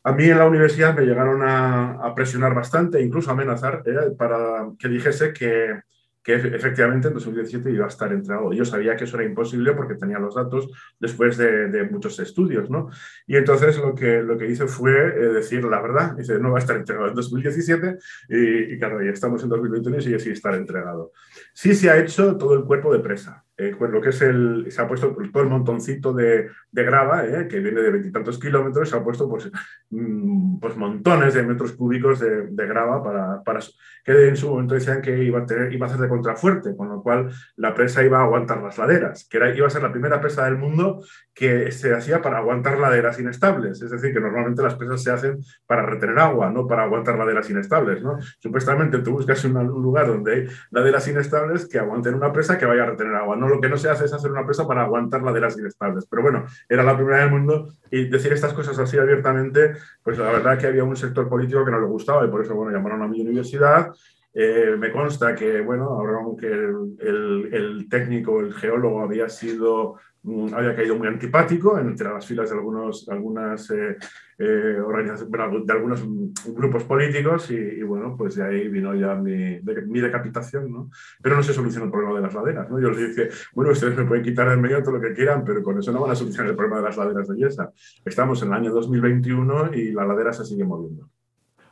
A 0.03 0.13
mí 0.13 0.25
en 0.25 0.37
la 0.37 0.47
universidad 0.47 0.95
me 0.95 1.05
llegaron 1.05 1.41
a, 1.43 2.13
presionar 2.15 2.55
bastante, 2.55 3.01
incluso 3.01 3.29
a 3.29 3.33
amenazar, 3.33 3.83
eh, 3.85 4.11
para 4.17 4.71
que 4.79 4.87
dijese 4.87 5.31
que, 5.31 5.81
que 6.23 6.35
efectivamente 6.35 7.07
en 7.07 7.15
2017 7.15 7.71
iba 7.71 7.85
a 7.85 7.89
estar 7.89 8.11
entregado. 8.11 8.53
Yo 8.53 8.63
sabía 8.63 8.95
que 8.95 9.05
eso 9.05 9.17
era 9.17 9.25
imposible 9.25 9.73
porque 9.73 9.95
tenía 9.95 10.19
los 10.19 10.35
datos 10.35 10.69
después 10.99 11.37
de, 11.37 11.87
muchos 11.91 12.19
estudios, 12.19 12.69
¿no? 12.69 12.89
Y 13.25 13.37
entonces 13.37 13.77
lo 13.77 13.95
que, 13.95 14.21
lo 14.21 14.37
que 14.37 14.47
hice 14.47 14.67
fue 14.67 14.91
eh, 14.91 15.33
decir 15.33 15.63
la 15.63 15.81
verdad. 15.81 16.15
Dice, 16.15 16.39
no 16.39 16.51
va 16.51 16.57
a 16.57 16.61
estar 16.61 16.75
entregado 16.75 17.07
en 17.09 17.15
2017 17.15 17.97
y, 18.29 18.77
claro, 18.77 19.03
ya 19.03 19.11
estamos 19.11 19.41
en 19.43 19.49
2021 19.49 19.97
y 19.97 20.01
sigue 20.01 20.19
sin 20.19 20.33
estar 20.33 20.53
entregado. 20.53 21.11
Sí 21.53 21.73
se 21.73 21.89
ha 21.89 21.97
hecho 21.97 22.37
todo 22.37 22.53
el 22.53 22.65
cuerpo 22.65 22.93
de 22.93 22.99
presa. 22.99 23.43
Eh, 23.61 23.75
pues 23.77 23.91
lo 23.91 24.01
que 24.01 24.09
es 24.09 24.19
el, 24.23 24.65
se 24.71 24.81
ha 24.81 24.87
puesto 24.87 25.15
todo 25.31 25.43
el 25.43 25.49
montoncito 25.49 26.13
de, 26.13 26.49
grava, 26.71 27.23
eh, 27.27 27.47
que 27.47 27.59
viene 27.59 27.81
de 27.81 27.91
veintitantos 27.91 28.39
kilómetros, 28.39 28.89
se 28.89 28.97
ha 28.97 29.03
puesto 29.03 29.29
pues, 29.29 29.51
mm, 29.91 30.57
pues 30.57 30.75
montones 30.75 31.35
de 31.35 31.43
metros 31.43 31.73
cúbicos 31.73 32.19
de, 32.19 32.47
grava 32.67 33.03
para, 33.43 33.59
que 34.03 34.29
en 34.29 34.35
su 34.35 34.49
momento 34.49 34.73
decían 34.73 34.99
que 34.99 35.23
iba 35.23 35.41
a, 35.41 35.45
tener, 35.45 35.71
iba 35.71 35.85
a 35.85 35.89
hacer 35.89 36.01
de 36.01 36.09
contrafuerte, 36.09 36.75
con 36.75 36.89
lo 36.89 37.03
cual 37.03 37.29
la 37.55 37.75
presa 37.75 38.03
iba 38.03 38.19
a 38.19 38.23
aguantar 38.23 38.63
las 38.63 38.79
laderas, 38.79 39.27
que 39.29 39.37
era, 39.37 39.55
iba 39.55 39.67
a 39.67 39.69
ser 39.69 39.83
la 39.83 39.91
primera 39.91 40.19
presa 40.19 40.45
del 40.45 40.57
mundo 40.57 41.03
que 41.33 41.71
se 41.71 41.93
hacía 41.93 42.21
para 42.21 42.39
aguantar 42.39 42.79
laderas 42.79 43.19
inestables. 43.19 43.81
Es 43.81 43.91
decir, 43.91 44.13
que 44.13 44.19
normalmente 44.19 44.63
las 44.63 44.75
presas 44.75 45.03
se 45.03 45.11
hacen 45.11 45.39
para 45.65 45.85
retener 45.85 46.19
agua, 46.19 46.49
no 46.49 46.67
para 46.67 46.83
aguantar 46.83 47.17
laderas 47.17 47.49
inestables. 47.49 48.01
¿no? 48.01 48.17
Supuestamente 48.39 48.99
tú 48.99 49.11
buscas 49.11 49.43
un 49.45 49.53
lugar 49.65 50.07
donde 50.07 50.33
hay 50.33 50.47
laderas 50.71 51.07
inestables 51.07 51.67
que 51.67 51.79
aguanten 51.79 52.15
una 52.15 52.33
presa 52.33 52.57
que 52.57 52.65
vaya 52.65 52.83
a 52.83 52.87
retener 52.87 53.15
agua. 53.15 53.35
Lo 53.51 53.61
que 53.61 53.69
no 53.69 53.77
se 53.77 53.89
hace 53.89 54.05
es 54.05 54.13
hacer 54.13 54.31
una 54.31 54.45
presa 54.45 54.67
para 54.67 54.83
aguantar 54.83 55.21
laderas 55.21 55.57
inestables. 55.57 56.05
Pero 56.09 56.23
bueno, 56.23 56.45
era 56.67 56.83
la 56.83 56.95
primera 56.95 57.19
del 57.19 57.31
mundo 57.31 57.73
y 57.89 58.07
decir 58.07 58.33
estas 58.33 58.53
cosas 58.53 58.77
así 58.79 58.97
abiertamente, 58.97 59.73
pues 60.03 60.17
la 60.17 60.31
verdad 60.31 60.57
que 60.57 60.67
había 60.67 60.83
un 60.83 60.95
sector 60.95 61.29
político 61.29 61.63
que 61.63 61.71
no 61.71 61.79
le 61.79 61.87
gustaba 61.87 62.25
y 62.25 62.29
por 62.29 62.41
eso, 62.41 62.55
bueno, 62.55 62.71
llamaron 62.71 63.03
a 63.03 63.07
mi 63.07 63.21
universidad 63.21 63.91
eh, 64.33 64.75
me 64.77 64.91
consta 64.91 65.35
que, 65.35 65.59
bueno, 65.61 65.85
ahora 65.85 66.19
aunque 66.19 66.47
el, 66.47 67.49
el, 67.51 67.89
técnico, 67.89 68.39
el 68.39 68.53
geólogo 68.53 69.01
había 69.01 69.27
sido, 69.27 69.95
mm, 70.23 70.53
había 70.53 70.75
caído 70.75 70.95
muy 70.95 71.07
antipático 71.09 71.77
entre 71.77 72.09
las 72.09 72.25
filas 72.25 72.49
de 72.49 72.55
algunos, 72.55 73.09
algunas 73.09 73.69
eh, 73.71 73.97
eh, 74.41 75.63
de 75.65 75.73
algunos 75.73 76.03
grupos 76.47 76.83
políticos 76.83 77.51
y, 77.51 77.81
bueno, 77.83 78.15
pues 78.17 78.35
de 78.35 78.43
ahí 78.43 78.67
vino 78.67 78.95
ya 78.95 79.15
mi, 79.15 79.59
decapitación, 80.01 80.71
¿no? 80.71 80.89
Pero 81.21 81.35
no 81.35 81.43
se 81.43 81.53
solucionó 81.53 81.85
el 81.85 81.91
problema 81.91 82.15
de 82.15 82.21
las 82.21 82.33
laderas, 82.33 82.69
¿no? 82.69 82.79
Yo 82.79 82.89
les 82.89 83.15
dije, 83.15 83.29
bueno, 83.53 83.71
ustedes 83.71 83.95
me 83.95 84.05
pueden 84.05 84.23
quitar 84.23 84.51
en 84.51 84.61
medio 84.61 84.81
todo 84.81 84.97
lo 84.97 85.01
que 85.01 85.13
quieran, 85.13 85.43
pero 85.45 85.61
con 85.61 85.77
eso 85.79 85.91
no 85.91 86.01
van 86.01 86.11
a 86.11 86.15
solucionar 86.15 86.49
el 86.49 86.55
problema 86.55 86.77
de 86.77 86.83
las 86.83 86.97
laderas 86.97 87.27
de 87.27 87.37
Yesa. 87.37 87.71
Estamos 88.03 88.41
en 88.41 88.49
el 88.49 88.53
año 88.55 88.71
2021 88.71 89.73
y 89.73 89.91
la 89.91 90.05
ladera 90.05 90.33
se 90.33 90.45
sigue 90.45 90.63
moviendo. 90.63 91.09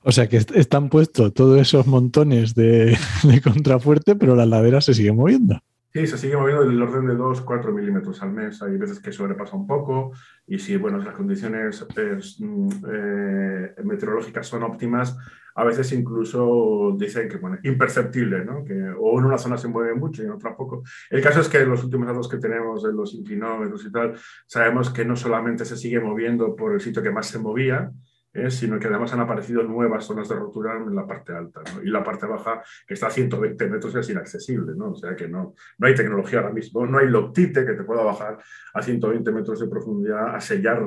O 0.04 0.12
sea 0.12 0.28
que 0.28 0.38
están 0.38 0.90
puestos 0.90 1.34
todos 1.34 1.60
esos 1.60 1.86
montones 1.88 2.56
de, 2.56 2.98
contrafuerte, 3.44 4.16
pero 4.16 4.36
la 4.36 4.46
ladera 4.46 4.82
se 4.82 4.94
sigue 4.94 5.12
moviendo. 5.12 5.60
Sí, 5.92 6.06
se 6.06 6.20
sigue 6.20 6.38
moviendo 6.38 6.64
del 6.66 6.82
orden 6.82 7.08
de 7.08 7.16
2-4 7.16 7.74
milímetros 7.74 8.22
al 8.22 8.32
mes. 8.32 8.62
Hay 8.62 8.78
veces 8.78 9.00
que 9.00 9.12
sobrepasa 9.12 9.56
un 9.56 9.66
poco 9.66 10.12
y 10.46 10.60
si 10.60 10.78
bueno, 10.78 11.00
las 11.00 11.16
condiciones 11.16 11.84
pues, 11.94 12.40
mm, 12.40 12.70
eh, 12.94 13.76
meteorológicas 13.84 14.46
son 14.46 14.62
óptimas, 14.64 15.18
a 15.56 15.64
veces 15.64 15.92
incluso 15.92 16.96
dicen 16.96 17.28
que 17.28 17.38
bueno, 17.38 17.58
imperceptible, 17.64 18.46
¿no? 18.46 18.64
que 18.64 18.74
o 18.74 19.20
en 19.20 19.26
una 19.26 19.40
zona 19.40 19.58
se 19.58 19.68
mueve 19.68 19.96
mucho 19.96 20.22
y 20.22 20.26
en 20.26 20.32
otra 20.32 20.56
poco. 20.56 20.84
El 21.10 21.22
caso 21.22 21.42
es 21.42 21.50
que 21.50 21.66
los 21.66 21.84
últimos 21.84 22.08
datos 22.08 22.30
que 22.30 22.38
tenemos 22.38 22.84
de 22.84 22.94
los 22.94 23.16
inclinómetros 23.16 23.84
y 23.84 23.92
tal, 23.92 24.14
sabemos 24.46 24.92
que 24.92 25.04
no 25.06 25.16
solamente 25.16 25.66
se 25.66 25.76
sigue 25.76 26.00
moviendo 26.00 26.56
por 26.56 26.74
el 26.74 26.82
sitio 26.82 27.02
que 27.02 27.12
más 27.12 27.28
se 27.28 27.40
movía, 27.40 27.92
¿eh? 28.34 28.52
sino 28.52 28.80
que 28.80 28.88
además 28.88 29.14
han 29.14 29.22
aparecido 29.22 29.64
nuevas 29.64 30.06
zonas 30.06 30.30
de 30.30 30.36
rotura 30.36 30.78
en 30.78 30.96
la 30.96 31.06
parte 31.06 31.34
alta. 31.34 31.62
Y 31.84 31.90
la 31.90 32.04
parte 32.04 32.26
baja, 32.26 32.62
que 32.88 32.94
está 32.94 33.08
a 33.08 33.12
120 33.12 33.68
metros, 33.70 33.96
es 33.96 34.10
inaccesible. 34.10 34.74
¿no? 34.76 34.92
O 34.92 34.96
sea 34.96 35.16
que 35.16 35.28
no, 35.28 35.56
no 35.78 35.88
hay 35.88 35.96
tecnología 35.96 36.40
ahora 36.40 36.54
mismo, 36.54 36.86
no 36.86 37.00
hay 37.00 37.08
loctite 37.08 37.66
que 37.66 37.74
te 37.74 37.84
pueda 37.84 38.04
bajar 38.04 38.38
a 38.74 38.82
120 38.82 39.32
metros 39.32 39.60
de 39.60 39.68
profundidad 39.68 40.36
a 40.36 40.42
sellar 40.42 40.78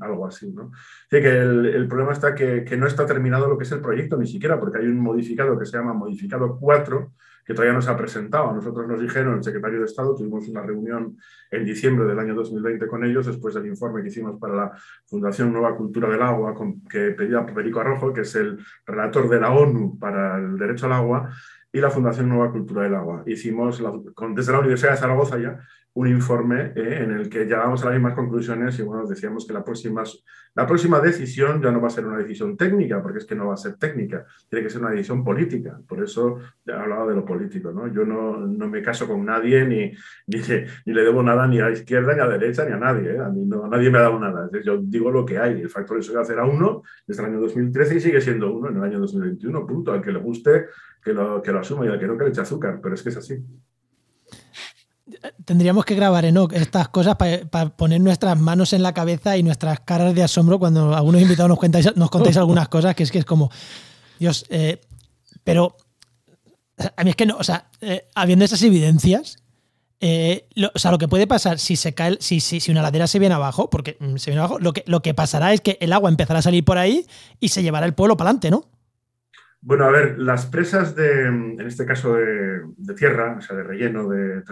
algo 0.00 0.26
así. 0.26 0.50
¿no? 0.52 0.70
Así 0.72 1.22
que 1.22 1.38
el, 1.38 1.66
el 1.66 1.88
problema 1.88 2.12
está 2.12 2.34
que, 2.34 2.64
que, 2.64 2.76
no 2.76 2.86
está 2.86 3.06
terminado 3.06 3.48
lo 3.48 3.58
que 3.58 3.64
es 3.64 3.72
el 3.72 3.80
proyecto 3.80 4.16
ni 4.16 4.26
siquiera, 4.26 4.58
porque 4.58 4.78
hay 4.78 4.86
un 4.86 5.00
modificado 5.00 5.58
que 5.58 5.66
se 5.66 5.76
llama 5.76 5.92
modificado 5.92 6.58
4 6.58 7.12
que 7.44 7.54
todavía 7.54 7.74
no 7.74 7.82
se 7.82 7.90
ha 7.90 7.96
presentado. 7.96 8.52
nosotros 8.52 8.86
nos 8.86 9.00
dijeron, 9.00 9.38
el 9.38 9.44
secretario 9.44 9.80
de 9.80 9.86
Estado, 9.86 10.14
tuvimos 10.14 10.48
una 10.48 10.62
reunión 10.62 11.16
en 11.50 11.64
diciembre 11.64 12.06
del 12.06 12.18
año 12.18 12.34
2020 12.34 12.86
con 12.86 13.04
ellos, 13.04 13.26
después 13.26 13.54
del 13.54 13.66
informe 13.66 14.02
que 14.02 14.08
hicimos 14.08 14.38
para 14.40 14.54
la 14.54 14.72
Fundación 15.06 15.52
Nueva 15.52 15.76
Cultura 15.76 16.08
del 16.08 16.22
Agua, 16.22 16.54
que 16.88 17.10
pedía 17.10 17.44
Perico 17.46 17.80
Arrojo, 17.80 18.12
que 18.12 18.22
es 18.22 18.34
el 18.34 18.58
relator 18.86 19.28
de 19.28 19.40
la 19.40 19.50
ONU 19.50 19.98
para 19.98 20.38
el 20.38 20.58
derecho 20.58 20.86
al 20.86 20.92
agua, 20.92 21.30
y 21.72 21.80
la 21.80 21.90
Fundación 21.90 22.28
Nueva 22.28 22.50
Cultura 22.50 22.82
del 22.82 22.94
Agua. 22.94 23.22
Hicimos, 23.26 23.82
desde 24.34 24.52
la 24.52 24.58
Universidad 24.58 24.92
de 24.92 24.96
Zaragoza 24.96 25.38
ya, 25.38 25.60
un 25.92 26.06
informe 26.06 26.72
eh, 26.76 27.02
en 27.02 27.10
el 27.10 27.28
que 27.28 27.44
llegamos 27.44 27.82
a 27.82 27.86
las 27.86 27.94
mismas 27.94 28.14
conclusiones 28.14 28.78
y 28.78 28.82
bueno, 28.82 29.06
decíamos 29.06 29.44
que 29.46 29.52
la 29.52 29.64
próxima, 29.64 30.04
la 30.54 30.66
próxima 30.66 31.00
decisión 31.00 31.60
ya 31.60 31.72
no 31.72 31.80
va 31.80 31.88
a 31.88 31.90
ser 31.90 32.06
una 32.06 32.18
decisión 32.18 32.56
técnica, 32.56 33.02
porque 33.02 33.18
es 33.18 33.24
que 33.24 33.34
no 33.34 33.48
va 33.48 33.54
a 33.54 33.56
ser 33.56 33.76
técnica, 33.76 34.24
tiene 34.48 34.64
que 34.64 34.70
ser 34.70 34.80
una 34.80 34.90
decisión 34.90 35.24
política. 35.24 35.80
Por 35.88 36.02
eso 36.02 36.38
he 36.64 36.72
hablado 36.72 37.08
de 37.08 37.16
lo 37.16 37.24
político. 37.24 37.72
¿no? 37.72 37.88
Yo 37.92 38.04
no, 38.04 38.38
no 38.38 38.68
me 38.68 38.82
caso 38.82 39.08
con 39.08 39.24
nadie 39.24 39.64
ni, 39.64 39.90
ni, 40.28 40.38
ni, 40.86 40.92
le 40.92 41.02
debo 41.02 41.22
nada 41.24 41.46
ni 41.48 41.60
a 41.60 41.70
izquierda, 41.70 42.14
ni 42.14 42.20
a 42.20 42.28
derecha, 42.28 42.64
ni 42.64 42.72
a 42.72 42.78
nadie. 42.78 43.14
¿eh? 43.14 43.18
A 43.18 43.28
mí 43.28 43.44
no, 43.44 43.66
nadie 43.66 43.90
me 43.90 43.98
ha 43.98 44.02
dado 44.02 44.20
nada. 44.20 44.48
yo 44.64 44.78
digo 44.80 45.10
lo 45.10 45.26
que 45.26 45.38
hay. 45.38 45.60
El 45.60 45.70
factor 45.70 46.00
de 46.00 46.20
hacer 46.20 46.38
a 46.38 46.44
uno 46.44 46.82
desde 47.04 47.22
el 47.22 47.30
año 47.30 47.40
2013 47.40 47.96
y 47.96 48.00
sigue 48.00 48.20
siendo 48.20 48.52
uno 48.54 48.68
en 48.68 48.76
el 48.76 48.84
año 48.84 49.00
2021. 49.00 49.66
Punto. 49.66 49.92
Al 49.92 50.02
que 50.02 50.12
le 50.12 50.20
guste, 50.20 50.66
que 51.02 51.12
lo, 51.12 51.42
que 51.42 51.50
lo 51.50 51.58
asuma 51.58 51.84
y 51.84 51.88
al 51.88 51.98
que 51.98 52.06
no, 52.06 52.16
que 52.16 52.24
le 52.24 52.30
eche 52.30 52.42
azúcar. 52.42 52.78
Pero 52.80 52.94
es 52.94 53.02
que 53.02 53.08
es 53.08 53.16
así 53.16 53.44
tendríamos 55.44 55.84
que 55.84 55.94
grabar 55.94 56.24
en 56.24 56.36
estas 56.52 56.88
cosas 56.88 57.16
para 57.16 57.76
poner 57.76 58.00
nuestras 58.00 58.38
manos 58.38 58.72
en 58.72 58.82
la 58.82 58.94
cabeza 58.94 59.36
y 59.36 59.42
nuestras 59.42 59.80
caras 59.80 60.14
de 60.14 60.22
asombro 60.22 60.58
cuando 60.58 60.94
algunos 60.94 61.20
invitados 61.20 61.48
nos, 61.48 61.58
contáis, 61.58 61.96
nos 61.96 62.10
contáis 62.10 62.36
algunas 62.36 62.68
cosas 62.68 62.94
que 62.94 63.02
es 63.02 63.10
que 63.10 63.18
es 63.18 63.24
como, 63.24 63.50
Dios, 64.18 64.44
eh, 64.50 64.80
pero 65.44 65.76
a 66.96 67.04
mí 67.04 67.10
es 67.10 67.16
que 67.16 67.26
no, 67.26 67.36
o 67.36 67.44
sea, 67.44 67.70
eh, 67.80 68.08
habiendo 68.14 68.44
esas 68.44 68.62
evidencias, 68.62 69.38
eh, 70.00 70.48
o 70.74 70.78
sea, 70.78 70.90
lo 70.90 70.98
que 70.98 71.08
puede 71.08 71.26
pasar 71.26 71.58
si 71.58 71.76
se 71.76 71.92
cae, 71.92 72.16
si, 72.20 72.40
si, 72.40 72.60
si, 72.60 72.70
una 72.70 72.82
ladera 72.82 73.06
se 73.06 73.18
viene 73.18 73.34
abajo, 73.34 73.68
porque 73.68 73.96
mm, 74.00 74.16
se 74.16 74.30
viene 74.30 74.40
abajo, 74.40 74.58
lo 74.58 74.72
que, 74.72 74.82
lo 74.86 75.02
que 75.02 75.12
pasará 75.12 75.52
es 75.52 75.60
que 75.60 75.76
el 75.80 75.92
agua 75.92 76.08
empezará 76.08 76.38
a 76.38 76.42
salir 76.42 76.64
por 76.64 76.78
ahí 76.78 77.06
y 77.38 77.48
se 77.48 77.62
llevará 77.62 77.86
el 77.86 77.94
pueblo 77.94 78.16
para 78.16 78.30
adelante, 78.30 78.50
¿no? 78.50 78.64
Bueno, 79.62 79.84
a 79.84 79.90
ver, 79.90 80.18
las 80.18 80.46
presas 80.46 80.96
de, 80.96 81.26
en 81.26 81.60
este 81.60 81.84
caso 81.84 82.14
de, 82.14 82.62
tierra, 82.96 83.36
o 83.38 83.40
sea, 83.42 83.56
de 83.56 83.62
relleno, 83.62 84.08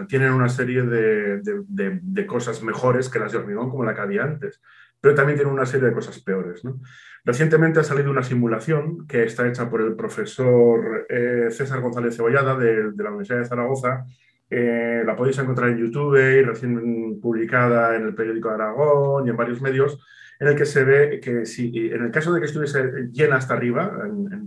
tienen 0.07 0.33
una 0.33 0.49
serie 0.49 0.83
de, 0.83 2.25
cosas 2.27 2.61
mejores 2.61 3.09
que 3.09 3.17
las 3.17 3.31
de 3.31 3.39
hormigón, 3.39 3.71
como 3.71 3.83
la 3.83 3.95
que 3.95 4.01
había 4.01 4.23
antes, 4.23 4.61
pero 5.01 5.15
también 5.15 5.37
tienen 5.37 5.53
una 5.53 5.65
serie 5.65 5.87
de 5.87 5.93
cosas 5.93 6.19
peores. 6.21 6.61
Recientemente 7.25 7.79
ha 7.79 7.83
salido 7.83 8.11
una 8.11 8.21
simulación 8.21 9.07
que 9.07 9.23
está 9.23 9.47
hecha 9.47 9.67
por 9.67 9.81
el 9.81 9.95
profesor 9.95 11.07
eh, 11.09 11.47
César 11.49 11.81
González 11.81 12.15
Cebollada 12.15 12.55
de, 12.55 12.91
la 12.95 13.09
Universidad 13.09 13.39
de 13.39 13.45
Zaragoza. 13.45 14.05
Eh, 14.47 15.01
la 15.05 15.15
podéis 15.15 15.39
encontrar 15.39 15.69
en 15.69 15.77
YouTube 15.77 16.17
y 16.17 16.43
recién 16.43 17.19
publicada 17.19 17.95
en 17.95 18.03
el 18.03 18.13
periódico 18.13 18.49
Aragón 18.49 19.25
y 19.25 19.31
en 19.31 19.37
varios 19.37 19.59
medios 19.59 19.99
en 20.39 20.47
el 20.47 20.55
que 20.55 20.65
se 20.65 20.83
ve 20.85 21.19
que 21.19 21.45
si 21.45 21.89
en 21.89 22.05
el 22.05 22.11
caso 22.11 22.31
de 22.31 22.39
que 22.39 22.45
estuviese 22.45 23.09
llena 23.11 23.35
hasta 23.35 23.55
arriba, 23.55 23.91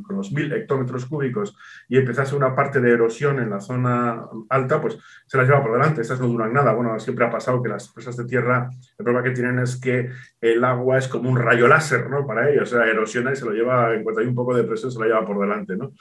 con 0.03 0.17
los 0.17 0.33
mil 0.33 0.51
hectómetros 0.53 1.05
cúbicos, 1.05 1.57
y 1.87 1.99
empezase 1.99 2.35
una 2.35 2.55
parte 2.57 2.81
de 2.81 2.93
erosión 2.93 3.39
en 3.39 3.51
la 3.51 3.61
zona 3.61 4.25
alta, 4.49 4.81
pues 4.81 4.99
se 5.27 5.37
las 5.37 5.47
lleva 5.47 5.63
por 5.63 5.73
delante. 5.73 6.01
Estas 6.01 6.19
no 6.19 6.29
duran 6.29 6.53
nada. 6.53 6.73
Bueno, 6.73 6.99
siempre 6.99 7.27
ha 7.27 7.31
pasado 7.31 7.63
que 7.63 7.69
las 7.69 7.89
presas 7.89 8.17
de 8.17 8.25
tierra, 8.25 8.71
el 8.99 9.05
problema 9.05 9.23
que 9.23 9.35
tienen 9.35 9.59
es 9.59 9.79
que 9.79 10.09
el 10.41 10.65
agua 10.65 10.97
es 10.97 11.09
como 11.09 11.29
un 11.29 11.37
rayo 11.37 11.69
láser, 11.69 12.09
¿no? 12.09 12.27
Para 12.27 12.51
ellos, 12.51 12.73
o 12.73 12.77
sea, 12.77 12.87
erosiona 12.87 13.33
y 13.33 13.37
se 13.37 13.45
lo 13.45 13.53
lleva, 13.53 13.95
en 13.95 14.03
cuanto 14.03 14.21
hay 14.21 14.27
un 14.27 14.35
poco 14.35 14.57
de 14.57 14.65
presión, 14.65 14.91
se 14.91 14.99
lo 14.99 15.05
lleva 15.05 15.27
por 15.27 15.39
delante, 15.39 15.77
¿no? 15.77 15.93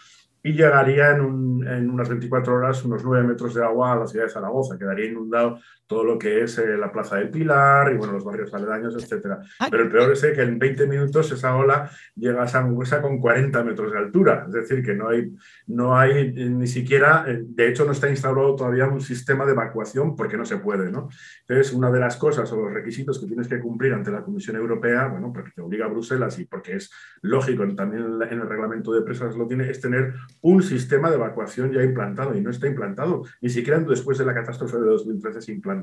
y 0.43 0.53
llegaría 0.53 1.11
en, 1.11 1.63
en, 1.67 1.89
unas 1.89 2.09
24 2.09 2.55
horas 2.55 2.83
unos 2.83 3.03
9 3.03 3.27
metros 3.27 3.53
de 3.53 3.63
agua 3.63 3.93
a 3.93 3.95
la 3.97 4.07
ciudad 4.07 4.25
de 4.25 4.31
Zaragoza. 4.31 4.77
Quedaría 4.77 5.05
inundado 5.05 5.59
todo 5.91 6.05
lo 6.05 6.17
que 6.17 6.43
es 6.43 6.57
eh, 6.57 6.77
la 6.77 6.89
Plaza 6.89 7.17
del 7.17 7.29
Pilar 7.29 7.91
y 7.91 7.97
bueno, 7.97 8.13
los 8.13 8.23
barrios 8.23 8.53
aledaños, 8.53 8.95
etc. 8.95 9.25
Ah, 9.59 9.67
Pero 9.69 9.83
el 9.83 9.91
peor 9.91 10.13
es 10.13 10.21
que 10.21 10.41
en 10.41 10.57
20 10.57 10.87
minutos 10.87 11.29
esa 11.33 11.53
ola 11.53 11.91
llega 12.15 12.43
a 12.43 12.47
Sangüesa 12.47 13.01
con 13.01 13.19
40 13.19 13.61
metros 13.65 13.91
de 13.91 13.97
altura. 13.97 14.45
Es 14.47 14.53
decir, 14.53 14.85
que 14.85 14.93
no 14.93 15.09
hay, 15.09 15.35
no 15.67 15.97
hay 15.97 16.31
ni 16.31 16.67
siquiera, 16.67 17.25
eh, 17.27 17.41
de 17.43 17.67
hecho 17.67 17.83
no 17.83 17.91
está 17.91 18.09
instalado 18.09 18.55
todavía 18.55 18.87
un 18.87 19.01
sistema 19.01 19.45
de 19.45 19.51
evacuación 19.51 20.15
porque 20.15 20.37
no 20.37 20.45
se 20.45 20.59
puede. 20.59 20.89
¿no? 20.89 21.09
Entonces, 21.41 21.73
una 21.73 21.91
de 21.91 21.99
las 21.99 22.15
cosas 22.15 22.49
o 22.53 22.55
los 22.55 22.73
requisitos 22.73 23.19
que 23.19 23.27
tienes 23.27 23.49
que 23.49 23.59
cumplir 23.59 23.91
ante 23.93 24.11
la 24.11 24.23
Comisión 24.23 24.55
Europea, 24.55 25.09
bueno, 25.09 25.33
porque 25.33 25.51
te 25.53 25.61
obliga 25.61 25.87
a 25.87 25.89
Bruselas 25.89 26.39
y 26.39 26.45
porque 26.45 26.77
es 26.77 26.89
lógico, 27.21 27.67
también 27.75 28.17
en 28.29 28.39
el 28.39 28.47
reglamento 28.47 28.93
de 28.93 29.01
presas 29.01 29.35
lo 29.35 29.45
tiene, 29.45 29.69
es 29.69 29.81
tener 29.81 30.13
un 30.39 30.63
sistema 30.63 31.09
de 31.09 31.17
evacuación 31.17 31.73
ya 31.73 31.83
implantado 31.83 32.33
y 32.33 32.39
no 32.39 32.49
está 32.49 32.67
implantado. 32.67 33.23
Ni 33.41 33.49
siquiera 33.49 33.77
después 33.79 34.17
de 34.17 34.25
la 34.25 34.33
catástrofe 34.33 34.77
de 34.77 34.85
2013 34.85 35.41
se 35.41 35.51
implantó. 35.51 35.80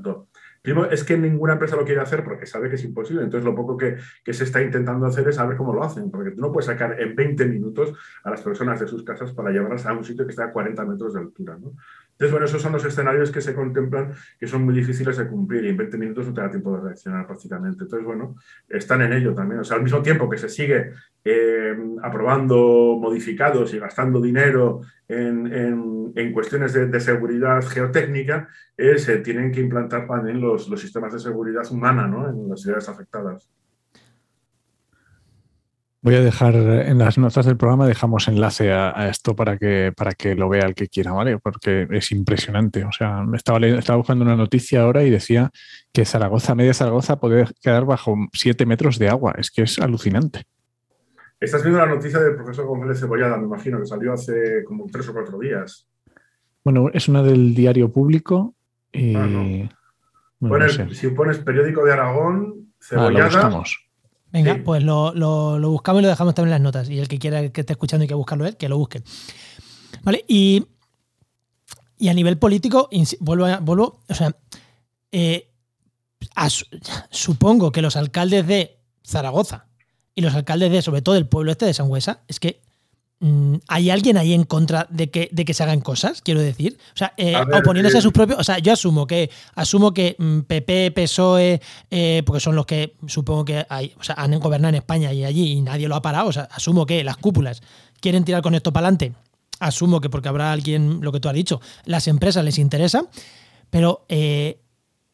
Primero, 0.62 0.90
es 0.90 1.04
que 1.04 1.16
ninguna 1.16 1.54
empresa 1.54 1.76
lo 1.76 1.84
quiere 1.84 2.00
hacer 2.00 2.24
porque 2.24 2.46
sabe 2.46 2.68
que 2.68 2.74
es 2.74 2.84
imposible. 2.84 3.22
Entonces, 3.22 3.44
lo 3.44 3.54
poco 3.54 3.76
que, 3.76 3.96
que, 4.24 4.32
se 4.32 4.44
está 4.44 4.60
intentando 4.60 5.06
hacer 5.06 5.26
es 5.28 5.36
saber 5.36 5.56
cómo 5.56 5.72
lo 5.72 5.82
hacen, 5.82 6.10
porque 6.10 6.32
tú 6.32 6.40
no 6.40 6.52
puedes 6.52 6.66
sacar 6.66 7.00
en 7.00 7.14
20 7.14 7.46
minutos 7.46 7.94
a 8.24 8.30
las 8.30 8.42
personas 8.42 8.80
de 8.80 8.88
sus 8.88 9.04
casas 9.04 9.32
para 9.32 9.50
llevarlas 9.50 9.86
a 9.86 9.92
un 9.92 10.04
sitio 10.04 10.26
que 10.26 10.30
está 10.30 10.44
a 10.44 10.52
40 10.52 10.84
metros 10.84 11.14
de 11.14 11.20
altura. 11.20 11.56
¿no? 11.60 11.74
Entonces, 12.18 12.32
bueno, 12.32 12.46
esos 12.46 12.60
son 12.60 12.72
los 12.72 12.84
escenarios 12.84 13.30
que 13.30 13.40
se 13.40 13.54
contemplan 13.54 14.12
que 14.40 14.48
son 14.48 14.64
muy 14.64 14.74
difíciles 14.74 15.16
de 15.16 15.28
cumplir 15.28 15.64
y 15.64 15.68
en 15.68 15.76
20 15.76 15.98
minutos 15.98 16.26
no 16.26 16.34
te 16.34 16.40
da 16.40 16.50
tiempo 16.50 16.76
de 16.76 16.82
reaccionar 16.82 17.28
prácticamente. 17.28 17.84
Entonces, 17.84 18.04
bueno, 18.04 18.34
están 18.68 19.02
en 19.02 19.12
ello 19.12 19.32
también. 19.32 19.60
O 19.60 19.64
sea, 19.64 19.76
al 19.76 19.84
mismo 19.84 20.02
tiempo 20.02 20.28
que 20.28 20.36
se 20.36 20.48
sigue 20.48 20.90
eh, 21.24 21.76
aprobando 22.02 22.98
modificados 23.00 23.72
y 23.72 23.78
gastando 23.78 24.20
dinero 24.20 24.80
en, 25.06 26.12
en, 26.16 26.32
cuestiones 26.32 26.72
de, 26.72 27.00
seguridad 27.00 27.64
geotécnica, 27.64 28.48
eh, 28.76 28.98
se 28.98 29.18
tienen 29.18 29.52
que 29.52 29.60
implantar 29.60 30.08
también 30.08 30.40
los, 30.40 30.68
los 30.68 30.80
sistemas 30.80 31.12
de 31.12 31.20
seguridad 31.20 31.70
humana 31.70 32.08
¿no? 32.08 32.28
en 32.28 32.48
las 32.48 32.62
ciudades 32.62 32.88
afectadas. 32.88 33.48
Voy 36.08 36.14
a 36.14 36.22
dejar 36.22 36.54
en 36.54 36.96
las 36.96 37.18
notas 37.18 37.44
del 37.44 37.58
programa, 37.58 37.86
dejamos 37.86 38.28
enlace 38.28 38.72
a, 38.72 39.10
esto 39.10 39.36
para 39.36 39.58
que, 39.58 39.92
para 39.94 40.12
que 40.12 40.34
lo 40.34 40.48
vea 40.48 40.64
el 40.64 40.74
que 40.74 40.88
quiera, 40.88 41.12
¿vale? 41.12 41.38
Porque 41.38 41.86
es 41.90 42.12
impresionante. 42.12 42.82
O 42.84 42.92
sea, 42.92 43.26
estaba, 43.34 43.58
estaba 43.66 43.98
buscando 43.98 44.24
una 44.24 44.34
noticia 44.34 44.80
ahora 44.80 45.04
y 45.04 45.10
decía 45.10 45.50
que 45.92 46.06
Zaragoza, 46.06 46.54
media 46.54 46.72
Zaragoza, 46.72 47.20
puede 47.20 47.44
quedar 47.60 47.84
bajo 47.84 48.16
7 48.32 48.64
metros 48.64 48.98
de 48.98 49.10
agua. 49.10 49.34
Es 49.36 49.50
que 49.50 49.60
es 49.60 49.78
alucinante. 49.80 50.44
Estás 51.38 51.62
viendo 51.62 51.78
la 51.78 51.92
noticia 51.94 52.20
del 52.20 52.36
profesor 52.36 52.64
González 52.64 53.00
Cebollada, 53.00 53.36
me 53.36 53.44
imagino, 53.44 53.78
que 53.78 53.84
salió 53.84 54.14
hace 54.14 54.64
como 54.64 54.86
tres 54.86 55.10
o 55.10 55.12
cuatro 55.12 55.38
días. 55.38 55.86
Bueno, 56.64 56.88
es 56.90 57.06
una 57.08 57.22
del 57.22 57.54
diario 57.54 57.92
público 57.92 58.54
Y... 58.92 59.14
Ah, 59.14 59.26
no. 59.26 59.68
Bueno, 60.38 60.64
no 60.64 60.72
sé. 60.72 60.88
Si 60.94 61.08
pones 61.08 61.36
periódico 61.36 61.84
de 61.84 61.92
Aragón, 61.92 62.58
Ah, 62.92 62.94
lo 62.94 63.08
cebollada. 63.10 63.26
buscamos. 63.26 63.87
Venga, 64.30 64.54
Sí. 64.54 64.60
pues 64.64 64.82
lo, 64.82 65.14
lo- 65.14 65.58
lo 65.58 65.70
buscamos 65.70 66.00
y 66.00 66.02
lo 66.02 66.08
dejamos 66.08 66.34
también 66.34 66.54
en 66.54 66.62
las 66.62 66.72
notas. 66.72 66.90
Y 66.90 66.98
el 66.98 67.08
que 67.08 67.18
quiera 67.18 67.48
que 67.50 67.60
esté 67.62 67.72
escuchando 67.72 68.04
y 68.04 68.08
que 68.08 68.14
buscarlo 68.14 68.46
él, 68.46 68.56
que 68.56 68.68
lo 68.68 68.76
busque. 68.78 69.02
¿Vale? 70.02 70.24
Y, 70.28 70.66
y 71.98 72.08
a 72.08 72.14
nivel 72.14 72.38
político, 72.38 72.88
vuelvo, 73.20 73.46
a- 73.46 73.58
vuelvo 73.58 74.00
o 74.08 74.14
sea, 74.14 74.36
eh, 75.12 75.50
supongo 77.10 77.72
que 77.72 77.82
los 77.82 77.96
alcaldes 77.96 78.46
de 78.46 78.78
Zaragoza 79.04 79.66
y 80.14 80.20
los 80.20 80.34
alcaldes 80.34 80.70
de, 80.72 80.82
sobre 80.82 81.02
todo, 81.02 81.16
el 81.16 81.26
pueblo 81.28 81.52
este 81.52 81.66
de 81.66 81.74
Sangüesa, 81.74 82.22
es 82.28 82.40
que 82.40 82.60
¿hay 83.66 83.90
alguien 83.90 84.16
ahí 84.16 84.32
en 84.32 84.44
contra 84.44 84.86
de 84.90 85.10
que, 85.10 85.28
de 85.32 85.44
que 85.44 85.54
se 85.54 85.62
hagan 85.62 85.80
cosas? 85.80 86.22
Quiero 86.22 86.40
decir. 86.40 86.78
O 86.94 86.96
sea, 86.96 87.14
eh, 87.16 87.34
A 87.34 87.44
ver, 87.44 87.60
oponiéndose 87.60 87.96
eh, 87.96 87.98
a 87.98 88.02
sus 88.02 88.12
propios. 88.12 88.38
O 88.38 88.44
sea, 88.44 88.58
yo 88.58 88.72
asumo 88.72 89.06
que 89.06 89.30
asumo 89.54 89.92
que 89.92 90.14
mm, 90.18 90.40
PP, 90.40 90.92
PSOE, 90.92 91.60
eh, 91.90 92.22
porque 92.24 92.40
son 92.40 92.54
los 92.54 92.66
que 92.66 92.94
supongo 93.06 93.44
que 93.44 93.66
hay, 93.68 93.92
o 93.98 94.04
sea, 94.04 94.14
han 94.18 94.38
gobernado 94.38 94.70
en 94.70 94.76
España 94.76 95.12
y 95.12 95.24
allí 95.24 95.52
y 95.52 95.60
nadie 95.60 95.88
lo 95.88 95.96
ha 95.96 96.02
parado. 96.02 96.28
O 96.28 96.32
sea, 96.32 96.44
asumo 96.44 96.86
que 96.86 97.02
las 97.02 97.16
cúpulas 97.16 97.62
quieren 98.00 98.24
tirar 98.24 98.42
con 98.42 98.54
esto 98.54 98.72
para 98.72 98.86
adelante. 98.86 99.12
Asumo 99.60 100.00
que 100.00 100.08
porque 100.08 100.28
habrá 100.28 100.52
alguien, 100.52 101.00
lo 101.02 101.10
que 101.10 101.18
tú 101.18 101.28
has 101.28 101.34
dicho, 101.34 101.60
las 101.84 102.06
empresas 102.06 102.44
les 102.44 102.58
interesa, 102.58 103.06
pero 103.70 104.04
eh, 104.08 104.60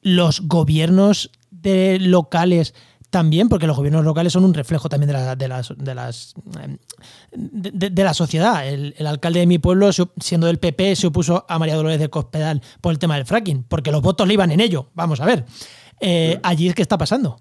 los 0.02 0.42
gobiernos 0.42 1.30
de 1.50 1.98
locales 1.98 2.74
también, 3.14 3.48
porque 3.48 3.68
los 3.68 3.76
gobiernos 3.76 4.04
locales 4.04 4.32
son 4.32 4.44
un 4.44 4.52
reflejo 4.54 4.88
también 4.88 5.06
de, 5.06 5.12
la- 5.12 5.36
de 5.36 5.46
las, 5.46 5.72
de, 5.78 5.94
las, 5.94 6.34
de, 7.32 7.70
de- 7.70 7.90
de 7.90 8.04
la 8.04 8.12
sociedad. 8.12 8.66
El, 8.68 8.92
el 8.98 9.06
alcalde 9.06 9.38
de 9.38 9.46
mi 9.46 9.60
pueblo, 9.60 9.90
siendo 9.92 10.48
del 10.48 10.58
PP, 10.58 10.96
se 10.96 11.06
opuso 11.06 11.46
a 11.48 11.58
María 11.60 11.76
Dolores 11.76 12.00
de 12.00 12.08
Cospedal 12.10 12.60
por 12.80 12.90
el 12.92 12.98
tema 12.98 13.14
del 13.14 13.24
fracking, 13.24 13.62
porque 13.68 13.92
los 13.92 14.02
votos 14.02 14.26
le 14.26 14.34
iban 14.34 14.50
en 14.50 14.58
ello. 14.58 14.90
Vamos 14.94 15.20
a 15.20 15.26
ver. 15.26 15.44
Eh, 16.00 16.40
allí 16.42 16.66
es 16.68 16.74
que 16.74 16.82
está 16.82 16.98
pasando. 16.98 17.38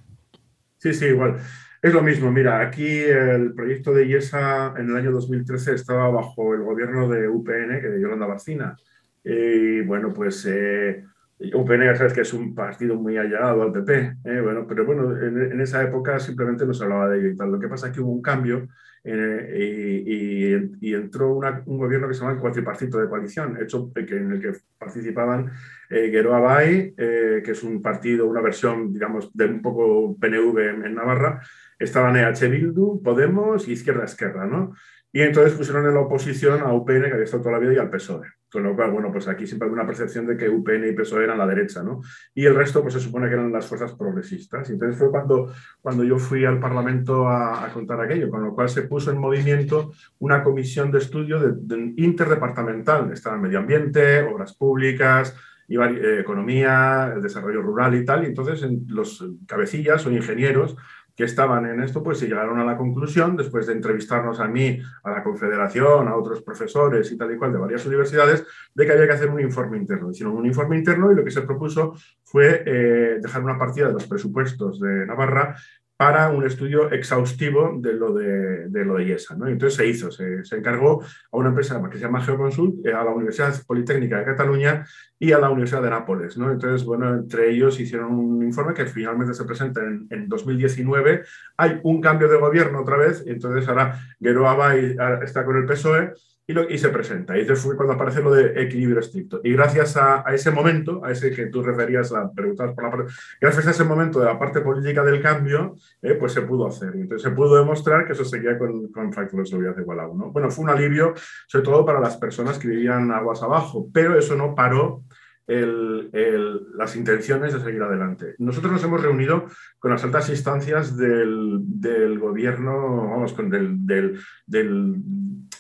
Sí, 0.77 0.93
sí, 0.93 1.05
igual. 1.05 1.37
Es 1.81 1.91
lo 1.91 2.03
mismo. 2.03 2.31
Mira, 2.31 2.61
aquí 2.61 2.85
el 2.87 3.53
proyecto 3.55 3.93
de 3.93 4.05
IESA 4.05 4.75
en 4.77 4.91
el 4.91 4.95
año 4.95 5.11
2013 5.11 5.73
estaba 5.73 6.07
bajo 6.09 6.53
el 6.53 6.61
gobierno 6.61 7.09
de 7.09 7.27
UPN, 7.27 7.81
que 7.81 7.87
de 7.89 7.99
Yolanda 7.99 8.27
Barcina. 8.27 8.77
Y 9.23 9.81
bueno, 9.81 10.13
pues 10.13 10.45
eh, 10.47 11.03
UPN 11.39 11.85
ya 11.85 11.95
sabes 11.95 12.13
que 12.13 12.21
es 12.21 12.33
un 12.33 12.53
partido 12.55 12.95
muy 12.95 13.17
allegado 13.17 13.63
al 13.63 13.71
PP. 13.73 14.15
eh, 14.25 14.39
bueno, 14.41 14.65
pero 14.67 14.85
bueno, 14.85 15.11
en, 15.17 15.51
en 15.53 15.61
esa 15.61 15.81
época 15.83 16.19
simplemente 16.19 16.65
no 16.65 16.73
se 16.73 16.83
hablaba 16.83 17.09
de 17.09 17.19
ello 17.19 17.29
y 17.29 17.35
tal. 17.35 17.51
Lo 17.51 17.59
que 17.59 17.67
pasa 17.67 17.87
es 17.87 17.93
que 17.93 18.01
hubo 18.01 18.11
un 18.11 18.21
cambio 18.21 18.67
eh, 19.03 20.03
y, 20.05 20.53
y- 20.55 20.71
y 20.91 20.93
entró 20.93 21.33
una- 21.35 21.61
un 21.65 21.77
gobierno 21.77 22.07
que 22.07 22.13
se 22.13 22.21
llama 22.21 22.33
el 22.33 22.39
cuatripartito 22.39 22.97
de 22.99 23.09
coalición, 23.09 23.57
hecho 23.61 23.91
que, 23.93 24.01
en 24.15 24.31
el 24.31 24.41
que 24.41 24.53
participaban 24.77 25.51
eh, 25.89 26.09
Geroa 26.09 26.39
Bai, 26.39 26.93
eh, 26.97 27.41
que 27.43 27.51
es 27.51 27.63
un 27.63 27.81
partido, 27.81 28.25
una 28.27 28.41
versión, 28.41 28.93
digamos, 28.93 29.29
de 29.35 29.45
un 29.45 29.61
poco 29.61 30.17
PNV 30.17 30.57
en, 30.69 30.85
en 30.85 30.95
Navarra, 30.95 31.41
estaban 31.77 32.15
EH 32.15 32.47
Bildu, 32.47 33.01
Podemos 33.03 33.67
y 33.67 33.73
Izquierda 33.73 34.05
Esquerra, 34.05 34.45
¿no? 34.47 34.73
Y 35.11 35.21
entonces 35.21 35.53
pusieron 35.53 35.85
en 35.85 35.93
la 35.93 35.99
oposición 35.99 36.61
a 36.61 36.73
UPN, 36.73 37.03
que 37.07 37.11
había 37.11 37.25
estado 37.25 37.43
toda 37.43 37.53
la 37.55 37.59
vida, 37.59 37.73
y 37.73 37.77
al 37.77 37.89
PSOE. 37.89 38.27
Con 38.53 38.61
lo 38.63 38.75
cual, 38.75 38.91
bueno, 38.91 39.11
pues 39.11 39.27
aquí 39.27 39.47
siempre 39.47 39.67
hay 39.67 39.73
una 39.73 39.87
percepción 39.87 40.27
de 40.27 40.37
que 40.37 40.47
UPN 40.47 40.87
y 40.87 40.91
PSOE 40.93 41.23
eran 41.23 41.39
la 41.39 41.47
derecha, 41.47 41.81
¿no? 41.81 42.01
Y 42.35 42.45
el 42.45 42.53
resto, 42.53 42.83
pues 42.83 42.93
se 42.93 42.99
supone 42.99 43.27
que 43.27 43.33
eran 43.33 43.51
las 43.51 43.65
fuerzas 43.65 43.93
progresistas. 43.93 44.69
Y 44.69 44.73
entonces 44.73 44.95
fue 44.97 45.09
cuando, 45.09 45.51
cuando 45.81 46.03
yo 46.03 46.19
fui 46.19 46.45
al 46.45 46.59
Parlamento 46.59 47.27
a, 47.27 47.67
contar 47.73 47.99
aquello, 47.99 48.29
con 48.29 48.43
lo 48.43 48.53
cual 48.53 48.69
se 48.69 48.83
puso 48.83 49.09
en 49.09 49.17
movimiento 49.17 49.91
una 50.19 50.43
comisión 50.43 50.91
de 50.91 50.99
estudio 50.99 51.39
de- 51.39 51.53
de- 51.55 51.93
interdepartamental. 51.97 53.11
Estaban 53.11 53.41
medio 53.41 53.57
ambiente, 53.57 54.21
obras 54.21 54.53
públicas, 54.53 55.35
eh, 55.67 56.19
economía, 56.19 57.11
el 57.15 57.21
desarrollo 57.23 57.61
rural 57.61 57.95
y 57.95 58.05
tal. 58.05 58.23
Y 58.23 58.27
entonces 58.27 58.61
en- 58.61 58.85
los 58.87 59.25
cabecillas 59.47 60.05
o 60.05 60.11
ingenieros 60.11 60.75
que 61.15 61.25
estaban 61.25 61.65
en 61.65 61.81
esto, 61.81 62.01
pues 62.01 62.17
se 62.17 62.27
llegaron 62.27 62.59
a 62.59 62.65
la 62.65 62.77
conclusión, 62.77 63.37
después 63.37 63.67
de 63.67 63.73
entrevistarnos 63.73 64.39
a 64.39 64.47
mí, 64.47 64.79
a 65.03 65.11
la 65.11 65.23
Confederación, 65.23 66.07
a 66.07 66.15
otros 66.15 66.41
profesores 66.41 67.11
y 67.11 67.17
tal 67.17 67.33
y 67.33 67.37
cual 67.37 67.51
de 67.51 67.59
varias 67.59 67.85
universidades, 67.85 68.45
de 68.73 68.85
que 68.85 68.91
había 68.91 69.07
que 69.07 69.13
hacer 69.13 69.29
un 69.29 69.39
informe 69.39 69.77
interno. 69.77 70.09
Hicieron 70.09 70.35
un 70.35 70.45
informe 70.45 70.77
interno 70.77 71.11
y 71.11 71.15
lo 71.15 71.23
que 71.23 71.31
se 71.31 71.43
propuso 71.43 71.95
fue 72.23 72.63
eh, 72.65 73.19
dejar 73.21 73.43
una 73.43 73.57
partida 73.57 73.87
de 73.87 73.93
los 73.93 74.07
presupuestos 74.07 74.79
de 74.79 75.05
Navarra 75.05 75.55
para 75.95 76.29
un 76.29 76.45
estudio 76.45 76.91
exhaustivo 76.91 77.77
de 77.79 77.93
lo 77.93 78.13
de, 78.13 78.67
de 78.67 78.85
lo 78.85 78.95
de 78.95 79.05
IESA. 79.05 79.35
¿no? 79.35 79.47
Entonces 79.47 79.77
se 79.77 79.87
hizo, 79.87 80.11
se, 80.11 80.43
se 80.43 80.57
encargó 80.57 81.03
a 81.03 81.37
una 81.37 81.49
empresa 81.49 81.81
que 81.89 81.97
se 81.97 82.03
llama 82.03 82.21
Geoconsult, 82.21 82.85
eh, 82.85 82.93
a 82.93 83.03
la 83.03 83.11
Universidad 83.11 83.55
Politécnica 83.65 84.17
de 84.17 84.25
Cataluña 84.25 84.85
y 85.19 85.31
a 85.31 85.39
la 85.39 85.49
Universidad 85.49 85.83
de 85.83 85.91
Nápoles. 85.91 86.37
¿no? 86.37 86.51
Entonces, 86.51 86.85
bueno, 86.85 87.13
entre 87.13 87.51
ellos 87.51 87.79
hicieron 87.79 88.11
un 88.13 88.43
informe 88.43 88.73
que 88.73 88.85
finalmente 88.85 89.33
se 89.33 89.45
presenta 89.45 89.81
en, 89.81 90.07
en 90.09 90.27
2019. 90.27 91.23
Hay 91.57 91.79
un 91.83 92.01
cambio 92.01 92.27
de 92.27 92.37
gobierno 92.37 92.81
otra 92.81 92.97
vez, 92.97 93.23
entonces 93.27 93.67
ahora 93.67 93.99
Geroa 94.19 94.57
ah, 94.99 95.19
está 95.23 95.45
con 95.45 95.57
el 95.57 95.65
PSOE 95.65 96.13
y, 96.45 96.77
se 96.77 96.89
presenta. 96.89 97.37
Y 97.37 97.41
entonces 97.41 97.63
fue 97.63 97.75
cuando 97.77 97.93
aparece 97.93 98.21
lo 98.21 98.31
de 98.31 98.61
equilibrio 98.61 98.99
estricto. 98.99 99.39
Y 99.43 99.53
gracias 99.53 99.95
a, 99.95 100.23
ese 100.33 100.51
momento, 100.51 101.03
a 101.03 101.11
ese 101.11 101.31
que 101.31 101.45
tú 101.47 101.63
referías 101.63 102.11
a 102.13 102.31
preguntar 102.31 102.73
por 102.75 102.83
la 102.83 102.91
parte, 102.91 103.13
gracias 103.39 103.67
a 103.67 103.71
ese 103.71 103.83
momento 103.85 104.19
de 104.19 104.25
la 104.25 104.37
parte 104.37 104.59
política 104.59 105.03
del 105.03 105.21
cambio, 105.21 105.75
eh, 106.01 106.15
pues 106.15 106.33
se 106.33 106.41
pudo 106.41 106.67
hacer. 106.67 106.93
Entonces 106.95 107.21
se 107.21 107.31
pudo 107.35 107.55
demostrar 107.57 108.05
que 108.05 108.11
eso 108.13 108.25
seguía 108.25 108.57
con, 108.57 108.91
con 108.91 109.13
factores 109.13 109.45
de 109.45 109.51
seguridad 109.51 109.77
igual 109.79 110.01
a 110.01 110.07
uno. 110.07 110.31
Bueno, 110.31 110.51
fue 110.51 110.65
un 110.65 110.71
alivio, 110.71 111.13
sobre 111.47 111.63
todo 111.65 111.85
para 111.85 112.01
las 112.01 112.17
personas 112.17 112.59
que 112.59 112.67
vivían 112.67 113.11
aguas 113.11 113.41
abajo, 113.41 113.87
pero 113.93 114.17
eso 114.17 114.35
no 114.35 114.53
paró 114.53 115.03
el- 115.47 116.09
el- 116.13 116.67
las 116.77 116.95
intenciones 116.95 117.53
de 117.53 117.59
seguir 117.61 117.81
adelante. 117.83 118.35
Nosotros 118.37 118.71
nos 118.73 118.83
hemos 118.83 119.01
reunido 119.01 119.45
con 119.79 119.91
las 119.91 120.03
altas 120.03 120.29
instancias 120.29 120.95
del, 120.97 121.59
del 121.61 122.17
gobierno, 122.19 123.09
vamos, 123.09 123.33
con 123.33 123.49
del, 123.49 123.85
del- 123.85 124.19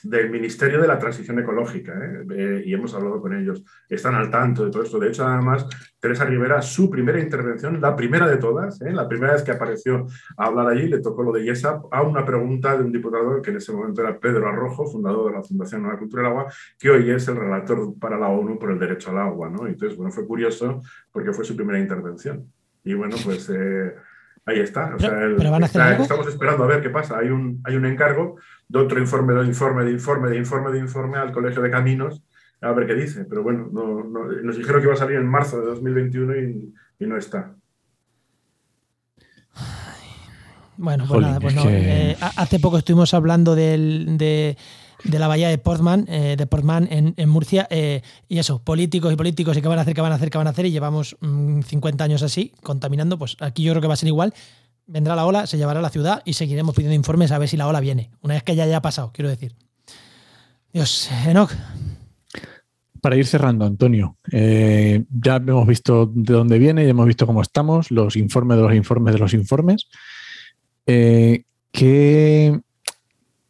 del 0.03 0.29
Ministerio 0.29 0.81
de 0.81 0.87
la 0.87 0.99
Transición 0.99 1.39
Ecológica, 1.39 1.93
¿eh? 1.93 2.25
Eh, 2.35 2.63
y 2.65 2.73
hemos 2.73 2.93
hablado 2.93 3.21
con 3.21 3.33
ellos. 3.33 3.63
Están 3.89 4.15
al 4.15 4.29
tanto 4.29 4.65
de 4.65 4.71
todo 4.71 4.83
esto. 4.83 4.99
De 4.99 5.07
hecho, 5.07 5.25
además, 5.25 5.67
Teresa 5.99 6.25
Rivera, 6.25 6.61
su 6.61 6.89
primera 6.89 7.19
intervención, 7.19 7.79
la 7.79 7.95
primera 7.95 8.27
de 8.27 8.37
todas, 8.37 8.81
¿eh? 8.81 8.91
la 8.91 9.07
primera 9.07 9.33
vez 9.33 9.43
que 9.43 9.51
apareció 9.51 10.05
a 10.37 10.45
hablar 10.45 10.67
allí, 10.67 10.87
le 10.87 10.99
tocó 10.99 11.23
lo 11.23 11.31
de 11.31 11.43
IESA 11.45 11.81
a 11.91 12.01
una 12.01 12.25
pregunta 12.25 12.75
de 12.77 12.83
un 12.83 12.91
diputado 12.91 13.41
que 13.41 13.51
en 13.51 13.57
ese 13.57 13.71
momento 13.71 14.01
era 14.01 14.19
Pedro 14.19 14.47
Arrojo, 14.47 14.85
fundador 14.85 15.31
de 15.31 15.37
la 15.37 15.43
Fundación 15.43 15.83
Nueva 15.83 15.97
Cultura 15.99 16.23
del 16.23 16.31
Agua, 16.31 16.53
que 16.77 16.89
hoy 16.89 17.09
es 17.09 17.27
el 17.29 17.37
relator 17.37 17.97
para 17.99 18.17
la 18.17 18.27
ONU 18.27 18.59
por 18.59 18.71
el 18.71 18.79
derecho 18.79 19.11
al 19.11 19.19
agua. 19.19 19.49
¿no? 19.49 19.67
Entonces, 19.67 19.97
bueno, 19.97 20.11
fue 20.11 20.27
curioso 20.27 20.81
porque 21.11 21.31
fue 21.31 21.45
su 21.45 21.55
primera 21.55 21.79
intervención. 21.79 22.51
Y 22.83 22.93
bueno, 22.95 23.15
pues 23.23 23.49
eh, 23.49 23.95
ahí 24.45 24.59
está. 24.59 24.95
O 24.95 24.97
Pero- 24.97 25.09
sea, 25.09 25.23
el- 25.23 25.35
pero 25.37 25.51
van 25.51 25.63
a 25.63 25.65
hacer 25.67 25.79
está- 25.81 25.91
algo. 25.91 26.03
estamos 26.03 26.27
esperando 26.27 26.63
a 26.65 26.67
ver 26.67 26.81
qué 26.81 26.89
pasa. 26.89 27.17
Hay 27.19 27.29
un, 27.29 27.61
hay 27.63 27.77
un 27.77 27.85
encargo 27.85 28.35
de 28.73 28.79
otro 28.79 28.99
informe, 28.99 29.33
de 29.35 29.45
informe, 29.45 29.83
de 29.85 29.91
informe, 29.91 30.29
de 30.31 30.37
informe, 30.37 30.71
de 30.71 30.79
informe 30.79 31.17
al 31.17 31.31
Colegio 31.31 31.61
de 31.61 31.69
Caminos 31.69 32.21
a 32.61 32.71
ver 32.71 32.87
qué 32.87 32.95
dice. 32.95 33.25
Pero 33.25 33.43
bueno, 33.43 33.69
no- 33.71 34.03
no- 34.03 34.25
nos 34.41 34.57
dijeron 34.57 34.81
que 34.81 34.87
iba 34.87 34.93
a 34.93 34.97
salir 34.97 35.17
en 35.17 35.27
marzo 35.27 35.59
de 35.59 35.65
2021 35.67 36.35
y, 36.37 36.73
y 36.99 37.05
no 37.05 37.17
está. 37.17 37.53
Bueno, 40.77 41.03
pues 41.03 41.09
Jolín, 41.11 41.27
nada, 41.27 41.39
pues 41.39 41.53
es 41.53 41.63
no. 41.63 41.69
que- 41.69 42.11
Eh, 42.11 42.17
ha- 42.19 42.33
hace 42.41 42.59
poco 42.59 42.77
estuvimos 42.79 43.13
hablando 43.13 43.53
del- 43.53 44.17
de, 44.17 44.57
de 45.03 45.19
la 45.19 45.27
bahía 45.27 45.49
de 45.49 45.57
Portman, 45.59 46.05
eh, 46.09 46.35
de 46.37 46.47
Portman 46.47 46.87
en, 46.89 47.13
en 47.17 47.29
Murcia, 47.29 47.67
eh, 47.69 48.01
y 48.27 48.39
eso, 48.39 48.63
políticos 48.63 49.13
y 49.13 49.15
políticos, 49.15 49.55
y 49.55 49.61
qué 49.61 49.67
van 49.67 49.77
a 49.77 49.81
hacer, 49.83 49.93
qué 49.93 50.01
van 50.01 50.11
a 50.13 50.15
hacer, 50.15 50.29
qué 50.31 50.37
van 50.39 50.47
a 50.47 50.49
hacer, 50.51 50.65
y 50.65 50.71
llevamos 50.71 51.15
mm, 51.21 51.61
50 51.61 52.03
años 52.03 52.23
así, 52.23 52.53
contaminando, 52.63 53.19
pues 53.19 53.37
aquí 53.39 53.63
yo 53.63 53.73
creo 53.73 53.81
que 53.81 53.87
va 53.87 53.93
a 53.93 53.97
ser 53.97 54.07
igual. 54.07 54.33
Vendrá 54.85 55.15
la 55.15 55.25
ola, 55.25 55.47
se 55.47 55.57
llevará 55.57 55.79
a 55.79 55.81
la 55.81 55.89
ciudad 55.89 56.21
y 56.25 56.33
seguiremos 56.33 56.75
pidiendo 56.75 56.95
informes 56.95 57.31
a 57.31 57.37
ver 57.37 57.47
si 57.47 57.55
la 57.55 57.67
ola 57.67 57.79
viene. 57.79 58.11
Una 58.21 58.33
vez 58.33 58.43
que 58.43 58.55
ya 58.55 58.63
haya 58.63 58.81
pasado, 58.81 59.11
quiero 59.13 59.29
decir. 59.29 59.55
Dios, 60.73 61.09
Enoch, 61.25 61.51
Para 62.99 63.15
ir 63.15 63.25
cerrando, 63.25 63.65
Antonio, 63.65 64.17
eh, 64.31 65.03
ya 65.09 65.35
hemos 65.35 65.67
visto 65.67 66.11
de 66.13 66.33
dónde 66.33 66.57
viene, 66.57 66.83
ya 66.83 66.89
hemos 66.89 67.05
visto 67.05 67.27
cómo 67.27 67.41
estamos, 67.41 67.91
los 67.91 68.15
informes 68.15 68.57
de 68.57 68.63
los 68.63 68.73
informes 68.73 69.13
de 69.13 69.19
los 69.19 69.33
informes. 69.33 69.87
Eh, 70.85 71.43
¿qué, 71.71 72.59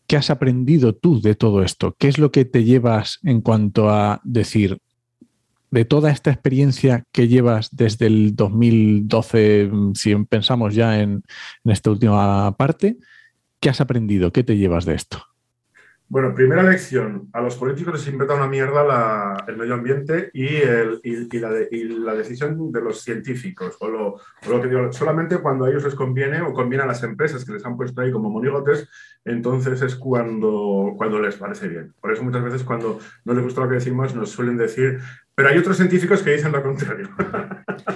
qué 0.06 0.18
has 0.18 0.30
aprendido 0.30 0.94
tú 0.94 1.22
de 1.22 1.36
todo 1.36 1.64
esto? 1.64 1.96
¿Qué 1.98 2.10
es 2.10 2.18
lo 2.18 2.32
que 2.32 2.46
te 2.46 2.64
llevas 2.64 3.20
en 3.24 3.42
cuanto 3.42 3.90
a 3.90 4.22
decir, 4.24 4.80
de 5.74 5.86
toda 5.86 6.12
esta 6.12 6.30
experiencia 6.30 7.04
que 7.12 7.28
llevas 7.28 7.76
desde 7.76 8.06
el 8.06 8.36
2012, 8.36 9.70
mm, 9.72 9.96
si 9.96 10.16
pensamos 10.26 10.76
ya 10.76 11.00
en, 11.02 11.24
esta 11.66 11.90
última 11.90 12.56
parte, 12.56 12.98
¿qué 13.60 13.70
has 13.70 13.82
aprendido? 13.82 14.32
¿Qué 14.32 14.44
te 14.44 14.56
llevas 14.56 14.86
de 14.86 14.94
esto? 14.94 15.18
Bueno, 16.08 16.36
primera 16.36 16.62
lección. 16.62 17.28
A 17.34 17.42
los 17.42 17.56
políticos 17.56 17.96
les 17.96 18.08
inventa 18.08 18.36
una 18.36 18.48
mierda 18.48 19.36
el 19.48 19.58
medio 19.58 19.74
ambiente 19.74 20.30
y 20.32 20.60
la 21.40 22.14
decisión 22.14 22.72
de 22.72 22.82
los 22.82 23.02
científicos. 23.02 23.76
O 23.80 23.88
lo, 23.88 24.08
o 24.10 24.50
lo 24.50 24.62
que 24.62 24.68
digo, 24.68 24.94
solamente 24.94 25.40
cuando 25.40 25.66
a 25.66 25.72
ellos 25.72 25.86
les 25.86 25.96
conviene 25.96 26.42
o 26.42 26.54
conviene 26.54 26.84
a 26.84 26.88
las 26.88 27.02
empresas 27.02 27.44
que 27.44 27.54
les 27.54 27.66
han 27.66 27.76
puesto 27.76 28.00
ahí 28.00 28.12
como 28.12 28.30
monigotes, 28.30 28.88
entonces 29.26 29.82
es 29.82 29.96
cuando, 29.96 30.94
cuando 30.98 31.20
les 31.20 31.36
parece 31.36 31.68
bien. 31.68 31.94
Por 32.02 32.12
eso 32.12 32.24
muchas 32.24 32.44
veces 32.44 32.64
cuando 32.64 33.00
no 33.24 33.34
les 33.34 33.44
gusta 33.44 33.62
lo 33.62 33.70
que 33.70 33.76
decimos 33.76 34.14
nos 34.14 34.32
suelen 34.32 34.58
decir 34.58 35.00
Pero 35.36 35.50
hay 35.50 35.58
otros 35.58 35.78
científicos 35.78 36.22
que 36.22 36.34
dicen 36.34 36.52
lo 36.52 36.62
contrario. 36.62 37.10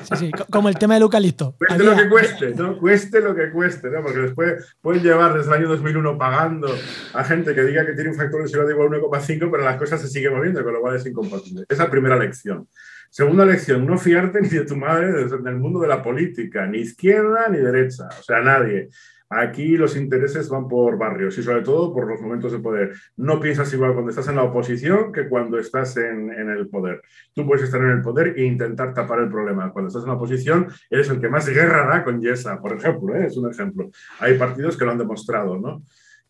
Sí, 0.04 0.16
sí, 0.16 0.32
como 0.52 0.70
el 0.70 0.78
tema 0.78 0.96
del 0.96 1.04
eucalipto. 1.04 1.56
Cueste 1.58 1.84
lo 1.84 1.96
que 1.96 2.10
cueste, 2.10 2.56
¿no? 2.56 2.78
Cueste 2.78 3.22
lo 3.22 3.36
que 3.36 3.52
cueste, 3.52 3.90
¿no? 3.90 4.02
Porque 4.02 4.20
después 4.20 4.76
pueden 4.82 5.04
llevar 5.04 5.34
desde 5.34 5.50
el 5.50 5.58
año 5.62 5.68
2001 5.70 6.18
pagando 6.18 6.68
a 7.14 7.24
gente 7.24 7.54
que 7.54 7.64
diga 7.64 7.86
que 7.86 7.94
tiene 7.94 8.10
un 8.10 8.16
factor 8.16 8.42
de 8.42 8.48
seguridad 8.48 8.74
igual 8.74 8.94
a 8.94 8.98
1,5, 8.98 9.52
pero 9.52 9.64
las 9.64 9.78
cosas 9.78 10.02
se 10.02 10.08
siguen 10.08 10.34
moviendo, 10.34 10.64
con 10.64 10.74
lo 10.74 10.82
cual 10.82 10.96
es 10.96 11.06
incompatible. 11.06 11.66
Esa 11.70 11.90
primera 11.90 12.18
lección. 12.18 12.68
Segunda 13.10 13.46
lección, 13.46 13.86
no 13.86 13.98
fiarte 13.98 14.42
ni 14.42 14.50
de 14.50 14.66
tu 14.66 14.76
madre 14.76 15.22
en 15.22 15.48
el 15.48 15.56
mundo 15.56 15.80
de 15.80 15.88
la 15.88 16.02
política, 16.02 16.66
ni 16.66 16.80
izquierda 16.80 17.48
ni 17.50 17.58
derecha, 17.58 18.08
o 18.20 18.24
sea, 18.24 18.42
nadie. 18.42 18.90
Aquí 19.30 19.76
los 19.76 19.98
intereses 19.98 20.48
van 20.48 20.70
por 20.70 20.98
barrios 20.98 21.38
y 21.38 21.44
sobre 21.44 21.62
todo 21.62 21.94
por 21.94 22.08
los 22.08 22.22
momentos 22.22 22.54
de 22.54 22.60
poder. 22.60 22.94
No 23.18 23.42
piensas 23.42 23.74
igual 23.74 23.94
cuando 23.94 24.12
estás 24.12 24.30
en 24.30 24.38
la 24.38 24.44
oposición 24.44 25.12
que 25.12 25.28
cuando 25.28 25.60
estás 25.60 25.98
en, 25.98 26.30
el 26.30 26.70
poder. 26.70 27.02
Tú 27.34 27.46
puedes 27.46 27.66
estar 27.66 27.82
en 27.82 27.90
el 27.90 28.02
poder 28.02 28.36
e 28.38 28.46
intentar 28.46 28.94
tapar 28.94 29.20
el 29.20 29.30
problema. 29.30 29.72
Cuando 29.74 29.90
estás 29.90 30.04
en 30.04 30.10
la 30.10 30.16
oposición, 30.16 30.68
eres 30.90 31.10
el 31.10 31.20
que 31.20 31.28
más 31.28 31.48
guerra 31.50 31.88
da 31.88 32.06
con 32.06 32.22
Yesa, 32.22 32.62
por 32.62 32.74
ejemplo. 32.74 33.16
¿eh? 33.16 33.26
Es 33.26 33.36
un 33.36 33.52
ejemplo. 33.52 33.90
Hay 34.20 34.38
partidos 34.38 34.78
que 34.78 34.86
lo 34.86 34.92
han 34.92 34.98
demostrado, 34.98 35.60
¿no? 35.60 35.84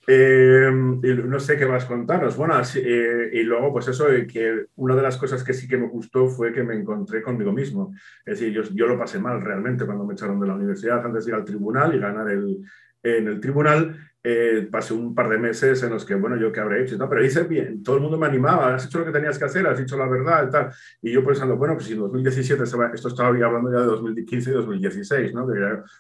Eh, 0.10 0.72
no 0.72 1.40
sé 1.40 1.58
qué 1.58 1.66
vas 1.66 1.84
a 1.84 1.88
contaros. 1.88 2.38
Bueno, 2.38 2.56
eh, 2.78 3.30
y 3.34 3.44
luego, 3.44 3.74
pues 3.74 3.90
eso, 3.90 4.08
que 4.32 4.68
una 4.78 4.96
de 4.96 5.02
las 5.02 5.18
cosas 5.18 5.44
que 5.44 5.54
sí 5.54 5.68
que 5.68 5.78
me 5.78 5.88
gustó 5.88 6.30
fue 6.30 6.54
que 6.54 6.64
me 6.64 6.76
encontré 6.76 7.22
conmigo 7.22 7.52
mismo. 7.52 7.94
Es 8.26 8.40
decir, 8.40 8.54
yo, 8.54 8.64
yo 8.74 8.88
lo 8.88 8.98
pasé 8.98 9.20
mal 9.20 9.42
realmente 9.42 9.86
cuando 9.86 10.06
me 10.06 10.14
echaron 10.14 10.40
de 10.40 10.48
la 10.48 10.56
universidad 10.56 11.06
antes 11.06 11.26
de 11.26 11.32
ir 11.32 11.36
al 11.36 11.44
tribunal 11.44 11.94
y 11.94 12.00
ganar 12.00 12.32
el, 12.32 12.62
en 13.04 13.28
el 13.28 13.40
tribunal, 13.40 13.98
eh, 14.30 14.68
pasé 14.70 14.94
un 14.94 15.16
par 15.16 15.30
de 15.30 15.38
meses 15.38 15.82
en 15.84 15.90
los 15.90 16.04
que, 16.04 16.14
bueno, 16.14 16.36
yo 16.36 16.52
qué 16.52 16.60
habré 16.60 16.84
hecho, 16.84 16.98
pero 17.08 17.24
hice 17.24 17.44
bien, 17.44 17.82
todo 17.82 17.96
el 17.96 18.02
mundo 18.02 18.18
me 18.18 18.28
animaba, 18.28 18.76
has 18.76 18.86
hecho 18.86 19.00
lo 19.00 19.06
que 19.06 19.14
tenías 19.14 19.40
que 19.40 19.46
hacer, 19.46 19.66
has 19.66 19.80
dicho 19.80 19.96
la 19.96 20.06
verdad 20.06 20.50
y 20.50 20.52
tal. 20.52 20.70
Y 21.02 21.14
yo 21.14 21.24
pensando, 21.24 21.56
bueno, 21.56 21.76
pues 21.76 21.86
si 21.86 21.94
en 21.94 22.00
2017, 22.00 22.62
esto 22.62 23.08
estaba 23.08 23.30
hablando 23.30 23.72
ya 23.72 23.80
de 23.80 23.86
2015 23.86 24.50
y 24.50 24.54
2016, 24.54 25.34
¿no? 25.34 25.48
Que 25.48 25.54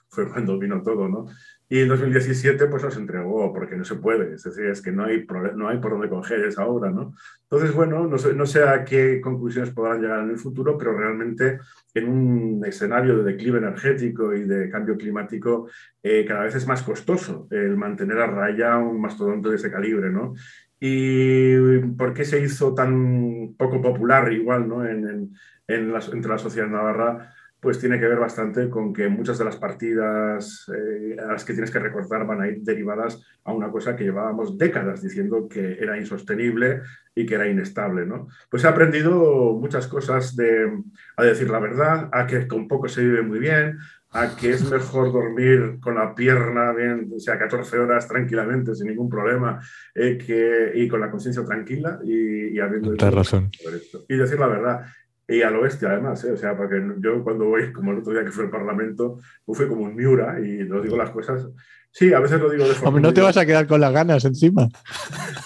fue 0.09 0.27
cuando 0.33 0.59
vino 0.59 0.81
todo, 0.81 1.07
¿no? 1.07 1.27
Y 1.69 1.81
en 1.81 1.89
2017 1.89 2.67
pues 2.67 2.83
nos 2.83 2.95
entregó, 2.95 3.53
porque 3.53 3.75
no 3.75 3.83
se 3.83 3.95
puede, 3.95 4.35
es 4.35 4.43
decir, 4.43 4.65
es 4.67 4.81
que 4.81 4.91
no 4.91 5.03
hay, 5.03 5.25
no 5.55 5.67
hay 5.67 5.79
por 5.79 5.91
dónde 5.91 6.07
coger 6.07 6.45
esa 6.45 6.65
obra, 6.65 6.91
¿no? 6.91 7.13
Entonces, 7.49 7.75
bueno, 7.75 8.07
no 8.07 8.17
sé, 8.17 8.33
no 8.33 8.45
sé 8.45 8.63
a 8.63 8.85
qué 8.85 9.19
conclusiones 9.19 9.71
podrán 9.71 10.01
llegar 10.01 10.23
en 10.23 10.29
el 10.29 10.37
futuro, 10.37 10.77
pero 10.77 10.97
realmente 10.97 11.59
en 11.93 12.07
un 12.07 12.65
escenario 12.65 13.17
de 13.17 13.31
declive 13.33 13.57
energético 13.57 14.33
y 14.33 14.43
de 14.43 14.69
cambio 14.69 14.95
climático, 14.95 15.67
eh, 16.01 16.23
cada 16.25 16.43
vez 16.43 16.55
es 16.55 16.65
más 16.67 16.83
costoso 16.83 17.47
el 17.51 17.75
mantener 17.75 18.16
a 18.19 18.27
raya 18.27 18.77
un 18.77 19.01
mastodonte 19.01 19.49
de 19.49 19.55
ese 19.55 19.71
calibre, 19.71 20.09
¿no? 20.09 20.33
¿Y 20.79 21.79
por 21.97 22.13
qué 22.13 22.23
se 22.23 22.39
hizo 22.39 22.73
tan 22.73 23.55
poco 23.57 23.81
popular 23.81 24.31
igual 24.31 24.67
¿no? 24.67 24.85
en, 24.85 25.07
en, 25.07 25.31
entre 25.67 26.31
la 26.31 26.37
sociedad 26.37 26.67
navarra? 26.67 27.33
pues 27.59 27.79
tiene 27.79 27.99
que 27.99 28.07
ver 28.07 28.19
bastante 28.19 28.69
con 28.69 28.93
que 28.93 29.09
muchas 29.09 29.37
de 29.39 29.45
las 29.45 29.55
partidas 29.55 30.71
eh, 30.75 31.17
a 31.19 31.31
las 31.31 31.43
que 31.43 31.53
tienes 31.53 31.71
que 31.71 31.79
recortar 31.79 32.25
van 32.25 32.41
a 32.41 32.47
ir 32.47 32.61
derivadas 32.61 33.21
a 33.43 33.51
una 33.51 33.71
cosa 33.71 33.95
que 33.95 34.03
llevábamos 34.03 34.57
décadas 34.57 35.01
diciendo 35.01 35.47
que 35.49 35.73
era 35.73 35.97
insostenible 35.97 36.81
y 37.15 37.25
que 37.25 37.35
era 37.35 37.47
inestable. 37.47 38.05
¿no? 38.05 38.27
Pues 38.49 38.63
he 38.63 38.67
aprendido 38.67 39.53
muchas 39.53 39.87
cosas 39.87 40.35
de, 40.35 40.81
a 41.15 41.23
decir 41.23 41.49
la 41.49 41.59
verdad, 41.59 42.09
a 42.11 42.27
que 42.27 42.47
con 42.47 42.67
poco 42.67 42.87
se 42.87 43.01
vive 43.03 43.23
muy 43.23 43.39
bien, 43.39 43.79
a 44.11 44.35
que 44.35 44.51
es 44.51 44.69
mejor 44.69 45.11
dormir 45.11 45.79
con 45.81 45.95
la 45.95 46.15
pierna 46.15 46.71
bien, 46.71 47.11
o 47.15 47.19
sea, 47.19 47.37
14 47.37 47.77
horas 47.77 48.07
tranquilamente, 48.07 48.73
sin 48.73 48.87
ningún 48.87 49.09
problema, 49.09 49.59
eh, 49.93 50.17
que, 50.17 50.71
y 50.75 50.87
con 50.87 51.01
la 51.01 51.11
conciencia 51.11 51.43
tranquila 51.43 51.99
y, 52.03 52.55
y 52.55 52.59
habiendo... 52.59 52.95
razón. 53.11 53.51
Y 54.07 54.15
decir 54.15 54.39
la 54.39 54.47
verdad. 54.47 54.85
Y 55.29 55.41
al 55.41 55.57
oeste, 55.57 55.85
además, 55.85 56.23
¿eh? 56.23 56.31
o 56.31 56.37
sea, 56.37 56.55
porque 56.55 56.81
yo 56.99 57.21
cuando 57.21 57.45
voy, 57.45 57.73
como 57.73 57.91
el 57.91 57.99
otro 57.99 58.13
día 58.13 58.23
que 58.23 58.31
fue 58.31 58.45
el 58.45 58.49
Parlamento, 58.49 59.19
pues 59.43 59.57
fue 59.57 59.67
como 59.67 59.81
un 59.81 59.93
Miura 59.93 60.39
y 60.39 60.63
no 60.63 60.81
digo 60.81 60.95
las 60.95 61.09
cosas. 61.09 61.45
Sí, 61.91 62.13
a 62.13 62.19
veces 62.19 62.39
lo 62.39 62.49
digo 62.49 62.65
de 62.65 62.73
forma. 62.73 62.89
Hombre, 62.89 63.01
no 63.01 63.13
te 63.13 63.21
vas 63.21 63.35
a 63.35 63.45
quedar 63.45 63.67
con 63.67 63.81
las 63.81 63.91
ganas 63.91 64.23
encima. 64.23 64.69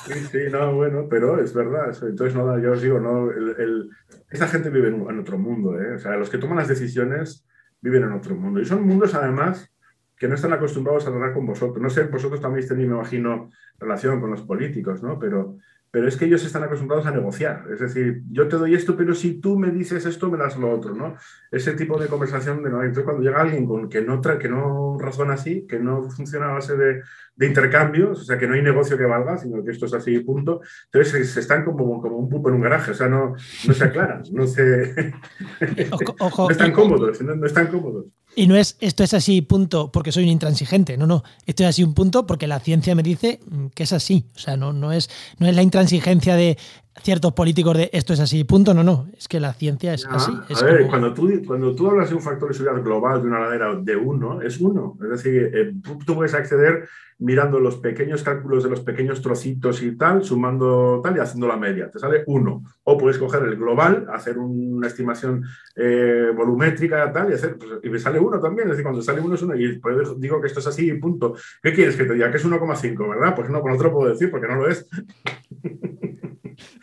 Sí, 0.05 0.13
sí, 0.31 0.39
no, 0.51 0.75
bueno, 0.75 1.07
pero 1.09 1.41
es 1.41 1.53
verdad. 1.53 1.97
Entonces, 2.01 2.35
no, 2.35 2.59
yo 2.59 2.73
os 2.73 2.81
digo, 2.81 2.99
no, 2.99 3.31
el, 3.31 3.89
esta 4.29 4.47
gente 4.47 4.69
vive 4.69 4.89
en, 4.89 5.19
otro 5.19 5.37
mundo, 5.37 5.79
¿eh? 5.81 5.95
O 5.95 5.99
sea, 5.99 6.15
los 6.15 6.29
que 6.29 6.37
toman 6.37 6.57
las 6.57 6.67
decisiones 6.67 7.47
viven 7.81 8.03
en 8.03 8.13
otro 8.13 8.35
mundo. 8.35 8.59
Y 8.59 8.65
son 8.65 8.85
mundos, 8.85 9.13
además, 9.15 9.71
que 10.15 10.27
no 10.27 10.35
están 10.35 10.53
acostumbrados 10.53 11.05
a 11.05 11.09
hablar 11.09 11.33
con 11.33 11.45
vosotros. 11.45 11.81
No 11.81 11.89
sé, 11.89 12.03
vosotros 12.03 12.39
también 12.39 12.67
tenéis, 12.67 12.87
me 12.87 12.95
imagino, 12.95 13.49
relación 13.79 14.21
con 14.21 14.31
los 14.31 14.43
políticos, 14.43 15.01
¿no? 15.01 15.17
Pero 15.19 15.57
pero 15.91 16.07
es 16.07 16.15
que 16.15 16.23
ellos 16.23 16.43
están 16.45 16.63
acostumbrados 16.63 17.05
a 17.05 17.11
negociar. 17.11 17.65
Es 17.71 17.81
decir, 17.81 18.23
yo 18.31 18.47
te 18.47 18.55
doy 18.55 18.73
esto, 18.73 18.95
pero 18.95 19.13
si 19.13 19.41
tú 19.41 19.59
me 19.59 19.71
dices 19.71 20.05
esto, 20.05 20.31
me 20.31 20.37
das 20.37 20.57
lo 20.57 20.71
otro, 20.71 20.95
¿no? 20.95 21.15
Ese 21.51 21.73
tipo 21.73 21.99
de 21.99 22.07
conversación 22.07 22.63
de 22.63 22.69
no. 22.69 22.81
Entonces, 22.81 23.03
cuando 23.03 23.21
llega 23.21 23.41
alguien 23.41 23.65
con 23.65 23.89
que 23.89 24.01
no, 24.01 24.21
que 24.21 24.47
no 24.47 24.97
razona 24.97 25.33
así, 25.33 25.67
que 25.67 25.79
no 25.79 26.09
funciona 26.09 26.47
a 26.47 26.53
base 26.53 26.77
de, 26.77 27.01
de, 27.35 27.47
intercambios, 27.47 28.21
o 28.21 28.23
sea, 28.23 28.37
que 28.37 28.47
no 28.47 28.53
hay 28.53 28.61
negocio 28.61 28.97
que 28.97 29.05
valga, 29.05 29.37
sino 29.37 29.63
que 29.63 29.71
esto 29.71 29.85
es 29.85 29.93
así, 29.93 30.19
punto. 30.19 30.61
Entonces, 30.91 31.31
se, 31.31 31.39
están 31.39 31.65
como, 31.65 32.01
como 32.01 32.17
un 32.17 32.29
pupo 32.29 32.49
en 32.49 32.55
un 32.55 32.61
garaje, 32.61 32.91
o 32.91 32.93
sea, 32.93 33.07
no, 33.07 33.35
no 33.67 33.73
se 33.73 33.83
aclaran, 33.83 34.23
no 34.31 34.47
se. 34.47 34.61
no 36.37 36.49
están 36.49 36.71
cómodos, 36.71 37.21
no 37.21 37.45
están 37.45 37.67
cómodos. 37.67 38.05
Y 38.35 38.47
no 38.47 38.55
es 38.55 38.77
esto 38.79 39.03
es 39.03 39.13
así, 39.13 39.41
punto, 39.41 39.91
porque 39.91 40.11
soy 40.11 40.23
un 40.23 40.29
intransigente. 40.29 40.97
No, 40.97 41.05
no. 41.05 41.23
Esto 41.45 41.63
es 41.63 41.69
así, 41.69 41.83
un 41.83 41.93
punto, 41.93 42.25
porque 42.25 42.47
la 42.47 42.59
ciencia 42.59 42.95
me 42.95 43.03
dice 43.03 43.39
que 43.75 43.83
es 43.83 43.91
así. 43.91 44.25
O 44.35 44.39
sea, 44.39 44.55
no, 44.55 44.71
no, 44.71 44.93
es, 44.93 45.09
no 45.37 45.47
es 45.47 45.55
la 45.55 45.61
intransigencia 45.61 46.35
de 46.35 46.57
ciertos 47.01 47.33
políticos 47.33 47.77
de 47.77 47.89
esto 47.93 48.13
es 48.13 48.19
así, 48.19 48.43
punto. 48.43 48.73
No, 48.73 48.83
no. 48.83 49.07
Es 49.17 49.27
que 49.27 49.39
la 49.39 49.53
ciencia 49.53 49.93
es 49.93 50.05
así. 50.05 50.31
a 50.31 50.63
ver, 50.63 50.87
cuando, 50.87 51.13
tú, 51.13 51.29
cuando 51.45 51.75
tú 51.75 51.89
hablas 51.89 52.09
de 52.09 52.15
un 52.15 52.21
factor 52.21 52.49
de 52.49 52.55
seguridad 52.55 52.83
global 52.83 53.21
de 53.21 53.27
una 53.27 53.39
ladera 53.39 53.75
de 53.75 53.95
uno, 53.95 54.41
es 54.41 54.59
uno. 54.59 54.97
Es 55.01 55.09
decir, 55.09 55.51
eh, 55.53 55.73
tú 56.05 56.15
puedes 56.15 56.33
acceder 56.33 56.87
mirando 57.21 57.59
los 57.59 57.77
pequeños 57.77 58.23
cálculos 58.23 58.63
de 58.63 58.69
los 58.71 58.81
pequeños 58.81 59.21
trocitos 59.21 59.83
y 59.83 59.95
tal, 59.95 60.23
sumando 60.23 61.01
tal 61.03 61.15
y 61.15 61.19
haciendo 61.19 61.47
la 61.47 61.55
media. 61.55 61.89
Te 61.89 61.99
sale 61.99 62.23
uno. 62.25 62.63
O 62.83 62.97
puedes 62.97 63.19
coger 63.19 63.43
el 63.43 63.55
global, 63.55 64.07
hacer 64.11 64.39
una 64.39 64.87
estimación 64.87 65.43
eh, 65.75 66.31
volumétrica 66.35 67.11
tal 67.13 67.29
y 67.29 67.35
hacer, 67.35 67.57
pues, 67.57 67.71
y 67.83 67.89
me 67.89 67.99
sale 67.99 68.19
uno 68.19 68.39
también. 68.39 68.67
Es 68.67 68.71
decir, 68.71 68.83
cuando 68.83 69.01
sale 69.01 69.21
uno 69.21 69.35
es 69.35 69.41
uno. 69.43 69.55
Y 69.55 69.79
digo 70.17 70.41
que 70.41 70.47
esto 70.47 70.59
es 70.59 70.67
así 70.67 70.89
y 70.89 70.97
punto. 70.97 71.35
¿Qué 71.61 71.73
quieres 71.73 71.95
que 71.95 72.05
te 72.05 72.13
diga? 72.13 72.31
Que 72.31 72.37
es 72.37 72.45
1,5, 72.45 73.09
¿verdad? 73.09 73.35
Pues 73.35 73.49
no, 73.49 73.61
pues 73.61 73.77
te 73.77 73.83
lo 73.83 73.93
puedo 73.93 74.09
decir 74.09 74.31
porque 74.31 74.47
no 74.47 74.55
lo 74.55 74.67
es. 74.67 74.87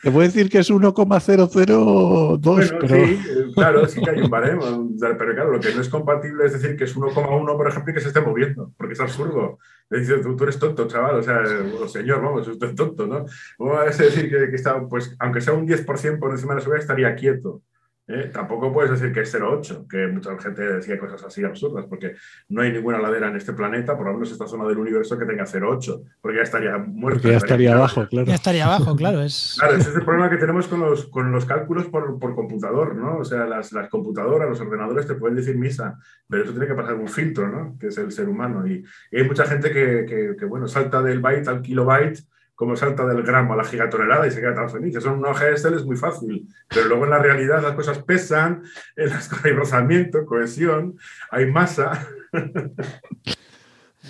Te 0.02 0.10
puedo 0.10 0.26
decir 0.26 0.48
que 0.48 0.58
es 0.58 0.70
1,002. 0.70 2.40
Bueno, 2.40 2.78
pero... 2.80 2.88
sí, 2.88 3.00
eh, 3.02 3.52
claro, 3.54 3.86
sí 3.86 4.00
que 4.00 4.10
hay 4.10 4.20
un 4.20 4.30
baremo. 4.30 4.90
Pero 5.00 5.16
claro, 5.16 5.52
lo 5.52 5.60
que 5.60 5.74
no 5.74 5.80
es 5.80 5.88
compatible 5.88 6.46
es 6.46 6.52
decir 6.52 6.76
que 6.76 6.84
es 6.84 6.96
1,1, 6.96 7.56
por 7.56 7.68
ejemplo, 7.68 7.90
y 7.90 7.94
que 7.94 8.00
se 8.00 8.08
esté 8.08 8.20
moviendo, 8.20 8.72
porque 8.76 8.94
es 8.94 9.00
absurdo. 9.00 9.58
Es 9.90 10.06
decir, 10.06 10.22
tú, 10.22 10.42
eres 10.44 10.58
tonto, 10.58 10.86
chaval, 10.86 11.16
o 11.16 11.22
sea, 11.22 11.40
o 11.80 11.88
señor, 11.88 12.22
vamos, 12.22 12.46
usted 12.46 12.68
es 12.68 12.74
tonto, 12.74 13.06
¿no? 13.06 13.24
¿Cómo 13.56 13.82
es 13.82 13.98
decir 13.98 14.30
que, 14.30 14.50
que, 14.50 14.56
está, 14.56 14.86
pues, 14.86 15.16
aunque 15.18 15.40
sea 15.40 15.54
un 15.54 15.66
10% 15.66 16.18
por 16.18 16.30
encima 16.30 16.54
de 16.54 16.60
la 16.60 16.64
subida, 16.64 16.78
estaría 16.78 17.14
quieto? 17.14 17.62
¿Eh? 18.08 18.30
Tampoco 18.32 18.72
puedes 18.72 18.90
decir 18.90 19.12
que 19.12 19.20
es 19.20 19.34
0,8, 19.34 19.86
que 19.86 20.06
mucha 20.08 20.36
gente 20.38 20.62
decía 20.62 20.98
cosas 20.98 21.22
así 21.24 21.44
absurdas, 21.44 21.86
porque 21.86 22.14
no 22.48 22.62
hay 22.62 22.72
ninguna 22.72 22.98
ladera 22.98 23.28
en 23.28 23.36
este 23.36 23.52
planeta, 23.52 23.96
por 23.96 24.06
lo 24.06 24.14
menos 24.14 24.32
esta 24.32 24.46
zona 24.46 24.66
del 24.66 24.78
universo, 24.78 25.18
que 25.18 25.26
tenga 25.26 25.44
0,8, 25.44 26.02
porque 26.20 26.38
ya 26.38 26.42
estaría 26.42 26.78
muerto. 26.78 27.20
Porque 27.20 27.32
ya 27.32 27.36
estaría, 27.36 27.74
abajo, 27.74 28.06
claro. 28.08 28.26
Ya 28.26 28.34
estaría 28.34 28.64
abajo, 28.64 28.96
claro. 28.96 29.22
Es... 29.22 29.56
Claro, 29.58 29.76
ese 29.76 29.90
es 29.90 29.96
el 29.96 30.04
problema 30.04 30.30
que 30.30 30.38
tenemos 30.38 30.66
con 30.66 30.80
los, 30.80 31.06
con 31.06 31.30
los 31.30 31.44
cálculos 31.44 31.86
por, 31.86 32.18
por 32.18 32.34
computador, 32.34 32.96
¿no? 32.96 33.18
O 33.18 33.24
sea, 33.24 33.46
las, 33.46 33.72
las, 33.72 33.88
computadoras, 33.88 34.48
los 34.48 34.60
ordenadores 34.60 35.06
te 35.06 35.14
pueden 35.14 35.36
decir 35.36 35.56
misa, 35.56 35.98
pero 36.28 36.44
eso 36.44 36.52
tiene 36.52 36.66
que 36.66 36.74
pasar 36.74 36.94
un 36.94 37.08
filtro, 37.08 37.48
¿no? 37.48 37.76
Que 37.78 37.88
es 37.88 37.98
el 37.98 38.10
ser 38.10 38.28
humano. 38.28 38.66
Y, 38.66 38.84
y 39.10 39.18
hay 39.18 39.24
mucha 39.24 39.44
gente 39.44 39.70
que, 39.70 40.06
que, 40.06 40.36
que, 40.38 40.44
bueno, 40.46 40.66
salta 40.66 41.02
del 41.02 41.20
byte 41.20 41.48
al 41.48 41.62
kilobyte 41.62 42.24
cómo 42.58 42.74
salta 42.74 43.06
del 43.06 43.22
gramo 43.22 43.52
a 43.52 43.56
la 43.56 43.62
gigatonelada 43.62 44.26
y 44.26 44.32
se 44.32 44.40
queda 44.40 44.52
tan 44.52 44.68
feliz. 44.68 44.96
Eso 44.96 45.12
en 45.12 45.20
una 45.20 45.30
hoja 45.30 45.44
de 45.44 45.52
Excel 45.52 45.74
es 45.74 45.84
muy 45.84 45.96
fácil, 45.96 46.48
pero 46.68 46.88
luego 46.88 47.04
en 47.04 47.10
la 47.10 47.20
realidad 47.20 47.62
las 47.62 47.76
cosas 47.76 48.00
pesan, 48.00 48.64
en 48.96 49.10
las 49.10 49.30
hay 49.44 49.52
rozamiento, 49.52 50.26
cohesión, 50.26 50.96
hay 51.30 51.46
masa. 51.46 52.04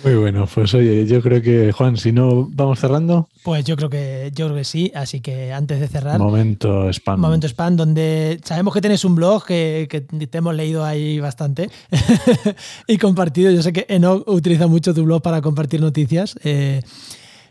Muy 0.01 0.15
bueno, 0.15 0.47
pues 0.53 0.73
oye, 0.75 1.05
yo 1.05 1.21
creo 1.21 1.41
que, 1.41 1.73
Juan, 1.73 1.97
si 1.97 2.13
no, 2.13 2.47
¿vamos 2.53 2.79
cerrando? 2.79 3.27
Pues 3.43 3.65
yo 3.65 3.75
creo 3.75 3.89
que 3.89 4.31
yo 4.33 4.45
creo 4.45 4.55
que 4.55 4.63
sí, 4.63 4.93
así 4.95 5.19
que 5.19 5.51
antes 5.51 5.81
de 5.81 5.89
cerrar. 5.89 6.17
Momento 6.17 6.87
spam. 6.93 7.19
Momento 7.19 7.47
spam, 7.47 7.75
donde 7.75 8.39
sabemos 8.45 8.73
que 8.73 8.79
tienes 8.79 9.03
un 9.03 9.15
blog 9.15 9.45
que, 9.45 9.87
que 9.89 9.99
te 9.99 10.37
hemos 10.37 10.55
leído 10.55 10.85
ahí 10.85 11.19
bastante 11.19 11.69
y 12.87 12.97
compartido. 12.97 13.51
Yo 13.51 13.61
sé 13.61 13.73
que 13.73 13.87
Enoch 13.89 14.25
utiliza 14.27 14.67
mucho 14.67 14.93
tu 14.93 15.03
blog 15.03 15.21
para 15.21 15.41
compartir 15.41 15.81
noticias. 15.81 16.39
Eh, 16.45 16.81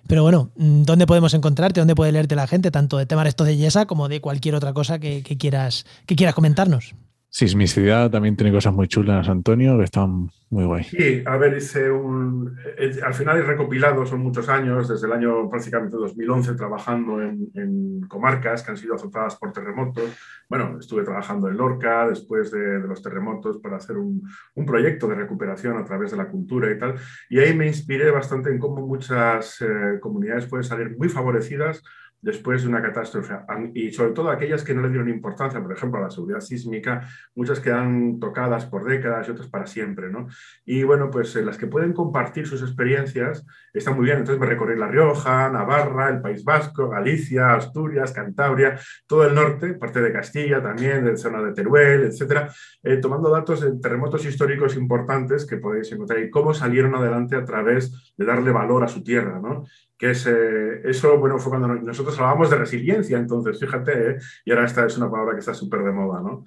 pero 0.08 0.22
bueno, 0.22 0.50
mm, 0.56 0.82
¿dónde 0.82 1.06
podemos 1.06 1.34
encontrarte? 1.34 1.80
¿Dónde 1.80 1.94
puede 1.94 2.10
leerte 2.10 2.34
la 2.34 2.48
gente? 2.48 2.72
Tanto 2.72 2.96
de 2.96 3.06
temas 3.06 3.28
estos 3.28 3.46
de 3.46 3.56
Yesa 3.56 3.86
como 3.86 4.08
de 4.08 4.20
cualquier 4.20 4.56
otra 4.56 4.72
cosa 4.72 4.98
que, 4.98 5.22
quieras, 5.22 5.86
que 6.06 6.16
quieras 6.16 6.34
comentarnos. 6.34 6.94
Sismicidad 7.30 8.10
también 8.10 8.36
tiene 8.36 8.52
cosas 8.52 8.72
muy 8.72 8.88
chulas, 8.88 9.28
Antonio, 9.28 9.76
que 9.76 9.84
están 9.84 10.30
muy 10.48 10.64
guay. 10.64 10.84
Sí, 10.84 11.22
a 11.26 11.36
ver, 11.36 11.58
hice 11.58 11.90
un. 11.90 12.56
Al 13.04 13.12
final 13.12 13.36
he 13.36 13.42
recopilado, 13.42 14.06
son 14.06 14.20
muchos 14.20 14.48
años, 14.48 14.88
desde 14.88 15.06
el 15.06 15.12
año 15.12 15.50
prácticamente 15.50 15.98
2011, 15.98 16.54
trabajando 16.54 17.20
en, 17.20 18.00
comarcas 18.08 18.62
que 18.62 18.70
han 18.70 18.78
sido 18.78 18.94
azotadas 18.94 19.36
por 19.36 19.52
terremotos. 19.52 20.10
Bueno, 20.48 20.78
estuve 20.80 21.04
trabajando 21.04 21.48
en 21.48 21.58
Lorca 21.58 22.08
después 22.08 22.50
de, 22.50 22.78
los 22.78 23.02
terremotos 23.02 23.58
para 23.58 23.76
hacer 23.76 23.98
un, 23.98 24.22
proyecto 24.66 25.06
de 25.06 25.14
recuperación 25.14 25.76
a 25.76 25.84
través 25.84 26.12
de 26.12 26.16
la 26.16 26.28
cultura 26.28 26.70
y 26.72 26.78
tal. 26.78 26.94
Y 27.28 27.40
ahí 27.40 27.54
me 27.54 27.66
inspiré 27.66 28.10
bastante 28.10 28.50
en 28.50 28.58
cómo 28.58 28.86
muchas 28.86 29.60
eh, 29.60 30.00
comunidades 30.00 30.46
pueden 30.46 30.64
salir 30.64 30.96
muy 30.96 31.10
favorecidas 31.10 31.82
después 32.20 32.62
de 32.62 32.68
una 32.68 32.82
catástrofe 32.82 33.34
y 33.74 33.92
sobre 33.92 34.12
todo 34.12 34.30
aquellas 34.30 34.64
que 34.64 34.74
no 34.74 34.82
le 34.82 34.88
dieron 34.88 35.08
importancia, 35.08 35.62
por 35.62 35.72
ejemplo, 35.72 36.00
a 36.00 36.04
la 36.04 36.10
seguridad 36.10 36.40
sísmica, 36.40 37.08
muchas 37.34 37.60
quedan 37.60 38.18
tocadas 38.18 38.66
por 38.66 38.84
décadas 38.84 39.28
y 39.28 39.30
otras 39.30 39.48
para 39.48 39.66
siempre, 39.66 40.10
¿no? 40.10 40.26
Y 40.64 40.82
bueno, 40.82 41.10
pues 41.10 41.34
eh, 41.36 41.44
las 41.44 41.56
que 41.58 41.66
pueden 41.66 41.92
compartir 41.92 42.46
sus 42.46 42.62
experiencias 42.62 43.46
están 43.72 43.96
muy 43.96 44.06
bien. 44.06 44.18
Entonces 44.18 44.40
me 44.40 44.46
recorrí 44.46 44.76
La 44.76 44.88
Rioja, 44.88 45.48
Navarra, 45.48 46.08
el 46.08 46.20
País 46.20 46.44
Vasco, 46.44 46.88
Galicia, 46.88 47.54
Asturias, 47.54 48.12
Cantabria, 48.12 48.78
todo 49.06 49.26
el 49.26 49.34
norte, 49.34 49.74
parte 49.74 50.00
de 50.00 50.12
Castilla 50.12 50.62
también, 50.62 51.04
de 51.04 51.16
zona 51.16 51.42
de 51.42 51.52
Teruel, 51.52 52.02
etcétera, 52.02 52.52
eh, 52.82 52.96
tomando 52.96 53.30
datos 53.30 53.60
de 53.60 53.78
terremotos 53.78 54.24
históricos 54.24 54.76
importantes 54.76 55.46
que 55.46 55.58
podéis 55.58 55.92
encontrar 55.92 56.20
y 56.20 56.30
cómo 56.30 56.52
salieron 56.52 56.94
adelante 56.94 57.36
a 57.36 57.44
través 57.44 58.12
de 58.16 58.24
darle 58.24 58.50
valor 58.50 58.82
a 58.84 58.88
su 58.88 59.02
tierra, 59.02 59.40
¿no? 59.40 59.64
Que 59.98 60.12
es, 60.12 60.26
eh, 60.26 60.80
eso, 60.84 61.18
bueno, 61.18 61.38
fue 61.38 61.50
cuando 61.50 61.68
nosotros 61.68 62.16
hablábamos 62.18 62.50
de 62.50 62.56
resiliencia, 62.56 63.18
entonces, 63.18 63.58
fíjate, 63.58 64.10
¿eh? 64.10 64.18
y 64.44 64.52
ahora 64.52 64.64
esta 64.64 64.86
es 64.86 64.96
una 64.96 65.10
palabra 65.10 65.34
que 65.34 65.40
está 65.40 65.52
súper 65.52 65.82
de 65.82 65.92
moda, 65.92 66.22
¿no? 66.22 66.44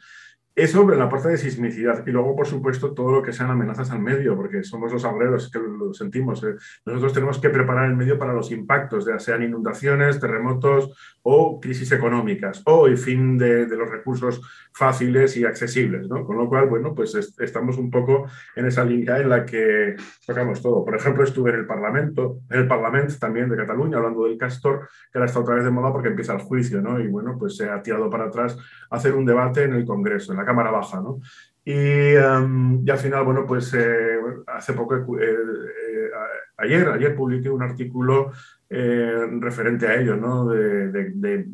Eso 0.53 0.81
en 0.91 0.99
la 0.99 1.07
parte 1.07 1.29
de 1.29 1.37
sismicidad 1.37 2.05
y 2.05 2.11
luego, 2.11 2.35
por 2.35 2.45
supuesto, 2.45 2.93
todo 2.93 3.11
lo 3.13 3.23
que 3.23 3.31
sean 3.31 3.49
amenazas 3.49 3.89
al 3.91 4.01
medio, 4.01 4.35
porque 4.35 4.63
somos 4.63 4.91
los 4.91 5.05
obreros 5.05 5.49
que 5.49 5.59
lo 5.59 5.93
sentimos. 5.93 6.43
¿eh? 6.43 6.55
Nosotros 6.85 7.13
tenemos 7.13 7.39
que 7.39 7.49
preparar 7.49 7.89
el 7.89 7.95
medio 7.95 8.19
para 8.19 8.33
los 8.33 8.51
impactos, 8.51 9.05
ya 9.05 9.17
sean 9.17 9.43
inundaciones, 9.43 10.19
terremotos 10.19 10.93
o 11.23 11.59
crisis 11.59 11.91
económicas, 11.91 12.61
o 12.65 12.87
el 12.87 12.97
fin 12.97 13.37
de, 13.37 13.67
los 13.67 13.89
recursos 13.89 14.41
fáciles 14.73 15.37
y 15.37 15.45
accesibles. 15.45 16.07
¿no? 16.07 16.25
Con 16.25 16.37
lo 16.37 16.47
cual, 16.49 16.67
bueno, 16.67 16.95
pues 16.95 17.15
estamos 17.39 17.77
un 17.77 17.91
poco 17.91 18.27
en 18.55 18.65
esa 18.65 18.83
línea 18.83 19.17
en 19.17 19.29
la 19.29 19.45
que 19.45 19.95
tocamos 20.25 20.61
todo. 20.61 20.83
Por 20.83 20.95
ejemplo, 20.95 21.23
estuve 21.23 21.51
en 21.51 21.57
el 21.57 21.65
Parlamento, 21.65 22.39
en 22.49 22.59
el 22.59 22.67
Parlamento 22.67 23.13
también 23.19 23.49
de 23.49 23.57
Cataluña, 23.57 23.97
hablando 23.97 24.25
del 24.25 24.37
Castor, 24.37 24.87
que 25.11 25.17
ahora 25.17 25.27
está 25.27 25.39
otra 25.39 25.55
vez 25.55 25.63
de 25.63 25.71
moda 25.71 25.91
porque 25.91 26.09
empieza 26.09 26.33
el 26.33 26.39
juicio, 26.39 26.81
¿no? 26.81 26.99
Y 26.99 27.07
bueno, 27.07 27.37
pues 27.37 27.57
se 27.57 27.69
ha 27.69 27.81
tirado 27.81 28.09
para 28.09 28.25
atrás 28.25 28.57
hacer 28.89 29.13
un 29.13 29.25
debate 29.25 29.63
en 29.63 29.73
el 29.73 29.85
Congreso, 29.85 30.31
en 30.31 30.39
la 30.39 30.45
Cámara 30.45 30.71
Baja, 30.71 31.01
¿no? 31.01 31.19
Y, 31.63 31.73
em, 32.15 32.83
al 32.89 32.97
final, 32.97 33.23
bueno, 33.23 33.45
pues 33.45 33.73
eh, 33.75 34.17
hace 34.47 34.73
poco, 34.73 34.95
eh, 35.19 35.25
eh, 35.25 36.09
ayer, 36.57 36.87
ayer 36.89 37.15
publiqué 37.15 37.49
un 37.49 37.61
artículo 37.61 38.31
referente 38.71 39.85
a 39.85 39.99
ello, 39.99 40.15
¿no? 40.15 40.47
De, 40.47 40.89
de, 40.89 41.47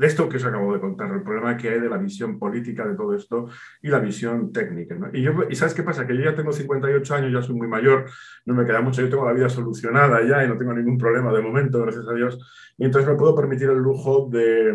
esto 0.00 0.28
que 0.28 0.36
os 0.36 0.44
acabo 0.44 0.72
de 0.72 0.80
contar, 0.80 1.12
el 1.12 1.22
problema 1.22 1.56
que 1.56 1.68
hay 1.68 1.80
de 1.80 1.88
la 1.88 1.98
visión 1.98 2.38
política 2.38 2.86
de 2.86 2.94
todo 2.94 3.14
esto 3.14 3.48
y 3.82 3.88
la 3.88 3.98
visión 3.98 4.52
técnica. 4.52 4.94
¿no? 4.94 5.10
Y, 5.12 5.22
yo, 5.22 5.32
y 5.50 5.54
¿sabes 5.54 5.74
qué 5.74 5.82
pasa? 5.82 6.06
Que 6.06 6.16
yo 6.16 6.22
ya 6.22 6.34
tengo 6.34 6.52
58 6.52 7.14
años, 7.14 7.32
ya 7.32 7.42
soy 7.42 7.56
muy 7.56 7.68
mayor, 7.68 8.06
no 8.46 8.54
me 8.54 8.64
queda 8.64 8.80
mucho, 8.80 9.02
yo 9.02 9.10
tengo 9.10 9.26
la 9.26 9.32
vida 9.32 9.48
solucionada 9.48 10.22
ya 10.26 10.44
y 10.44 10.48
no 10.48 10.56
tengo 10.56 10.72
ningún 10.72 10.98
problema 10.98 11.32
de 11.32 11.42
momento, 11.42 11.82
gracias 11.82 12.08
a 12.08 12.14
Dios, 12.14 12.38
y 12.78 12.84
entonces 12.84 13.10
me 13.10 13.16
puedo 13.16 13.34
permitir 13.34 13.68
el 13.68 13.78
lujo 13.78 14.28
de 14.30 14.72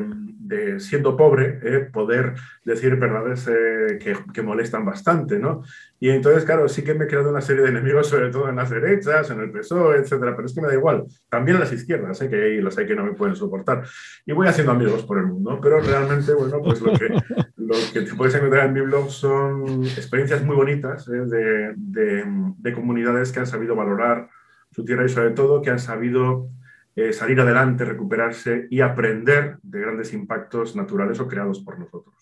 de 0.48 0.80
siendo 0.80 1.18
pobre, 1.18 1.60
eh, 1.64 1.80
poder 1.92 2.34
decir 2.64 2.96
verdades 2.96 3.48
eh, 3.48 4.00
que, 4.34 4.42
molestan 4.42 4.86
bastante, 4.86 5.40
¿no? 5.40 5.64
Y 6.00 6.10
entonces, 6.10 6.46
claro, 6.46 6.68
sí 6.70 6.84
que 6.84 6.94
me 6.94 7.06
he 7.06 7.08
creado 7.08 7.30
una 7.30 7.42
serie 7.42 7.64
de 7.64 7.70
enemigos, 7.70 8.08
sobre 8.10 8.30
todo 8.30 8.50
en 8.50 8.56
las 8.56 8.70
derechas, 8.70 9.30
en 9.30 9.42
el 9.42 9.52
PSOE, 9.52 9.98
etcétera, 9.98 10.36
pero 10.36 10.46
es 10.46 10.54
que 10.54 10.62
me 10.62 10.68
da 10.68 10.74
igual. 10.74 11.06
También 11.30 11.58
en 11.58 11.62
las 11.62 11.74
izquierdas, 11.74 12.22
¿eh? 12.22 12.30
que 12.30 12.36
hay, 12.36 12.62
los 12.62 12.78
hay 12.78 12.86
que 12.86 12.96
no 12.96 13.04
me 13.04 13.14
pueden 13.14 13.36
soportar. 13.36 13.84
Y 14.26 14.32
voy 14.32 14.48
haciendo 14.48 14.72
amigos 14.72 15.04
por 15.04 15.20
el 15.20 15.28
mundo, 15.28 15.60
pero 15.62 15.80
realmente, 15.80 16.34
bueno, 16.34 16.62
pues 16.64 16.82
lo 16.82 16.94
que, 16.94 17.10
lo 17.58 17.76
que 17.94 18.02
te 18.02 18.14
puedes 18.16 18.36
encontrar 18.36 18.68
en 18.68 18.74
mi 18.74 18.82
blog 18.82 19.10
son 19.10 19.84
experiencias 19.84 20.44
muy 20.44 20.56
bonitas 20.56 21.08
¿eh? 21.10 21.26
de, 21.26 21.74
de, 21.76 22.24
de 22.58 22.74
comunidades 22.74 23.32
que 23.32 23.40
han 23.40 23.48
sabido 23.48 23.76
valorar 23.76 24.30
su 24.72 24.86
tierra 24.86 25.06
y 25.06 25.10
sobre 25.10 25.32
todo 25.32 25.62
que 25.62 25.72
han 25.72 25.80
sabido 25.80 26.50
eh, 26.98 27.14
salir 27.14 27.40
adelante, 27.40 27.86
recuperarse 27.86 28.68
y 28.72 28.82
aprender 28.82 29.60
de 29.62 29.80
grandes 29.80 30.12
impactos 30.14 30.76
naturales 30.76 31.20
o 31.20 31.28
creados 31.28 31.60
por 31.60 31.78
nosotros. 31.78 32.16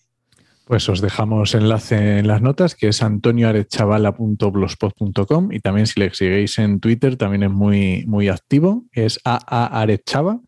Pues 0.66 0.86
os 0.90 1.00
dejamos 1.00 1.54
enlace 1.54 2.18
en 2.18 2.28
las 2.28 2.42
notas, 2.42 2.74
que 2.74 2.88
es 2.88 3.02
antonioarechavala.blogspot.com 3.02 5.52
y 5.52 5.60
también 5.60 5.86
si 5.86 5.98
le 5.98 6.12
seguís 6.12 6.58
en 6.58 6.80
Twitter 6.80 7.16
también 7.16 7.44
es 7.44 7.50
muy, 7.50 8.04
muy 8.06 8.28
activo, 8.28 8.84
es 8.92 9.18
aarechava 9.24 10.42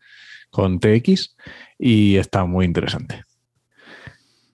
con 0.51 0.79
TX 0.79 1.35
y 1.79 2.17
está 2.17 2.45
muy 2.45 2.65
interesante. 2.65 3.23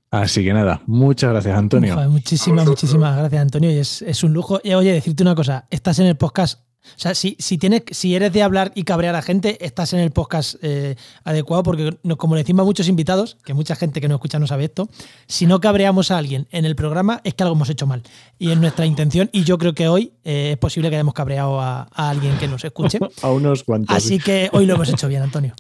Así 0.10 0.46
que 0.46 0.54
nada, 0.54 0.84
muchas 0.86 1.32
gracias 1.32 1.58
Antonio. 1.58 1.98
muchísimas, 2.10 2.66
muchísimas 2.66 3.18
gracias 3.18 3.42
Antonio 3.42 3.70
y 3.72 3.80
es, 3.80 4.02
es 4.04 4.24
un 4.24 4.32
lujo. 4.32 4.62
Y 4.64 4.74
oye, 4.74 4.94
decirte 4.94 5.22
una 5.24 5.36
cosa, 5.36 5.68
estás 5.70 6.00
en 6.00 6.06
el 6.06 6.16
podcast 6.16 6.65
o 6.96 7.00
sea, 7.00 7.16
si, 7.16 7.36
si, 7.40 7.58
tienes, 7.58 7.84
si 7.92 8.16
eres 8.16 8.32
de 8.32 8.44
hablar 8.44 8.72
y 8.76 8.84
cabrear 8.84 9.16
a 9.16 9.22
gente, 9.22 9.64
estás 9.66 9.94
en 9.94 10.00
el 10.00 10.12
podcast 10.12 10.56
eh, 10.62 10.96
adecuado, 11.24 11.64
porque 11.64 11.98
como 12.18 12.36
le 12.36 12.42
decimos 12.42 12.64
a 12.64 12.66
muchos 12.66 12.88
invitados, 12.88 13.38
que 13.44 13.54
mucha 13.54 13.76
gente 13.76 14.02
que 14.02 14.08
nos 14.08 14.16
escucha 14.16 14.40
no 14.40 14.48
sabe 14.48 14.66
esto, 14.66 14.90
si 15.28 15.46
no 15.46 15.60
cabreamos 15.60 16.12
a 16.12 16.18
alguien 16.18 16.48
en 16.52 16.66
el 16.66 16.76
programa 16.76 17.22
es 17.24 17.34
que 17.34 17.44
algo 17.44 17.56
hemos 17.56 17.70
hecho 17.70 17.88
mal. 17.88 18.04
Y 18.38 18.52
es 18.52 18.58
nuestra 18.58 18.86
intención, 18.86 19.30
y 19.32 19.44
yo 19.44 19.58
creo 19.58 19.74
que 19.74 19.88
hoy 19.88 20.14
eh, 20.24 20.52
es 20.54 20.58
posible 20.58 20.90
que 20.90 20.96
hayamos 20.96 21.14
cabreado 21.14 21.60
a, 21.60 21.88
alguien 21.94 22.38
que 22.38 22.48
nos 22.48 22.64
escuche. 22.64 23.00
a 23.22 23.32
unos 23.32 23.64
cuantos. 23.64 23.96
Así 23.96 24.20
que 24.20 24.50
hoy 24.54 24.66
lo 24.66 24.76
hemos 24.76 24.90
hecho 24.90 25.08
bien, 25.08 25.24
Antonio. 25.24 25.54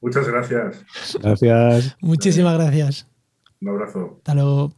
Muchas 0.00 0.26
gracias. 0.26 0.84
Gracias. 1.20 1.96
Muchísimas 2.00 2.54
gracias. 2.54 3.06
Un 3.60 3.68
abrazo. 3.68 4.16
Hasta 4.18 4.34
luego. 4.34 4.72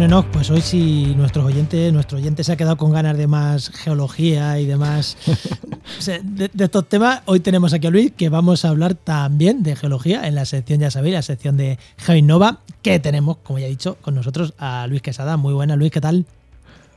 Bueno, 0.00 0.22
no, 0.22 0.32
pues 0.32 0.50
hoy 0.50 0.62
si 0.62 1.14
nuestros 1.14 1.44
oyentes, 1.44 1.92
nuestro 1.92 2.16
oyente 2.16 2.42
se 2.42 2.52
ha 2.52 2.56
quedado 2.56 2.78
con 2.78 2.90
ganas 2.90 3.18
de 3.18 3.26
más 3.26 3.68
geología 3.68 4.58
y 4.58 4.64
demás 4.64 5.18
de, 6.24 6.50
estos 6.58 6.88
temas, 6.88 7.20
hoy 7.26 7.40
tenemos 7.40 7.74
aquí 7.74 7.86
a 7.86 7.90
Luis 7.90 8.10
que 8.16 8.30
vamos 8.30 8.64
a 8.64 8.70
hablar 8.70 8.94
también 8.94 9.62
de 9.62 9.76
geología 9.76 10.26
en 10.26 10.36
la 10.36 10.46
sección, 10.46 10.80
ya 10.80 10.90
sabéis, 10.90 11.16
la 11.16 11.20
sección 11.20 11.58
de 11.58 11.78
GeoInnova, 11.98 12.60
que 12.80 12.98
tenemos, 12.98 13.36
como 13.42 13.58
ya 13.58 13.66
he 13.66 13.68
dicho, 13.68 13.98
con 14.00 14.14
nosotros 14.14 14.54
a 14.56 14.86
Luis 14.86 15.02
Quesada. 15.02 15.36
Muy 15.36 15.52
buenas, 15.52 15.76
Luis, 15.76 15.90
¿qué 15.90 16.00
tal? 16.00 16.24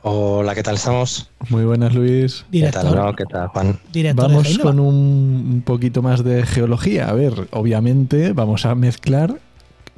Hola, 0.00 0.54
¿qué 0.54 0.62
tal 0.62 0.76
estamos? 0.76 1.28
Muy 1.50 1.64
buenas, 1.64 1.94
Luis. 1.94 2.46
¿Qué 2.50 2.70
tal, 2.70 3.14
¿Qué 3.16 3.26
tal, 3.26 3.48
Juan? 3.48 3.78
vamos 4.14 4.58
con 4.60 4.80
un 4.80 5.62
poquito 5.66 6.00
más 6.00 6.24
de 6.24 6.46
geología. 6.46 7.10
A 7.10 7.12
ver, 7.12 7.48
obviamente 7.50 8.32
vamos 8.32 8.64
a 8.64 8.74
mezclar 8.74 9.40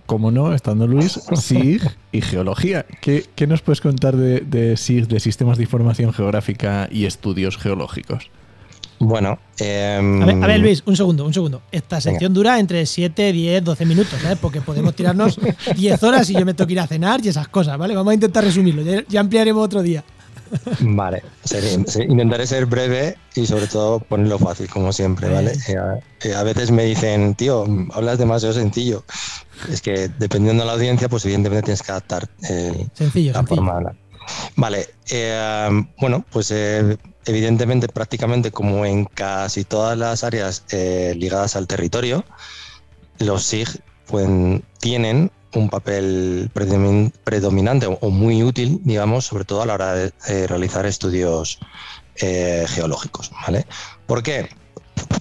como 0.06 0.30
no, 0.30 0.54
estando 0.54 0.86
Luis, 0.86 1.20
SIG 1.34 1.82
y 2.12 2.20
geología. 2.22 2.86
¿Qué, 3.00 3.26
nos 3.46 3.62
puedes 3.62 3.80
contar 3.80 4.16
de, 4.16 4.76
SIG, 4.76 5.08
de 5.08 5.20
sistemas 5.20 5.58
de 5.58 5.64
información 5.64 6.12
geográfica 6.12 6.88
y 6.90 7.04
estudios 7.04 7.58
geológicos? 7.58 8.30
Bueno, 8.98 9.38
em, 9.58 10.22
a, 10.42 10.46
ver, 10.46 10.58
Luis, 10.58 10.82
un 10.86 10.96
segundo, 10.96 11.26
un 11.26 11.34
segundo. 11.34 11.60
Esta 11.70 12.00
sección 12.00 12.32
dura 12.32 12.58
entre 12.58 12.86
7, 12.86 13.30
10, 13.30 13.62
12 13.62 13.84
minutos, 13.84 14.18
¿sabes? 14.22 14.38
Porque 14.38 14.62
podemos 14.62 14.94
tirarnos 14.94 15.38
10 15.76 16.02
horas 16.02 16.30
y 16.30 16.32
yo 16.32 16.46
me 16.46 16.54
tengo 16.54 16.66
que 16.66 16.72
ir 16.72 16.80
a 16.80 16.86
cenar 16.86 17.20
y 17.22 17.28
esas 17.28 17.48
cosas, 17.48 17.76
¿vale? 17.76 17.94
Vamos 17.94 18.12
a 18.12 18.14
intentar 18.14 18.42
resumirlo, 18.42 18.82
ya 19.06 19.20
ampliaremos 19.20 19.62
otro 19.62 19.82
día. 19.82 20.02
Vale, 20.80 21.22
intentaré 22.08 22.46
ser 22.46 22.66
breve 22.66 23.16
y 23.34 23.46
sobre 23.46 23.66
todo 23.66 24.00
ponerlo 24.00 24.38
fácil, 24.38 24.68
como 24.68 24.92
siempre, 24.92 25.28
¿vale? 25.28 25.52
Eh, 25.68 25.76
eh, 26.22 26.34
a, 26.34 26.42
veces 26.42 26.70
me 26.70 26.84
dicen, 26.84 27.34
tío, 27.34 27.64
hablas 27.92 28.18
demasiado 28.18 28.54
sencillo. 28.54 29.04
Es 29.70 29.80
que 29.80 30.08
dependiendo 30.18 30.62
de 30.62 30.66
la 30.66 30.74
audiencia, 30.74 31.08
pues 31.08 31.24
evidentemente 31.24 31.64
tienes 31.64 31.82
que 31.82 31.92
adaptar 31.92 32.28
eh, 32.48 32.86
sencillo, 32.92 33.32
la 33.32 33.42
forma. 33.44 33.96
Vale, 34.56 34.86
bueno, 35.98 36.24
pues 36.30 36.52
evidentemente 37.26 37.88
prácticamente 37.88 38.50
como 38.50 38.84
en 38.84 39.04
casi 39.04 39.64
todas 39.64 39.96
las 39.96 40.24
áreas 40.24 40.64
ligadas 40.72 41.56
al 41.56 41.66
territorio, 41.66 42.24
los 43.18 43.44
SIG 43.44 43.68
pueden, 44.06 44.64
tienen 44.80 45.30
un 45.58 45.68
papel 45.68 46.50
predominante 46.52 47.86
o 47.86 48.10
muy 48.10 48.42
útil, 48.42 48.80
digamos, 48.84 49.24
sobre 49.26 49.44
todo 49.44 49.62
a 49.62 49.66
la 49.66 49.74
hora 49.74 49.94
de, 49.94 50.12
realizar 50.46 50.86
estudios 50.86 51.58
eh, 52.16 52.64
geológicos. 52.68 53.30
¿vale? 53.46 53.66
¿Por 54.06 54.22
qué? 54.22 54.48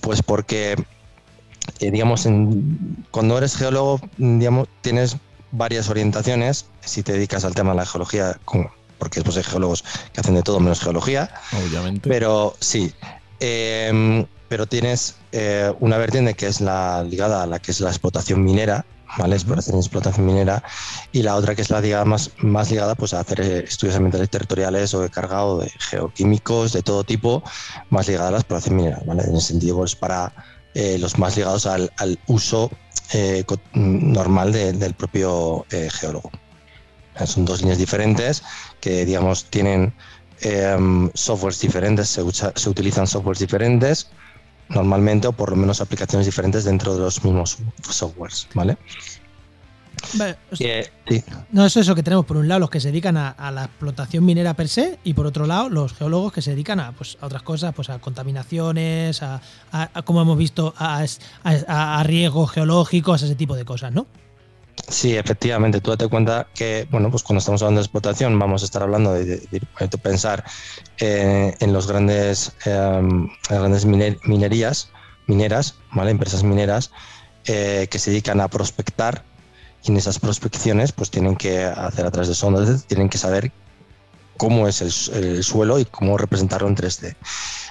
Pues 0.01 0.21
porque 0.21 0.75
eh, 1.79 1.91
digamos, 1.91 2.25
en, 2.25 3.05
cuando 3.11 3.37
eres 3.37 3.55
geólogo, 3.57 3.99
digamos, 4.17 4.67
tienes 4.81 5.17
varias 5.51 5.89
orientaciones. 5.89 6.67
Si 6.81 7.03
te 7.03 7.13
dedicas 7.13 7.45
al 7.45 7.55
tema 7.55 7.71
de 7.71 7.77
la 7.77 7.85
geología, 7.85 8.37
porque 8.97 9.19
después 9.19 9.37
hay 9.37 9.43
geólogos 9.43 9.83
que 10.13 10.21
hacen 10.21 10.35
de 10.35 10.43
todo 10.43 10.59
menos 10.59 10.79
geología. 10.79 11.29
Obviamente. 11.53 12.07
Pero 12.09 12.55
sí. 12.59 12.93
Em, 13.39 14.25
pero 14.47 14.67
tienes 14.67 15.15
eh, 15.31 15.73
una 15.79 15.97
vertiente 15.97 16.35
que 16.35 16.47
es 16.47 16.61
la 16.61 17.03
ligada 17.03 17.43
a 17.43 17.47
la 17.47 17.59
que 17.59 17.71
es 17.71 17.79
la 17.81 17.89
explotación 17.89 18.43
minera, 18.43 18.85
¿vale? 19.17 19.35
Exploración 19.35 19.77
y 19.77 19.79
explotación 19.79 20.25
minera, 20.25 20.63
y 21.11 21.23
la 21.23 21.35
otra 21.35 21.55
que 21.55 21.61
es 21.61 21.69
la 21.69 21.81
digada 21.81 22.05
más, 22.05 22.31
más 22.37 22.71
ligada 22.71 22.95
pues, 22.95 23.13
a 23.13 23.19
hacer 23.19 23.41
eh, 23.41 23.59
estudios 23.67 23.95
ambientales 23.95 24.29
territoriales 24.29 24.93
o 24.93 25.01
de 25.01 25.09
carga 25.09 25.45
o 25.45 25.59
de 25.59 25.69
geoquímicos 25.79 26.73
de 26.73 26.81
todo 26.81 27.03
tipo, 27.03 27.43
más 27.89 28.07
ligada 28.07 28.29
a 28.29 28.31
la 28.31 28.37
exploración 28.37 28.75
minera, 28.75 29.01
¿vale? 29.05 29.23
En 29.23 29.35
el 29.35 29.41
sentido, 29.41 29.77
pues 29.77 29.95
para 29.95 30.33
eh, 30.73 30.97
los 30.99 31.17
más 31.17 31.35
ligados 31.37 31.65
al, 31.65 31.91
uso 32.27 32.71
normal 33.73 34.51
del 34.51 34.93
propio 34.95 35.63
geólogo. 35.69 36.31
Son 37.23 37.45
dos 37.45 37.61
líneas 37.61 37.77
diferentes 37.77 38.43
que, 38.81 39.05
digamos, 39.05 39.45
tienen 39.45 39.93
em, 40.41 41.09
softwares 41.13 41.61
diferentes, 41.61 42.09
se, 42.09 42.23
se 42.31 42.69
utilizan 42.69 43.07
softwares 43.07 43.39
diferentes 43.39 44.09
normalmente 44.69 45.27
o 45.27 45.31
por 45.31 45.51
lo 45.51 45.55
menos 45.55 45.81
aplicaciones 45.81 46.25
diferentes 46.25 46.63
dentro 46.63 46.93
de 46.95 47.01
los 47.01 47.23
mismos 47.23 47.57
softwares, 47.89 48.47
¿vale? 48.53 48.77
Eh, 50.59 50.89
no, 51.51 51.65
es 51.65 51.77
eso 51.77 51.95
que 51.95 52.03
tenemos 52.03 52.25
por 52.25 52.37
un 52.37 52.47
lado 52.47 52.59
los 52.59 52.69
que 52.69 52.79
se 52.79 52.89
dedican 52.89 53.17
a, 53.17 53.51
la 53.51 53.65
explotación 53.65 54.25
minera 54.25 54.53
per 54.53 54.67
se 54.67 54.99
y 55.03 55.13
por 55.13 55.25
otro 55.25 55.45
lado 55.47 55.69
los 55.69 55.93
geólogos 55.93 56.33
que 56.33 56.41
se 56.41 56.51
dedican 56.51 56.79
a, 56.79 56.91
pues, 56.91 57.17
a 57.21 57.25
otras 57.25 57.43
cosas, 57.43 57.73
pues 57.73 57.89
a 57.89 57.99
contaminaciones, 57.99 59.21
a, 59.23 59.41
como 60.03 60.21
hemos 60.21 60.37
visto, 60.37 60.73
a, 60.77 62.03
riesgos 62.03 62.51
geológicos, 62.51 63.23
ese 63.23 63.35
tipo 63.35 63.55
de 63.55 63.65
cosas, 63.65 63.91
¿no? 63.93 64.07
Sí, 64.87 65.15
efectivamente. 65.17 65.81
Tú 65.81 65.91
date 65.91 66.07
cuenta 66.07 66.47
que, 66.53 66.87
bueno, 66.91 67.09
pues 67.09 67.23
cuando 67.23 67.39
estamos 67.39 67.61
hablando 67.61 67.79
de 67.79 67.85
explotación, 67.85 68.37
vamos 68.37 68.61
a 68.61 68.65
estar 68.65 68.83
hablando 68.83 69.13
de, 69.13 69.41
pensar 70.01 70.43
eh, 70.99 71.55
en 71.59 71.73
los 71.73 71.87
grandes, 71.87 72.53
em, 72.65 73.29
grandes 73.49 73.85
minerías, 73.85 74.89
mineras, 75.27 75.75
¿vale? 75.91 76.11
Empresas 76.11 76.43
mineras 76.43 76.91
eh, 77.45 77.87
que 77.89 77.99
se 77.99 78.11
dedican 78.11 78.41
a 78.41 78.47
prospectar 78.47 79.23
y 79.83 79.91
en 79.91 79.97
esas 79.97 80.19
prospecciones, 80.19 80.91
pues 80.91 81.11
tienen 81.11 81.35
que 81.35 81.63
hacer 81.63 82.05
a 82.05 82.11
través 82.11 82.27
de 82.27 82.35
sondas, 82.35 82.85
tienen 82.85 83.09
que 83.09 83.17
saber 83.17 83.51
cómo 84.37 84.67
es 84.67 84.81
el, 84.81 85.43
suelo 85.43 85.79
y 85.79 85.85
cómo 85.85 86.17
representarlo 86.17 86.67
en 86.67 86.75
3D. 86.75 87.15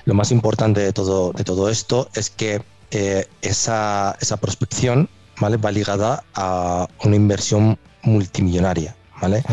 Lo 0.05 0.15
más 0.15 0.31
importante 0.31 0.81
de 0.81 0.93
todo, 0.93 1.33
de 1.33 1.45
todo 1.45 1.69
esto 1.69 2.09
es 2.15 2.31
que 2.31 2.63
eh, 2.91 3.27
esa, 3.43 4.17
esa 4.21 4.37
prospección 4.37 5.09
¿vale? 5.45 5.59
Va 5.59 5.71
ligada 5.71 6.25
a 6.35 6.89
una 7.05 7.17
inversión 7.17 7.79
multimillonaria, 8.03 8.97
¿vale? 9.21 9.45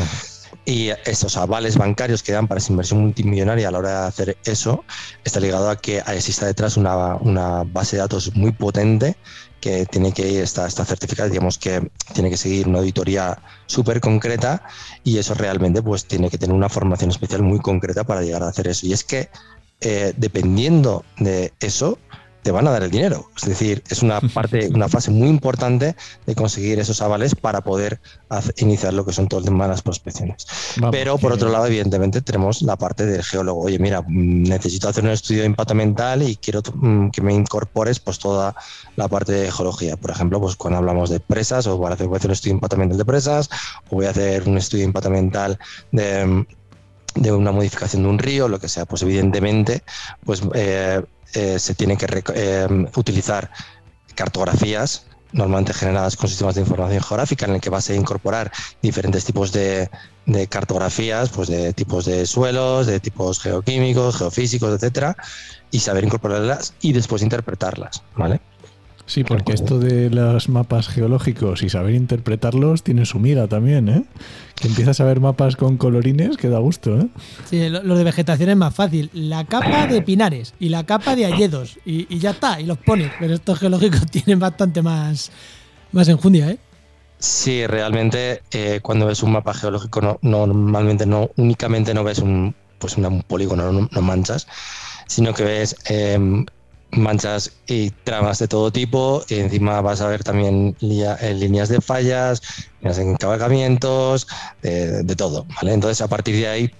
Y 0.64 0.88
esos 1.04 1.36
avales 1.36 1.76
bancarios 1.76 2.24
que 2.24 2.32
dan 2.32 2.48
para 2.48 2.60
esa 2.60 2.72
inversión 2.72 3.02
multimillonaria 3.02 3.68
a 3.68 3.72
la 3.72 3.80
hora 3.80 4.02
de 4.02 4.08
hacer 4.08 4.38
eso, 4.46 4.86
está 5.26 5.42
ligado 5.42 5.70
a 5.70 5.76
que 5.76 5.98
exista 5.98 6.46
detrás 6.46 6.78
una, 6.78 7.16
una 7.18 7.64
base 7.66 7.98
de 7.98 8.04
datos 8.04 8.34
muy 8.38 8.54
potente 8.54 9.18
que 9.60 9.86
tiene 9.86 10.14
que 10.14 10.30
ir, 10.30 10.40
está, 10.40 10.66
está 10.66 10.86
certificada, 10.86 11.28
digamos 11.28 11.58
que 11.58 11.92
tiene 12.14 12.30
que 12.30 12.38
seguir 12.38 12.70
una 12.70 12.80
auditoría 12.80 13.38
súper 13.66 14.00
concreta 14.00 14.64
y 15.04 15.18
eso 15.18 15.34
realmente 15.34 15.82
pues 15.82 16.06
tiene 16.06 16.30
que 16.30 16.38
tener 16.38 16.56
una 16.56 16.70
formación 16.70 17.10
especial 17.10 17.42
muy 17.42 17.60
concreta 17.60 18.06
para 18.06 18.22
llegar 18.22 18.44
a 18.44 18.48
hacer 18.48 18.70
eso. 18.70 18.88
Y 18.88 18.94
es 18.94 19.04
que 19.04 19.30
eh, 19.82 20.14
dependiendo 20.16 21.04
de 21.18 21.52
eso, 21.60 22.00
te 22.42 22.52
van 22.52 22.68
a 22.68 22.72
dar 22.72 22.84
el 22.84 22.92
dinero. 22.92 23.30
Es 23.36 23.48
decir, 23.48 23.84
es 23.90 24.02
una 24.02 24.20
parte, 24.34 24.70
una 24.74 24.88
fase 24.88 25.12
muy 25.12 25.28
importante 25.28 25.96
de 26.26 26.36
conseguir 26.36 26.80
esos 26.80 27.02
avales 27.02 27.36
para 27.36 27.62
poder 27.62 28.00
iniciar 28.58 28.94
lo 28.94 29.06
que 29.06 29.14
son 29.14 29.28
todas 29.28 29.46
las 29.46 29.82
prospecciones. 29.82 30.48
Pero 30.92 31.18
por 31.18 31.32
otro 31.34 31.50
lado, 31.50 31.66
evidentemente, 31.68 32.22
tenemos 32.22 32.62
la 32.62 32.78
parte 32.78 33.06
del 33.06 33.24
geólogo. 33.24 33.62
Oye, 33.62 33.80
mira, 33.80 34.02
mm, 34.02 34.44
necesito 34.44 34.90
hacer 34.90 35.04
un 35.04 35.12
estudio 35.12 35.42
de 35.42 35.48
impacto 35.48 35.74
ambiental 35.74 36.24
y 36.24 36.36
quiero 36.36 36.62
mm, 36.74 37.10
que 37.10 37.22
me 37.22 37.34
incorpores 37.34 38.00
pues 38.00 38.20
toda 38.20 38.56
la 38.96 39.08
parte 39.08 39.34
de 39.34 39.52
geología. 39.52 39.98
Por 39.98 40.12
ejemplo, 40.12 40.40
pues 40.40 40.56
cuando 40.56 40.80
hablamos 40.80 41.10
de 41.10 41.20
presas, 41.20 41.68
o 41.68 41.78
voy 41.78 41.92
a 41.92 41.94
hacer, 41.94 42.08
un 42.08 42.32
estudio 42.32 42.54
de 42.54 42.56
impacto 42.56 42.76
ambiental 42.76 42.98
de 42.98 43.06
presas, 43.06 43.50
o 43.90 43.96
voy 43.96 44.06
a 44.06 44.12
hacer 44.12 44.48
un 44.48 44.58
estudio 44.58 44.84
de 44.84 44.88
impacto 44.88 45.08
ambiental 45.10 45.60
de 45.92 46.46
de 47.16 47.32
una 47.32 47.52
modificación 47.52 48.04
de 48.04 48.10
un 48.10 48.20
río, 48.20 48.48
lo 48.48 48.60
que 48.60 48.70
sea, 48.70 48.86
pues 48.86 49.02
evidentemente, 49.02 49.84
pues 50.24 50.42
eh, 50.54 51.02
eh, 51.34 51.60
se 51.60 51.76
tienen 51.76 51.98
que 51.98 52.08
eh, 52.36 52.68
utilizar 52.96 53.50
cartografías 54.16 55.06
normalmente 55.34 55.74
generadas 55.74 56.18
con 56.18 56.30
sistemas 56.30 56.56
de 56.56 56.62
información 56.62 57.02
geográfica 57.02 57.46
en 57.46 57.56
el 57.56 57.62
que 57.62 57.70
vas 57.70 57.90
a 57.90 57.96
incorporar 57.96 58.52
diferentes 58.82 59.24
tipos 59.26 59.52
de, 59.52 59.90
cartografías, 60.50 61.30
pues 61.30 61.48
de 61.48 61.74
tipos 61.74 62.06
de 62.06 62.26
suelos, 62.26 62.88
de 62.88 63.00
tipos 63.00 63.40
geoquímicos, 63.40 64.18
geofísicos, 64.18 64.74
etcétera, 64.74 65.16
y 65.72 65.80
saber 65.80 66.04
incorporarlas 66.04 66.74
y 66.82 66.94
después 66.94 67.22
interpretarlas, 67.22 68.04
¿vale? 68.16 68.42
Sí, 69.12 69.26
porque 69.26 69.52
esto 69.52 69.78
de 69.78 70.10
los 70.10 70.48
mapas 70.48 70.88
geológicos 70.88 71.64
y 71.64 71.70
saber 71.70 71.96
interpretarlos 71.96 72.82
tiene 72.82 73.06
su 73.06 73.20
miga 73.20 73.46
también, 73.48 73.90
¿eh? 73.90 74.06
Que 74.56 74.70
empiezas 74.70 75.02
a 75.02 75.04
ver 75.04 75.20
mapas 75.20 75.58
con 75.58 75.76
colorines 75.76 76.38
que 76.38 76.48
da 76.48 76.60
gusto, 76.60 76.98
¿eh? 76.98 77.08
Sí, 77.44 77.68
lo, 77.68 77.98
de 77.98 78.06
vegetación 78.06 78.52
es 78.52 78.56
más 78.56 78.74
fácil. 78.74 79.10
La 79.12 79.44
capa 79.44 79.86
de 79.88 80.02
pinares 80.02 80.54
y 80.62 80.70
la 80.70 80.86
capa 80.86 81.18
de 81.18 81.26
alledos 81.26 81.78
y, 81.84 82.20
ya 82.20 82.30
está, 82.30 82.62
y 82.62 82.66
los 82.66 82.78
pones. 82.78 83.12
Pero 83.20 83.34
estos 83.34 83.60
geológicos 83.60 84.06
tienen 84.12 84.40
bastante 84.40 84.82
más, 84.82 85.30
más 85.92 86.08
enjundia, 86.08 86.50
¿eh? 86.50 86.58
Sí, 87.20 87.68
realmente 87.68 88.44
eh, 88.52 88.80
cuando 88.82 89.08
ves 89.08 89.24
un 89.24 89.34
mapa 89.34 89.54
geológico 89.54 90.00
no, 90.22 90.48
normalmente 90.48 91.06
no 91.06 91.32
únicamente 91.36 91.94
no 91.94 92.06
ves 92.06 92.20
un, 92.20 92.56
pues 92.80 92.96
un 92.96 93.24
polígono, 93.24 93.74
no, 93.74 94.02
manchas, 94.02 94.48
sino 95.08 95.34
que 95.34 95.44
ves 95.44 95.76
em, 95.90 96.46
manchas 96.92 97.52
y 97.68 97.90
tramas 97.90 98.40
de 98.40 98.48
todo 98.48 98.72
tipo 98.72 99.24
y 99.30 99.36
encima 99.36 99.82
vas 99.82 100.02
a 100.02 100.08
ver 100.08 100.24
también 100.24 100.76
eh, 100.82 101.34
líneas 101.34 101.70
de 101.70 101.82
fallas, 101.82 102.42
líneas 102.82 102.98
de 102.98 103.04
de, 105.04 105.16
todo. 105.16 105.46
Entonces 105.62 106.02
a 106.02 106.08
partir 106.08 106.36
de 106.36 106.48
ahí 106.48 106.72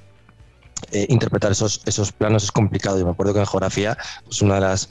eh, 0.92 1.06
interpretar 1.10 1.52
esos, 1.52 1.82
esos 1.86 2.12
planos 2.12 2.44
es 2.44 2.52
complicado. 2.52 3.00
Yo 3.00 3.06
me 3.06 3.12
acuerdo 3.12 3.34
que 3.34 3.40
en 3.40 3.46
geografía, 3.46 3.98
pues 4.26 4.42
una 4.42 4.56
de 4.56 4.62
las, 4.62 4.90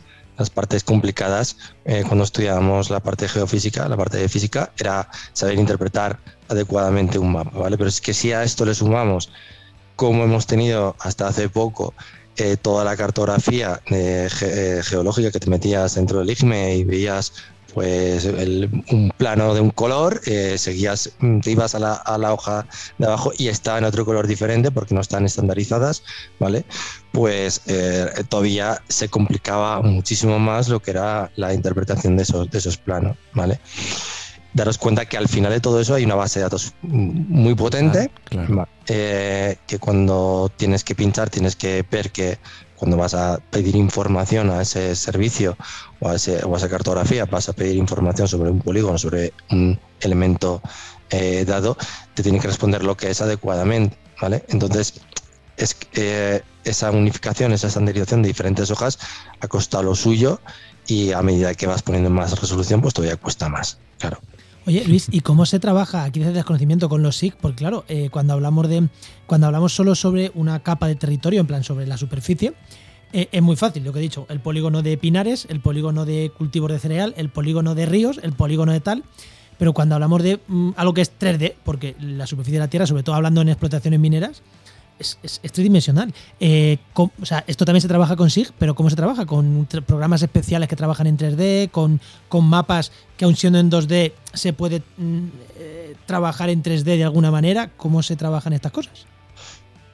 partes 0.54 0.84
complicadas 0.84 1.58
eh, 1.84 2.02
cuando 2.06 2.24
estudiábamos 2.24 2.88
la 2.88 3.00
parte 3.00 3.26
de 3.26 3.28
geofísica, 3.28 3.86
la 3.88 3.96
parte 3.98 4.16
de 4.16 4.26
física, 4.26 4.72
era 4.78 5.06
saber 5.34 5.58
interpretar 5.58 6.18
adecuadamente 6.48 7.18
un 7.18 7.32
mapa, 7.32 7.58
¿vale? 7.58 7.76
Pero 7.76 7.90
es 7.90 8.00
que 8.00 8.14
si 8.14 8.32
a 8.32 8.42
esto 8.42 8.64
le 8.64 8.74
sumamos, 8.74 9.30
como 9.96 10.24
hemos 10.24 10.46
tenido 10.46 10.96
hasta 10.98 11.28
hace 11.28 11.50
poco, 11.50 11.92
eh, 12.36 12.56
toda 12.56 12.84
la 12.84 12.96
cartografía 12.96 13.80
eh, 13.90 14.28
geológica 14.82 15.30
que 15.30 15.40
te 15.40 15.50
metías 15.50 15.94
dentro 15.94 16.20
del 16.20 16.30
IGME 16.30 16.76
y 16.76 16.84
veías 16.84 17.32
pues 17.74 18.24
un 18.24 19.12
plano 19.16 19.54
de 19.54 19.60
un 19.60 19.70
color, 19.70 20.20
eh, 20.26 20.58
seguías, 20.58 21.12
mm, 21.20 21.38
te 21.40 21.52
ibas 21.52 21.76
a 21.76 21.78
la, 21.78 21.94
a 21.94 22.18
la, 22.18 22.32
hoja 22.32 22.66
de 22.98 23.06
abajo 23.06 23.30
y 23.38 23.46
estaba 23.46 23.78
en 23.78 23.84
otro 23.84 24.04
color 24.04 24.26
diferente 24.26 24.72
porque 24.72 24.92
no 24.92 25.00
están 25.00 25.24
estandarizadas, 25.24 26.02
¿vale? 26.40 26.64
Pues 27.12 27.62
todavía 28.28 28.82
se 28.88 29.08
complicaba 29.08 29.82
muchísimo 29.82 30.38
más 30.40 30.68
lo 30.68 30.80
que 30.80 30.90
era 30.92 31.30
la 31.36 31.54
interpretación 31.54 32.16
de 32.16 32.24
esos, 32.24 32.50
de 32.50 32.58
esos 32.58 32.76
planos, 32.76 33.16
¿vale? 33.34 33.60
Daros 34.52 34.78
cuenta 34.78 35.06
que 35.06 35.16
al 35.16 35.28
final 35.28 35.52
de 35.52 35.60
todo 35.60 35.80
eso 35.80 35.94
hay 35.94 36.04
una 36.04 36.14
base 36.14 36.40
de 36.40 36.44
datos 36.44 36.74
muy 36.82 37.54
potente, 37.54 38.10
eh, 38.86 39.56
que 39.66 39.78
cuando 39.78 40.50
tienes 40.56 40.84
que 40.84 40.94
pinchar 40.94 41.30
tienes 41.30 41.56
que 41.56 41.84
ver 41.90 42.10
que 42.10 42.38
cuando 42.76 42.96
vas 42.96 43.12
a 43.12 43.38
pedir 43.50 43.76
información 43.76 44.50
a 44.50 44.62
ese 44.62 44.96
servicio 44.96 45.56
o 46.00 46.08
a, 46.08 46.14
ese, 46.14 46.42
o 46.44 46.56
esa 46.56 46.68
cartografía, 46.68 47.26
vas 47.26 47.48
a 47.50 47.52
pedir 47.52 47.76
información 47.76 48.26
sobre 48.26 48.50
un 48.50 48.60
polígono, 48.60 48.96
sobre 48.96 49.34
un 49.50 49.78
elemento 50.00 50.62
eh, 51.10 51.44
dado, 51.44 51.76
te 52.14 52.22
tiene 52.22 52.40
que 52.40 52.46
responder 52.46 52.82
lo 52.82 52.96
que 52.96 53.10
es 53.10 53.20
adecuadamente, 53.20 53.98
¿vale? 54.20 54.44
Entonces, 54.48 54.94
es, 55.58 55.76
eh, 55.92 56.40
esa 56.64 56.90
unificación, 56.90 57.52
esa 57.52 57.66
estandarización 57.66 58.22
de 58.22 58.28
diferentes 58.28 58.70
hojas 58.70 58.98
ha 59.40 59.46
costado 59.48 59.82
lo 59.82 59.94
suyo 59.94 60.40
y 60.86 61.12
a 61.12 61.20
medida 61.20 61.54
que 61.54 61.66
vas 61.66 61.82
poniendo 61.82 62.08
más 62.08 62.40
resolución, 62.40 62.80
pues 62.80 62.94
todavía 62.94 63.16
cuesta 63.16 63.50
más, 63.50 63.78
claro. 63.98 64.20
Oye, 64.66 64.84
Luis, 64.86 65.08
¿y 65.10 65.20
cómo 65.20 65.46
se 65.46 65.58
trabaja 65.58 66.04
aquí 66.04 66.20
desde 66.20 66.34
desconocimiento 66.34 66.88
con 66.88 67.02
los 67.02 67.16
SIG? 67.16 67.34
Porque 67.36 67.56
claro, 67.56 67.84
eh, 67.88 68.10
cuando 68.10 68.34
hablamos 68.34 68.68
de. 68.68 68.88
Cuando 69.26 69.46
hablamos 69.46 69.74
solo 69.74 69.94
sobre 69.94 70.30
una 70.34 70.60
capa 70.60 70.86
de 70.86 70.96
territorio, 70.96 71.40
en 71.40 71.46
plan 71.46 71.64
sobre 71.64 71.86
la 71.86 71.96
superficie, 71.96 72.52
eh, 73.12 73.28
es 73.32 73.42
muy 73.42 73.56
fácil, 73.56 73.84
lo 73.84 73.92
que 73.92 74.00
he 74.00 74.02
dicho. 74.02 74.26
El 74.28 74.40
polígono 74.40 74.82
de 74.82 74.96
pinares, 74.98 75.46
el 75.48 75.60
polígono 75.60 76.04
de 76.04 76.30
cultivos 76.36 76.70
de 76.70 76.78
cereal, 76.78 77.14
el 77.16 77.30
polígono 77.30 77.74
de 77.74 77.86
ríos, 77.86 78.20
el 78.22 78.32
polígono 78.32 78.72
de 78.72 78.80
tal. 78.80 79.04
Pero 79.58 79.72
cuando 79.72 79.94
hablamos 79.94 80.22
de 80.22 80.40
mm, 80.46 80.70
algo 80.76 80.94
que 80.94 81.02
es 81.02 81.12
3D, 81.18 81.54
porque 81.64 81.96
la 81.98 82.26
superficie 82.26 82.58
de 82.58 82.64
la 82.64 82.68
Tierra, 82.68 82.86
sobre 82.86 83.02
todo 83.02 83.14
hablando 83.14 83.40
en 83.40 83.48
explotaciones 83.48 83.98
mineras, 83.98 84.42
es, 85.00 85.52
tridimensional. 85.52 86.12
Eh, 86.38 86.78
o 86.94 87.10
sea, 87.24 87.44
esto 87.46 87.64
también 87.64 87.80
se 87.80 87.88
trabaja 87.88 88.16
con 88.16 88.30
SIG, 88.30 88.52
pero 88.58 88.74
¿cómo 88.74 88.90
se 88.90 88.96
trabaja? 88.96 89.26
Con 89.26 89.66
programas 89.86 90.22
especiales 90.22 90.68
que 90.68 90.76
trabajan 90.76 91.06
en 91.06 91.16
3D, 91.16 91.70
con, 91.70 92.00
con 92.28 92.44
mapas 92.44 92.92
que 93.16 93.24
aun 93.24 93.36
siendo 93.36 93.58
en 93.58 93.70
2D 93.70 94.12
se 94.32 94.52
puede 94.52 94.82
mm, 94.96 95.26
eh, 95.56 95.96
trabajar 96.06 96.50
en 96.50 96.62
3D 96.62 96.84
de 96.84 97.04
alguna 97.04 97.30
manera. 97.30 97.70
¿Cómo 97.76 98.02
se 98.02 98.16
trabajan 98.16 98.52
estas 98.52 98.72
cosas? 98.72 99.06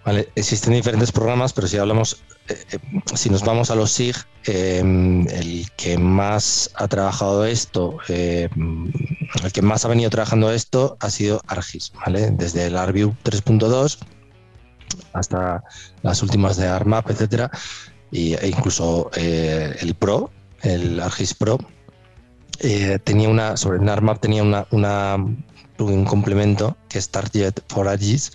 Vale, 0.04 0.28
existen 0.36 0.72
diferentes 0.72 1.10
programas, 1.10 1.52
pero 1.52 1.66
si 1.66 1.78
hablamos, 1.78 2.22
eh, 2.48 2.78
si 3.14 3.28
nos 3.28 3.42
vamos 3.42 3.72
a 3.72 3.74
los 3.74 3.90
SIG, 3.90 4.14
em, 4.44 5.26
el 5.28 5.68
que 5.76 5.98
más 5.98 6.70
ha 6.76 6.86
trabajado 6.86 7.44
esto, 7.44 7.98
em, 8.06 8.92
el 9.42 9.52
que 9.52 9.62
más 9.62 9.84
ha 9.84 9.88
venido 9.88 10.08
trabajando 10.10 10.52
esto 10.52 10.96
ha 11.00 11.10
sido 11.10 11.42
ArcGIS, 11.48 11.92
¿vale? 12.04 12.30
Desde 12.30 12.66
el 12.66 12.76
ArcView 12.76 13.14
3.2 13.24 13.98
hasta 15.12 15.62
las 16.02 16.22
últimas 16.22 16.56
de 16.56 16.68
ARMAP, 16.68 17.10
etcétera, 17.10 17.50
e 18.12 18.48
incluso 18.48 19.10
eh, 19.16 19.76
el 19.80 19.94
Pro, 19.94 20.30
el 20.62 21.00
ArcGIS 21.00 21.34
Pro, 21.34 21.58
eh, 22.60 22.98
tenía 23.02 23.28
una, 23.28 23.56
sobre 23.56 23.78
el 23.78 23.88
ARMAP 23.88 24.20
tenía 24.20 24.42
una, 24.42 24.66
un 25.78 26.04
complemento 26.04 26.76
que 26.88 26.98
es 26.98 27.10
Target 27.10 27.54
for 27.68 27.88
ArcGIS, 27.88 28.32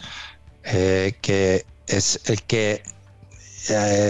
eh, 0.63 1.15
que 1.21 1.65
es 1.87 2.19
el 2.25 2.41
que 2.43 2.83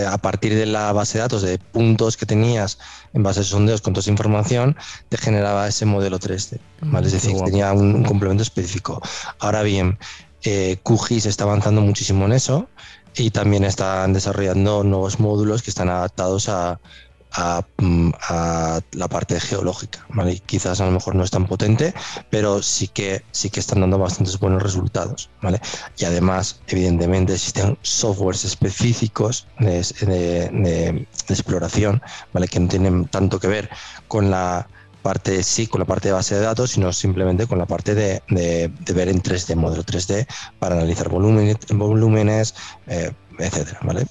a 0.07 0.17
partir 0.17 0.55
de 0.55 0.65
la 0.65 0.93
base 0.93 1.17
de 1.17 1.23
datos 1.23 1.41
de 1.41 1.59
puntos 1.59 2.15
que 2.15 2.25
tenías 2.25 2.79
en 3.13 3.21
base 3.21 3.41
de 3.41 3.45
sondeos 3.45 3.81
con 3.81 3.93
toda 3.93 4.01
esa 4.01 4.11
información, 4.11 4.77
te 5.09 5.17
generaba 5.17 5.67
ese 5.67 5.85
modelo 5.85 6.19
3D. 6.19 6.59
¿vale? 6.83 7.07
Es 7.07 7.13
decir, 7.13 7.35
tenía 7.43 7.73
un, 7.73 8.03
complemento 8.03 8.43
específico. 8.43 9.01
Ahora 9.39 9.61
bien, 9.63 9.97
eh, 10.43 10.77
QGIS 10.83 11.25
está 11.27 11.43
avanzando 11.43 11.81
muchísimo 11.81 12.25
en 12.25 12.33
eso 12.33 12.67
y 13.15 13.31
también 13.31 13.63
están 13.63 14.13
desarrollando 14.13 14.83
nuevos 14.83 15.19
módulos 15.19 15.61
que 15.61 15.69
están 15.69 15.89
adaptados 15.89 16.49
a, 16.49 16.79
mm, 17.77 18.11
la 18.93 19.07
parte 19.07 19.39
geológica. 19.39 20.05
Quizás 20.45 20.81
a 20.81 20.85
lo 20.85 20.91
mejor 20.91 21.15
no 21.15 21.23
es 21.23 21.31
tan 21.31 21.45
potente, 21.45 21.93
pero 22.29 22.61
sí 22.61 22.87
que, 22.87 23.23
sí 23.31 23.49
que 23.49 23.59
están 23.59 23.81
dando 23.81 23.97
bastantes 23.97 24.39
buenos 24.39 24.63
resultados. 24.63 25.29
¿vale? 25.41 25.61
Y 25.97 26.05
además, 26.05 26.61
evidentemente, 26.67 27.33
existen 27.33 27.77
softwares 27.81 28.43
específicos 28.45 29.47
de, 29.59 31.05
exploración 31.29 32.01
¿vale? 32.33 32.47
que 32.47 32.59
no 32.59 32.67
tienen 32.67 33.05
tanto 33.05 33.39
que 33.39 33.47
ver 33.47 33.69
con 34.07 34.31
la 34.31 34.67
parte 35.01 35.43
sí 35.43 35.67
con 35.67 35.79
la 35.79 35.85
parte 35.85 36.09
de 36.09 36.13
base 36.13 36.35
de 36.35 36.41
datos, 36.41 36.71
sino 36.71 36.91
simplemente 36.93 37.47
con 37.47 37.57
la 37.57 37.65
parte 37.65 37.95
de, 37.95 38.21
ver 38.29 39.09
en 39.09 39.21
3D, 39.21 39.55
modelo 39.55 39.83
3D, 39.83 40.27
para 40.59 40.75
analizar 40.75 41.09
volúmenes, 41.09 41.57
volúmenes 41.69 42.55
eh, 42.87 43.11
etcétera, 43.39 43.79
¿vale? 43.83 44.05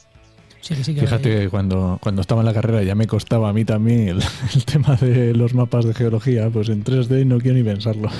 Fíjate 0.62 1.22
que 1.22 1.48
cuando, 1.48 1.98
cuando 2.00 2.20
estaba 2.20 2.42
en 2.42 2.46
la 2.46 2.54
carrera 2.54 2.82
ya 2.82 2.94
me 2.94 3.06
costaba 3.06 3.48
a 3.48 3.52
mí 3.52 3.64
también 3.64 4.08
el, 4.08 4.22
tema 4.66 4.94
de 4.96 5.34
los 5.34 5.54
mapas 5.54 5.84
de 5.84 5.94
geología, 5.94 6.48
pues 6.50 6.68
en 6.68 6.84
3D 6.84 7.26
no 7.26 7.38
quiero 7.38 7.56
ni 7.56 7.64
pensarlo. 7.64 8.08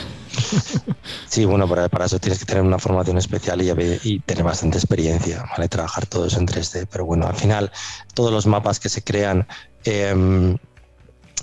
Sí, 1.26 1.44
bueno, 1.44 1.68
para, 1.68 1.88
para 1.88 2.06
eso 2.06 2.18
tienes 2.18 2.40
que 2.40 2.44
tener 2.44 2.64
una 2.64 2.78
formación 2.78 3.16
especial 3.16 3.62
y, 3.62 3.70
y, 4.02 4.18
tener 4.18 4.42
bastante 4.42 4.78
experiencia, 4.78 5.44
¿vale? 5.48 5.68
Trabajar 5.68 6.04
todo 6.06 6.26
eso 6.26 6.40
en 6.40 6.46
3D. 6.46 6.88
Pero 6.90 7.04
bueno, 7.04 7.28
al 7.28 7.36
final, 7.36 7.70
todos 8.14 8.32
los 8.32 8.46
mapas 8.46 8.80
que 8.80 8.88
se 8.88 9.02
crean 9.02 9.46
em, 9.84 10.56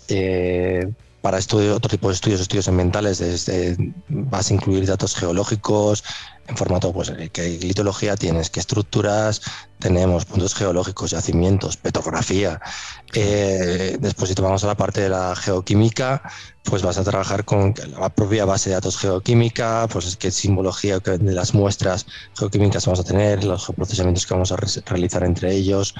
eh, 0.09 0.91
para 1.27 1.39
estudio, 1.39 1.75
otro 1.75 1.89
tipo 1.89 2.07
de 2.07 2.13
estudios, 2.13 2.39
estudios 2.39 2.69
ambientales, 2.69 3.17
desde, 3.17 3.75
vas 4.07 4.49
a 4.49 4.53
incluir 4.53 4.85
datos 4.85 5.13
geológicos 5.13 6.01
en 6.47 6.55
formato, 6.55 6.93
pues, 6.93 7.11
¿qué 7.33 7.59
litología 7.61 8.15
tienes? 8.15 8.49
¿Qué 8.49 8.61
estructuras 8.61 9.41
tenemos? 9.79 10.23
Puntos 10.23 10.55
geológicos, 10.55 11.11
yacimientos, 11.11 11.75
petrografía. 11.75 12.61
Eh, 13.13 13.97
después, 13.99 14.29
si 14.29 14.35
te 14.35 14.41
vamos 14.41 14.63
a 14.63 14.67
la 14.67 14.75
parte 14.75 15.01
de 15.01 15.09
la 15.09 15.35
geoquímica, 15.35 16.21
pues 16.63 16.81
vas 16.81 16.97
a 16.97 17.03
trabajar 17.03 17.43
con 17.43 17.73
la 17.99 18.07
propia 18.07 18.45
base 18.45 18.69
de 18.69 18.75
datos 18.75 18.97
geoquímica, 18.97 19.87
pues 19.91 20.15
qué 20.15 20.31
simbología 20.31 20.99
de 20.99 21.33
las 21.33 21.53
muestras 21.53 22.05
geoquímicas 22.37 22.85
vamos 22.85 23.01
a 23.01 23.03
tener, 23.03 23.43
los 23.43 23.65
geoprocesamientos 23.65 24.25
que 24.25 24.33
vamos 24.33 24.53
a 24.53 24.57
realizar 24.85 25.23
entre 25.23 25.53
ellos, 25.53 25.93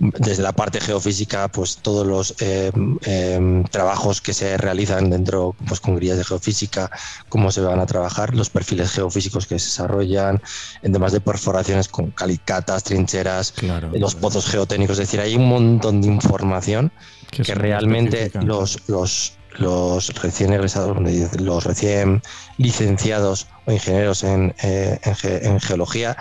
desde 0.00 0.42
la 0.42 0.52
parte 0.52 0.80
geofísica, 0.80 1.48
pues 1.48 1.76
todos 1.76 2.06
los 2.06 2.34
eh, 2.40 2.72
em, 3.02 3.64
trabajos 3.64 4.22
que 4.22 4.32
se 4.32 4.56
realizan 4.56 5.10
dentro, 5.10 5.54
pues 5.68 5.78
con 5.80 5.96
grillas 5.96 6.16
de 6.16 6.24
geofísica, 6.24 6.90
cómo 7.28 7.52
se 7.52 7.60
van 7.60 7.80
a 7.80 7.86
trabajar, 7.86 8.34
los 8.34 8.48
perfiles 8.48 8.92
geofísicos 8.92 9.46
que 9.46 9.58
se 9.58 9.66
desarrollan, 9.66 10.40
en 10.82 10.92
temas 10.92 11.12
de 11.12 11.20
perforaciones 11.20 11.88
con 11.88 12.12
calicatas, 12.12 12.82
trincheras, 12.82 13.52
los 13.92 14.14
pozos 14.14 14.46
geotécnicos, 14.46 14.98
es 14.98 15.08
decir, 15.08 15.20
hay 15.20 15.36
un 15.36 15.48
montón 15.48 16.00
de 16.00 16.08
información 16.08 16.90
que 17.30 17.54
realmente 17.54 18.32
los, 18.42 18.88
los, 18.88 19.34
los 19.58 20.14
recién 20.22 20.54
egresados, 20.54 20.96
los 21.38 21.64
recién 21.64 22.22
licenciados 22.56 23.48
o 23.66 23.72
ingenieros 23.72 24.24
en, 24.24 24.54
eh, 24.62 24.98
en, 25.02 25.60
geología, 25.60 26.16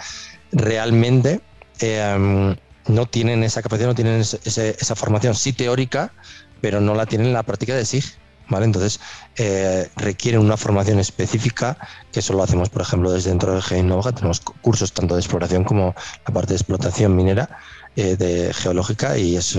realmente 0.51 1.39
eh, 1.80 2.55
no 2.90 3.06
tienen 3.06 3.44
esa 3.44 3.62
capacidad, 3.62 3.88
no 3.88 3.96
tienen 3.96 4.20
esa 4.20 4.96
formación, 4.96 5.36
sí 5.36 5.54
teórica, 5.54 6.12
pero 6.60 6.82
no 6.82 6.96
la 6.96 7.06
tienen 7.06 7.28
en 7.28 7.34
la 7.34 7.44
práctica 7.44 7.76
de 7.76 7.86
SIG. 7.86 8.04
¿Vale? 8.50 8.66
Entonces, 8.66 9.00
eh, 9.38 9.88
requieren 9.96 10.42
una 10.42 10.58
formación 10.58 10.98
específica, 10.98 11.78
que 12.12 12.20
eso 12.20 12.34
lo 12.34 12.42
hacemos, 12.42 12.70
por 12.70 12.82
ejemplo, 12.82 13.12
desde 13.12 13.30
dentro 13.30 13.54
de 13.54 13.62
GEINNOVA, 13.62 14.12
tenemos 14.12 14.40
cursos 14.40 14.92
tanto 14.92 15.14
de 15.14 15.22
exploración 15.22 15.64
como 15.64 15.94
la 16.28 16.34
parte 16.34 16.54
de 16.54 16.56
explotación 16.56 17.16
minera, 17.16 17.60
eh, 17.96 18.16
de 18.16 18.52
geológica, 18.52 19.20
y 19.20 19.36
es, 19.36 19.56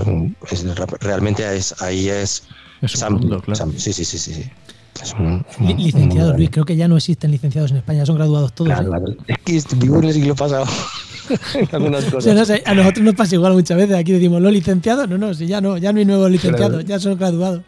realmente 0.99 1.55
es, 1.55 1.81
ahí 1.81 2.09
es... 2.09 2.43
sí, 3.77 3.93
sí, 3.93 4.03
sí, 4.03 4.17
sí. 4.17 4.51
licenciados, 5.59 6.35
Luis, 6.35 6.49
creo 6.49 6.65
que 6.65 6.75
ya 6.75 6.89
no 6.89 6.97
existen 6.97 7.31
licenciados 7.31 7.71
en 7.71 7.77
España, 7.77 8.05
son 8.05 8.17
graduados 8.17 8.51
todos. 8.53 8.71
¿eh? 8.71 9.37
Es 9.45 9.65
que 9.65 9.75
vivo 9.77 9.99
en 9.99 10.03
el 10.03 10.13
siglo 10.13 10.35
pasado. 10.35 10.65
a 12.65 12.73
nosotros 12.73 13.03
nos 13.03 13.15
pasa 13.15 13.35
igual 13.35 13.53
muchas 13.53 13.77
veces. 13.77 13.95
Aquí 13.95 14.11
decimos, 14.11 14.41
¿los 14.41 14.51
licenciados? 14.51 15.07
No, 15.09 15.17
no, 15.17 15.33
si 15.33 15.47
ya 15.47 15.61
no, 15.61 15.77
ya 15.77 15.91
no 15.91 15.99
hay 15.99 16.05
nuevos 16.05 16.29
licenciados, 16.29 16.85
ya 16.85 16.99
son 16.99 17.17
graduados. 17.17 17.61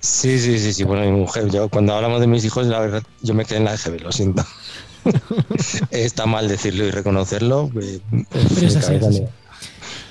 Sí, 0.00 0.38
sí, 0.38 0.58
sí, 0.58 0.72
sí. 0.72 0.84
Bueno, 0.84 1.10
mi 1.10 1.20
mujer, 1.20 1.50
yo 1.50 1.68
cuando 1.68 1.94
hablamos 1.94 2.20
de 2.20 2.26
mis 2.26 2.44
hijos, 2.44 2.66
la 2.66 2.80
verdad, 2.80 3.02
yo 3.22 3.34
me 3.34 3.44
quedé 3.44 3.58
en 3.58 3.64
la 3.64 3.74
EGB, 3.74 4.02
lo 4.02 4.12
siento. 4.12 4.44
Está 5.90 6.26
mal 6.26 6.48
decirlo 6.48 6.84
y 6.84 6.90
reconocerlo. 6.90 7.70
Eh, 7.80 8.00
Pero 8.54 8.66
es 8.66 8.76
así, 8.76 9.24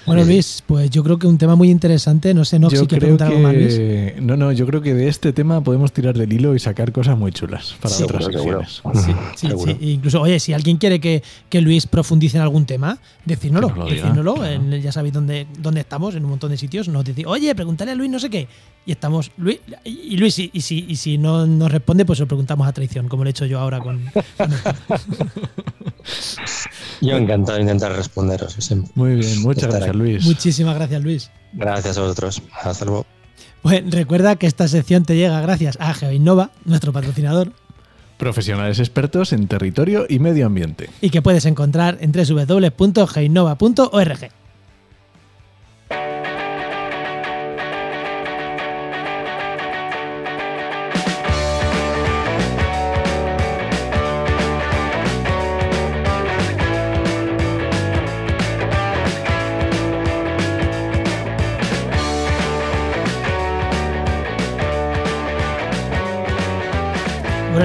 bueno, 0.05 0.23
Luis, 0.23 0.63
pues 0.65 0.89
yo 0.89 1.03
creo 1.03 1.17
que 1.17 1.27
un 1.27 1.37
tema 1.37 1.55
muy 1.55 1.69
interesante. 1.69 2.33
No 2.33 2.45
sé, 2.45 2.59
no 2.59 2.69
si 2.69 2.77
quieres 2.77 2.99
preguntar 2.99 3.27
algo 3.29 3.39
más, 3.39 3.53
Luis. 3.53 3.79
No, 4.21 4.37
no, 4.37 4.51
yo 4.51 4.65
creo 4.65 4.81
que 4.81 4.93
de 4.93 5.07
este 5.07 5.33
tema 5.33 5.63
podemos 5.63 5.91
tirar 5.91 6.17
del 6.17 6.31
hilo 6.31 6.55
y 6.55 6.59
sacar 6.59 6.91
cosas 6.91 7.17
muy 7.17 7.31
chulas 7.31 7.75
para 7.81 7.95
otras 7.95 8.25
secciones. 8.25 8.81
Sí, 8.93 9.11
sí, 9.35 9.47
sí, 9.65 9.77
Incluso, 9.81 10.21
oye, 10.21 10.39
si 10.39 10.53
alguien 10.53 10.77
quiere 10.77 10.99
que, 10.99 11.23
que 11.49 11.61
Luis 11.61 11.87
profundice 11.87 12.37
en 12.37 12.43
algún 12.43 12.65
tema, 12.65 12.97
decírnoslo. 13.25 13.85
decírnoslo. 13.85 14.35
ya 14.77 14.91
sabéis 14.91 15.13
dónde, 15.13 15.47
dónde 15.59 15.81
estamos, 15.81 16.15
en 16.15 16.23
un 16.23 16.31
montón 16.31 16.51
de 16.51 16.57
sitios. 16.57 16.87
Nos 16.87 17.05
decís, 17.05 17.25
oye, 17.27 17.53
pregúntale 17.55 17.91
a 17.91 17.95
Luis 17.95 18.09
no 18.09 18.19
sé 18.19 18.29
qué. 18.29 18.47
Y 18.85 18.91
estamos. 18.91 19.31
Luis, 19.37 19.59
y 19.85 20.17
Luis, 20.17 20.37
y, 20.39 20.49
si, 20.61 20.85
y 20.87 20.95
si 20.97 21.17
no 21.17 21.47
nos 21.47 21.71
responde, 21.71 22.03
pues 22.05 22.19
lo 22.19 22.27
preguntamos 22.27 22.67
a 22.67 22.73
traición, 22.73 23.07
como 23.07 23.23
lo 23.23 23.29
he 23.29 23.31
hecho 23.31 23.45
yo 23.45 23.59
ahora 23.59 23.79
con. 23.79 24.01
Yo 27.03 27.17
encantado 27.17 27.57
de 27.57 27.63
intentar 27.63 27.95
responderos. 27.95 28.55
Muy 28.95 29.15
bien, 29.15 29.41
muchas 29.41 29.69
gracias, 29.69 29.95
Luis. 29.95 30.25
Muchísimas 30.25 30.75
gracias, 30.75 31.03
Luis. 31.03 31.31
Gracias 31.53 31.97
a 31.97 32.01
vosotros. 32.01 32.41
Hasta 32.63 32.85
luego. 32.85 33.05
Pues 33.61 33.83
recuerda 33.89 34.35
que 34.35 34.47
esta 34.47 34.67
sección 34.67 35.05
te 35.05 35.15
llega 35.15 35.39
gracias 35.41 35.77
a 35.79 35.93
GeoInnova, 35.93 36.51
nuestro 36.65 36.91
patrocinador. 36.91 37.53
Profesionales 38.17 38.79
expertos 38.79 39.31
en 39.33 39.47
territorio 39.47 40.05
y 40.07 40.19
medio 40.19 40.45
ambiente. 40.45 40.89
Y 41.01 41.09
que 41.09 41.21
puedes 41.21 41.45
encontrar 41.45 41.97
en 42.01 42.11
www.geinnova.org. 42.11 44.42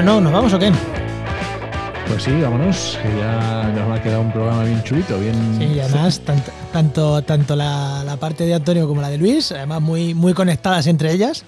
no, 0.02 0.20
¿nos 0.20 0.32
vamos 0.32 0.52
o 0.52 0.58
qué? 0.58 0.70
Pues 2.06 2.22
sí, 2.22 2.30
vámonos, 2.40 2.98
que 3.02 3.18
ya 3.18 3.70
nos 3.74 3.98
ha 3.98 4.02
quedado 4.02 4.22
un 4.22 4.32
programa 4.32 4.64
bien 4.64 4.82
chulito, 4.82 5.18
bien... 5.18 5.34
Sí, 5.58 5.64
y 5.64 5.80
además, 5.80 6.20
tanto, 6.72 7.22
tanto, 7.22 7.56
la, 7.56 8.16
parte 8.18 8.46
de 8.46 8.54
Antonio 8.54 8.88
como 8.88 9.02
la 9.02 9.10
de 9.10 9.18
Luis, 9.18 9.52
además 9.52 9.82
muy, 9.82 10.14
muy 10.14 10.32
conectadas 10.34 10.86
entre 10.86 11.12
ellas. 11.12 11.44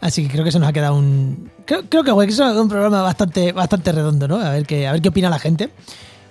Así 0.00 0.24
que 0.24 0.32
creo 0.32 0.44
que 0.44 0.52
se 0.52 0.58
nos 0.58 0.68
ha 0.68 0.72
quedado 0.72 0.96
un... 0.96 1.50
Creo, 1.64 1.82
creo 1.88 2.02
que, 2.02 2.10
que 2.26 2.42
un 2.42 2.68
programa 2.68 3.02
bastante, 3.02 3.52
bastante 3.52 3.92
redondo, 3.92 4.28
¿no? 4.28 4.36
A 4.36 4.50
ver, 4.50 4.66
qué, 4.66 4.86
a 4.86 4.92
ver 4.92 5.00
qué 5.00 5.08
opina 5.08 5.30
la 5.30 5.38
gente. 5.38 5.70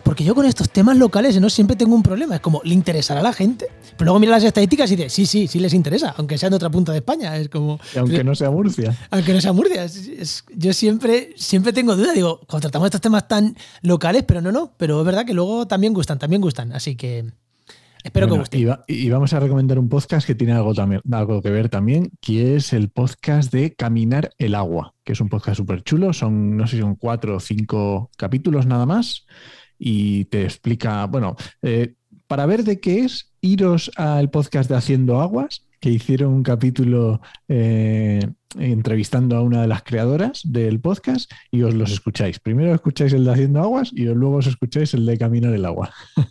Porque 0.04 0.24
yo 0.24 0.34
con 0.34 0.46
estos 0.46 0.70
temas 0.70 0.98
locales 0.98 1.40
no 1.40 1.50
siempre 1.50 1.76
tengo 1.76 1.94
un 1.96 2.02
problema. 2.04 2.36
Es 2.36 2.42
como, 2.42 2.62
¿le 2.64 2.74
interesará 2.74 3.20
a 3.20 3.24
la 3.24 3.34
gente? 3.34 3.68
Pero 3.98 4.06
luego 4.06 4.20
mira 4.20 4.32
las 4.32 4.44
estadísticas 4.44 4.92
y 4.92 4.96
dice, 4.96 5.10
sí, 5.10 5.26
sí, 5.26 5.48
sí 5.48 5.60
les 5.60 5.74
interesa, 5.74 6.16
aunque 6.18 6.38
sea 6.38 6.48
en 6.48 6.54
otra 6.54 6.70
punta 6.70 6.92
de 6.92 7.00
España. 7.00 7.38
Es 7.38 7.50
como. 7.50 7.80
Y 7.94 8.00
aunque 8.00 8.24
no 8.24 8.34
sea 8.34 8.50
Murcia. 8.50 8.96
Aunque 9.12 9.34
no 9.34 9.42
sea 9.42 9.54
Murcia. 9.54 9.84
Es- 9.84 10.08
es- 10.08 10.44
yo 10.56 10.74
siempre, 10.74 11.34
siempre 11.36 11.74
tengo 11.74 11.96
dudas. 11.96 12.16
Digo, 12.16 12.40
cuando 12.48 12.62
tratamos 12.68 12.88
estos 12.88 13.02
temas 13.02 13.28
tan 13.28 13.56
locales, 13.82 14.24
pero 14.28 14.42
no, 14.42 14.52
no. 14.52 14.74
Pero 14.78 15.00
es 15.00 15.06
verdad 15.06 15.26
que 15.26 15.34
luego 15.34 15.68
también 15.68 15.94
gustan, 15.94 16.18
también 16.18 16.42
gustan. 16.42 16.72
Así 16.72 16.96
que 16.96 17.26
espero 18.04 18.28
Bueno, 18.28 18.36
que 18.36 18.40
guste. 18.40 18.58
Y, 18.58 18.66
va- 18.66 18.84
y 18.88 19.10
vamos 19.10 19.34
a 19.34 19.40
recomendar 19.42 19.78
un 19.78 19.90
podcast 19.90 20.26
que 20.26 20.34
tiene 20.34 20.54
algo, 20.54 20.74
también, 20.74 21.02
algo 21.12 21.42
que 21.42 21.50
ver 21.52 21.70
también, 21.70 22.10
que 22.22 22.56
es 22.56 22.74
el 22.74 22.90
podcast 22.90 23.52
de 23.52 23.76
Caminar 23.76 24.32
el 24.38 24.56
Agua, 24.56 24.96
que 25.04 25.12
es 25.14 25.22
un 25.22 25.30
podcast 25.30 25.58
súper 25.58 25.84
chulo. 25.84 26.14
Son, 26.14 26.56
no 26.58 26.66
sé 26.66 26.78
si 26.78 26.82
son 26.82 26.96
cuatro 26.96 27.36
o 27.36 27.40
cinco 27.40 28.10
capítulos 28.18 28.66
nada 28.66 28.86
más. 28.86 29.26
Y 29.80 30.26
te 30.26 30.44
explica, 30.44 31.06
bueno, 31.06 31.36
eh, 31.64 31.96
para 32.28 32.46
ver 32.46 32.64
de 32.64 32.80
qué 32.80 33.00
es, 33.06 33.32
iros 33.42 33.90
al 33.96 34.30
podcast 34.30 34.70
de 34.70 34.76
Haciendo 34.76 35.20
Aguas, 35.20 35.66
que 35.80 35.90
hicieron 35.90 36.34
un 36.34 36.44
capítulo 36.44 37.22
eh, 37.48 38.20
entrevistando 38.58 39.38
a 39.38 39.42
una 39.42 39.62
de 39.62 39.68
las 39.68 39.84
creadoras 39.84 40.42
del 40.44 40.80
podcast 40.80 41.32
y 41.52 41.62
os 41.64 41.74
los 41.74 41.92
escucháis. 41.92 42.40
Primero 42.40 42.74
escucháis 42.74 43.14
el 43.14 43.24
de 43.24 43.32
Haciendo 43.32 43.62
Aguas 43.62 43.92
y 43.94 44.04
luego 44.04 44.38
os 44.38 44.48
escucháis 44.48 44.94
el 44.94 45.06
de 45.06 45.18
Caminar 45.18 45.54
el 45.54 45.66
Agua. 45.66 45.94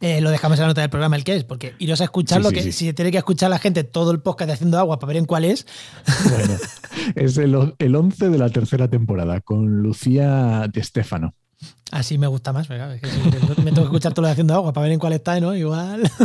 Eh, 0.00 0.20
lo 0.20 0.30
dejamos 0.30 0.58
en 0.58 0.62
la 0.62 0.68
nota 0.68 0.80
del 0.80 0.90
programa, 0.90 1.16
el 1.16 1.24
que 1.24 1.36
es, 1.36 1.44
porque 1.44 1.74
iros 1.78 2.00
a 2.00 2.04
escucharlo, 2.04 2.50
Sí, 2.50 2.56
sí, 2.56 2.60
que 2.62 2.72
sí. 2.72 2.86
si 2.86 2.92
tiene 2.92 3.10
que 3.10 3.18
escuchar 3.18 3.50
la 3.50 3.58
gente 3.58 3.84
todo 3.84 4.10
el 4.10 4.20
podcast 4.20 4.48
de 4.48 4.52
Haciendo 4.54 4.78
Agua 4.78 4.98
para 4.98 5.08
ver 5.08 5.16
en 5.18 5.24
cuál 5.26 5.44
es, 5.44 5.66
Bueno, 6.28 6.54
es 7.14 7.36
el, 7.38 7.74
el 7.78 7.94
11 7.96 8.28
de 8.30 8.38
la 8.38 8.50
tercera 8.50 8.88
temporada 8.88 9.40
con 9.40 9.82
Lucía 9.82 10.66
de 10.72 10.82
Stefano. 10.82 11.34
Así 11.90 12.18
me 12.18 12.26
gusta 12.26 12.52
más. 12.52 12.68
venga, 12.68 12.94
es 12.94 13.00
que 13.00 13.08
si 13.08 13.18
me 13.62 13.72
tengo 13.72 13.82
que 13.82 13.82
escuchar 13.82 14.12
todo 14.12 14.22
lo 14.22 14.28
de 14.28 14.32
Haciendo 14.32 14.54
Agua 14.54 14.72
para 14.72 14.84
ver 14.84 14.92
en 14.92 14.98
cuál 15.00 15.12
está, 15.12 15.38
¿no? 15.40 15.54
Igual. 15.54 16.10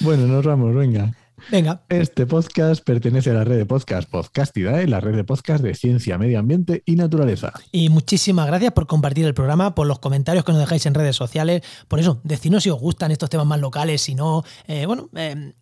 Bueno, 0.00 0.26
nos 0.26 0.44
vamos, 0.44 0.74
venga. 0.74 1.14
Venga, 1.50 1.82
Este 1.90 2.26
podcast 2.26 2.82
pertenece 2.84 3.30
a 3.30 3.34
la 3.34 3.44
red 3.44 3.58
de 3.58 3.66
podcast 3.66 4.08
Podcastidae, 4.10 4.86
la 4.86 4.98
red 5.00 5.14
de 5.14 5.24
podcast 5.24 5.62
de 5.62 5.74
ciencia, 5.74 6.16
medio 6.18 6.38
ambiente 6.38 6.82
y 6.86 6.96
naturaleza. 6.96 7.52
Y 7.70 7.90
muchísimas 7.90 8.46
gracias 8.46 8.72
por 8.72 8.86
compartir 8.86 9.26
el 9.26 9.34
programa, 9.34 9.74
por 9.74 9.86
los 9.86 9.98
comentarios 9.98 10.44
que 10.44 10.52
nos 10.52 10.60
dejáis 10.60 10.84
en 10.86 10.94
redes 10.94 11.16
sociales. 11.16 11.62
Por 11.86 12.00
eso, 12.00 12.20
decidnos 12.24 12.62
si 12.64 12.70
os 12.70 12.80
gustan 12.80 13.12
estos 13.12 13.28
temas 13.30 13.46
más 13.46 13.60
locales, 13.60 14.00
si 14.02 14.14
no. 14.14 14.42
eh, 14.66 14.86
bueno, 14.86 15.08
eh, 15.14 15.52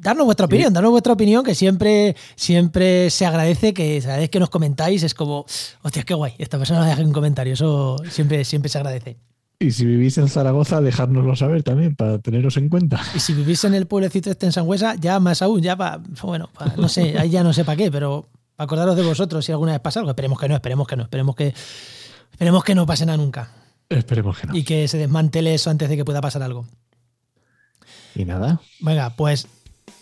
darnos 0.00 0.24
vuestra 0.24 0.46
opinión, 0.46 0.72
darnos 0.72 0.90
vuestra 0.92 1.12
opinión, 1.12 1.44
que 1.44 1.54
siempre, 1.54 2.16
siempre 2.36 3.10
se 3.10 3.26
agradece 3.26 3.74
que 3.74 4.00
sabéis 4.00 4.30
que 4.30 4.40
nos 4.40 4.50
comentáis. 4.50 5.02
Es 5.02 5.14
como, 5.14 5.44
hostia, 5.82 6.02
qué 6.02 6.14
guay, 6.14 6.34
esta 6.38 6.58
persona 6.58 6.84
deja 6.86 7.02
un 7.02 7.12
comentario. 7.12 7.54
Eso 7.54 7.96
siempre, 8.10 8.44
siempre 8.44 8.68
se 8.68 8.78
agradece. 8.78 9.16
Y 9.62 9.72
si 9.72 9.84
vivís 9.84 10.16
en 10.16 10.28
Zaragoza, 10.28 10.80
dejárnoslo 10.80 11.36
saber 11.36 11.62
también 11.62 11.94
para 11.94 12.18
teneros 12.18 12.56
en 12.56 12.70
cuenta. 12.70 12.98
Y 13.14 13.20
si 13.20 13.34
vivís 13.34 13.62
en 13.64 13.74
el 13.74 13.86
pueblecito 13.86 14.30
este 14.30 14.46
en 14.46 14.52
Sangüesa, 14.52 14.94
ya 14.94 15.20
más 15.20 15.42
aún, 15.42 15.60
ya 15.60 15.76
para. 15.76 15.98
Bueno, 16.22 16.48
pa- 16.54 16.72
no 16.78 16.88
sé, 16.88 17.18
ahí 17.18 17.28
ya 17.28 17.42
no 17.44 17.52
sé 17.52 17.64
para 17.66 17.76
qué, 17.76 17.90
pero 17.90 18.26
para 18.56 18.64
acordaros 18.64 18.96
de 18.96 19.02
vosotros 19.02 19.44
si 19.44 19.52
alguna 19.52 19.72
vez 19.72 19.80
pasa 19.82 20.00
algo. 20.00 20.10
Esperemos 20.12 20.38
que 20.40 20.48
no, 20.48 20.54
esperemos 20.54 20.88
que 20.88 20.96
no, 20.96 21.02
esperemos 21.02 21.36
que. 21.36 21.54
Esperemos 22.32 22.64
que 22.64 22.74
no 22.74 22.86
pase 22.86 23.04
nada 23.04 23.18
nunca. 23.18 23.52
Esperemos 23.90 24.38
que 24.38 24.46
no. 24.46 24.56
y 24.56 24.62
que 24.64 24.88
se 24.88 24.96
desmantele 24.96 25.52
eso 25.52 25.68
antes 25.68 25.90
de 25.90 25.96
que 25.98 26.04
pueda 26.06 26.22
pasar 26.22 26.42
algo. 26.42 26.64
Y 28.14 28.24
nada, 28.24 28.60
Venga, 28.80 29.10
pues 29.10 29.46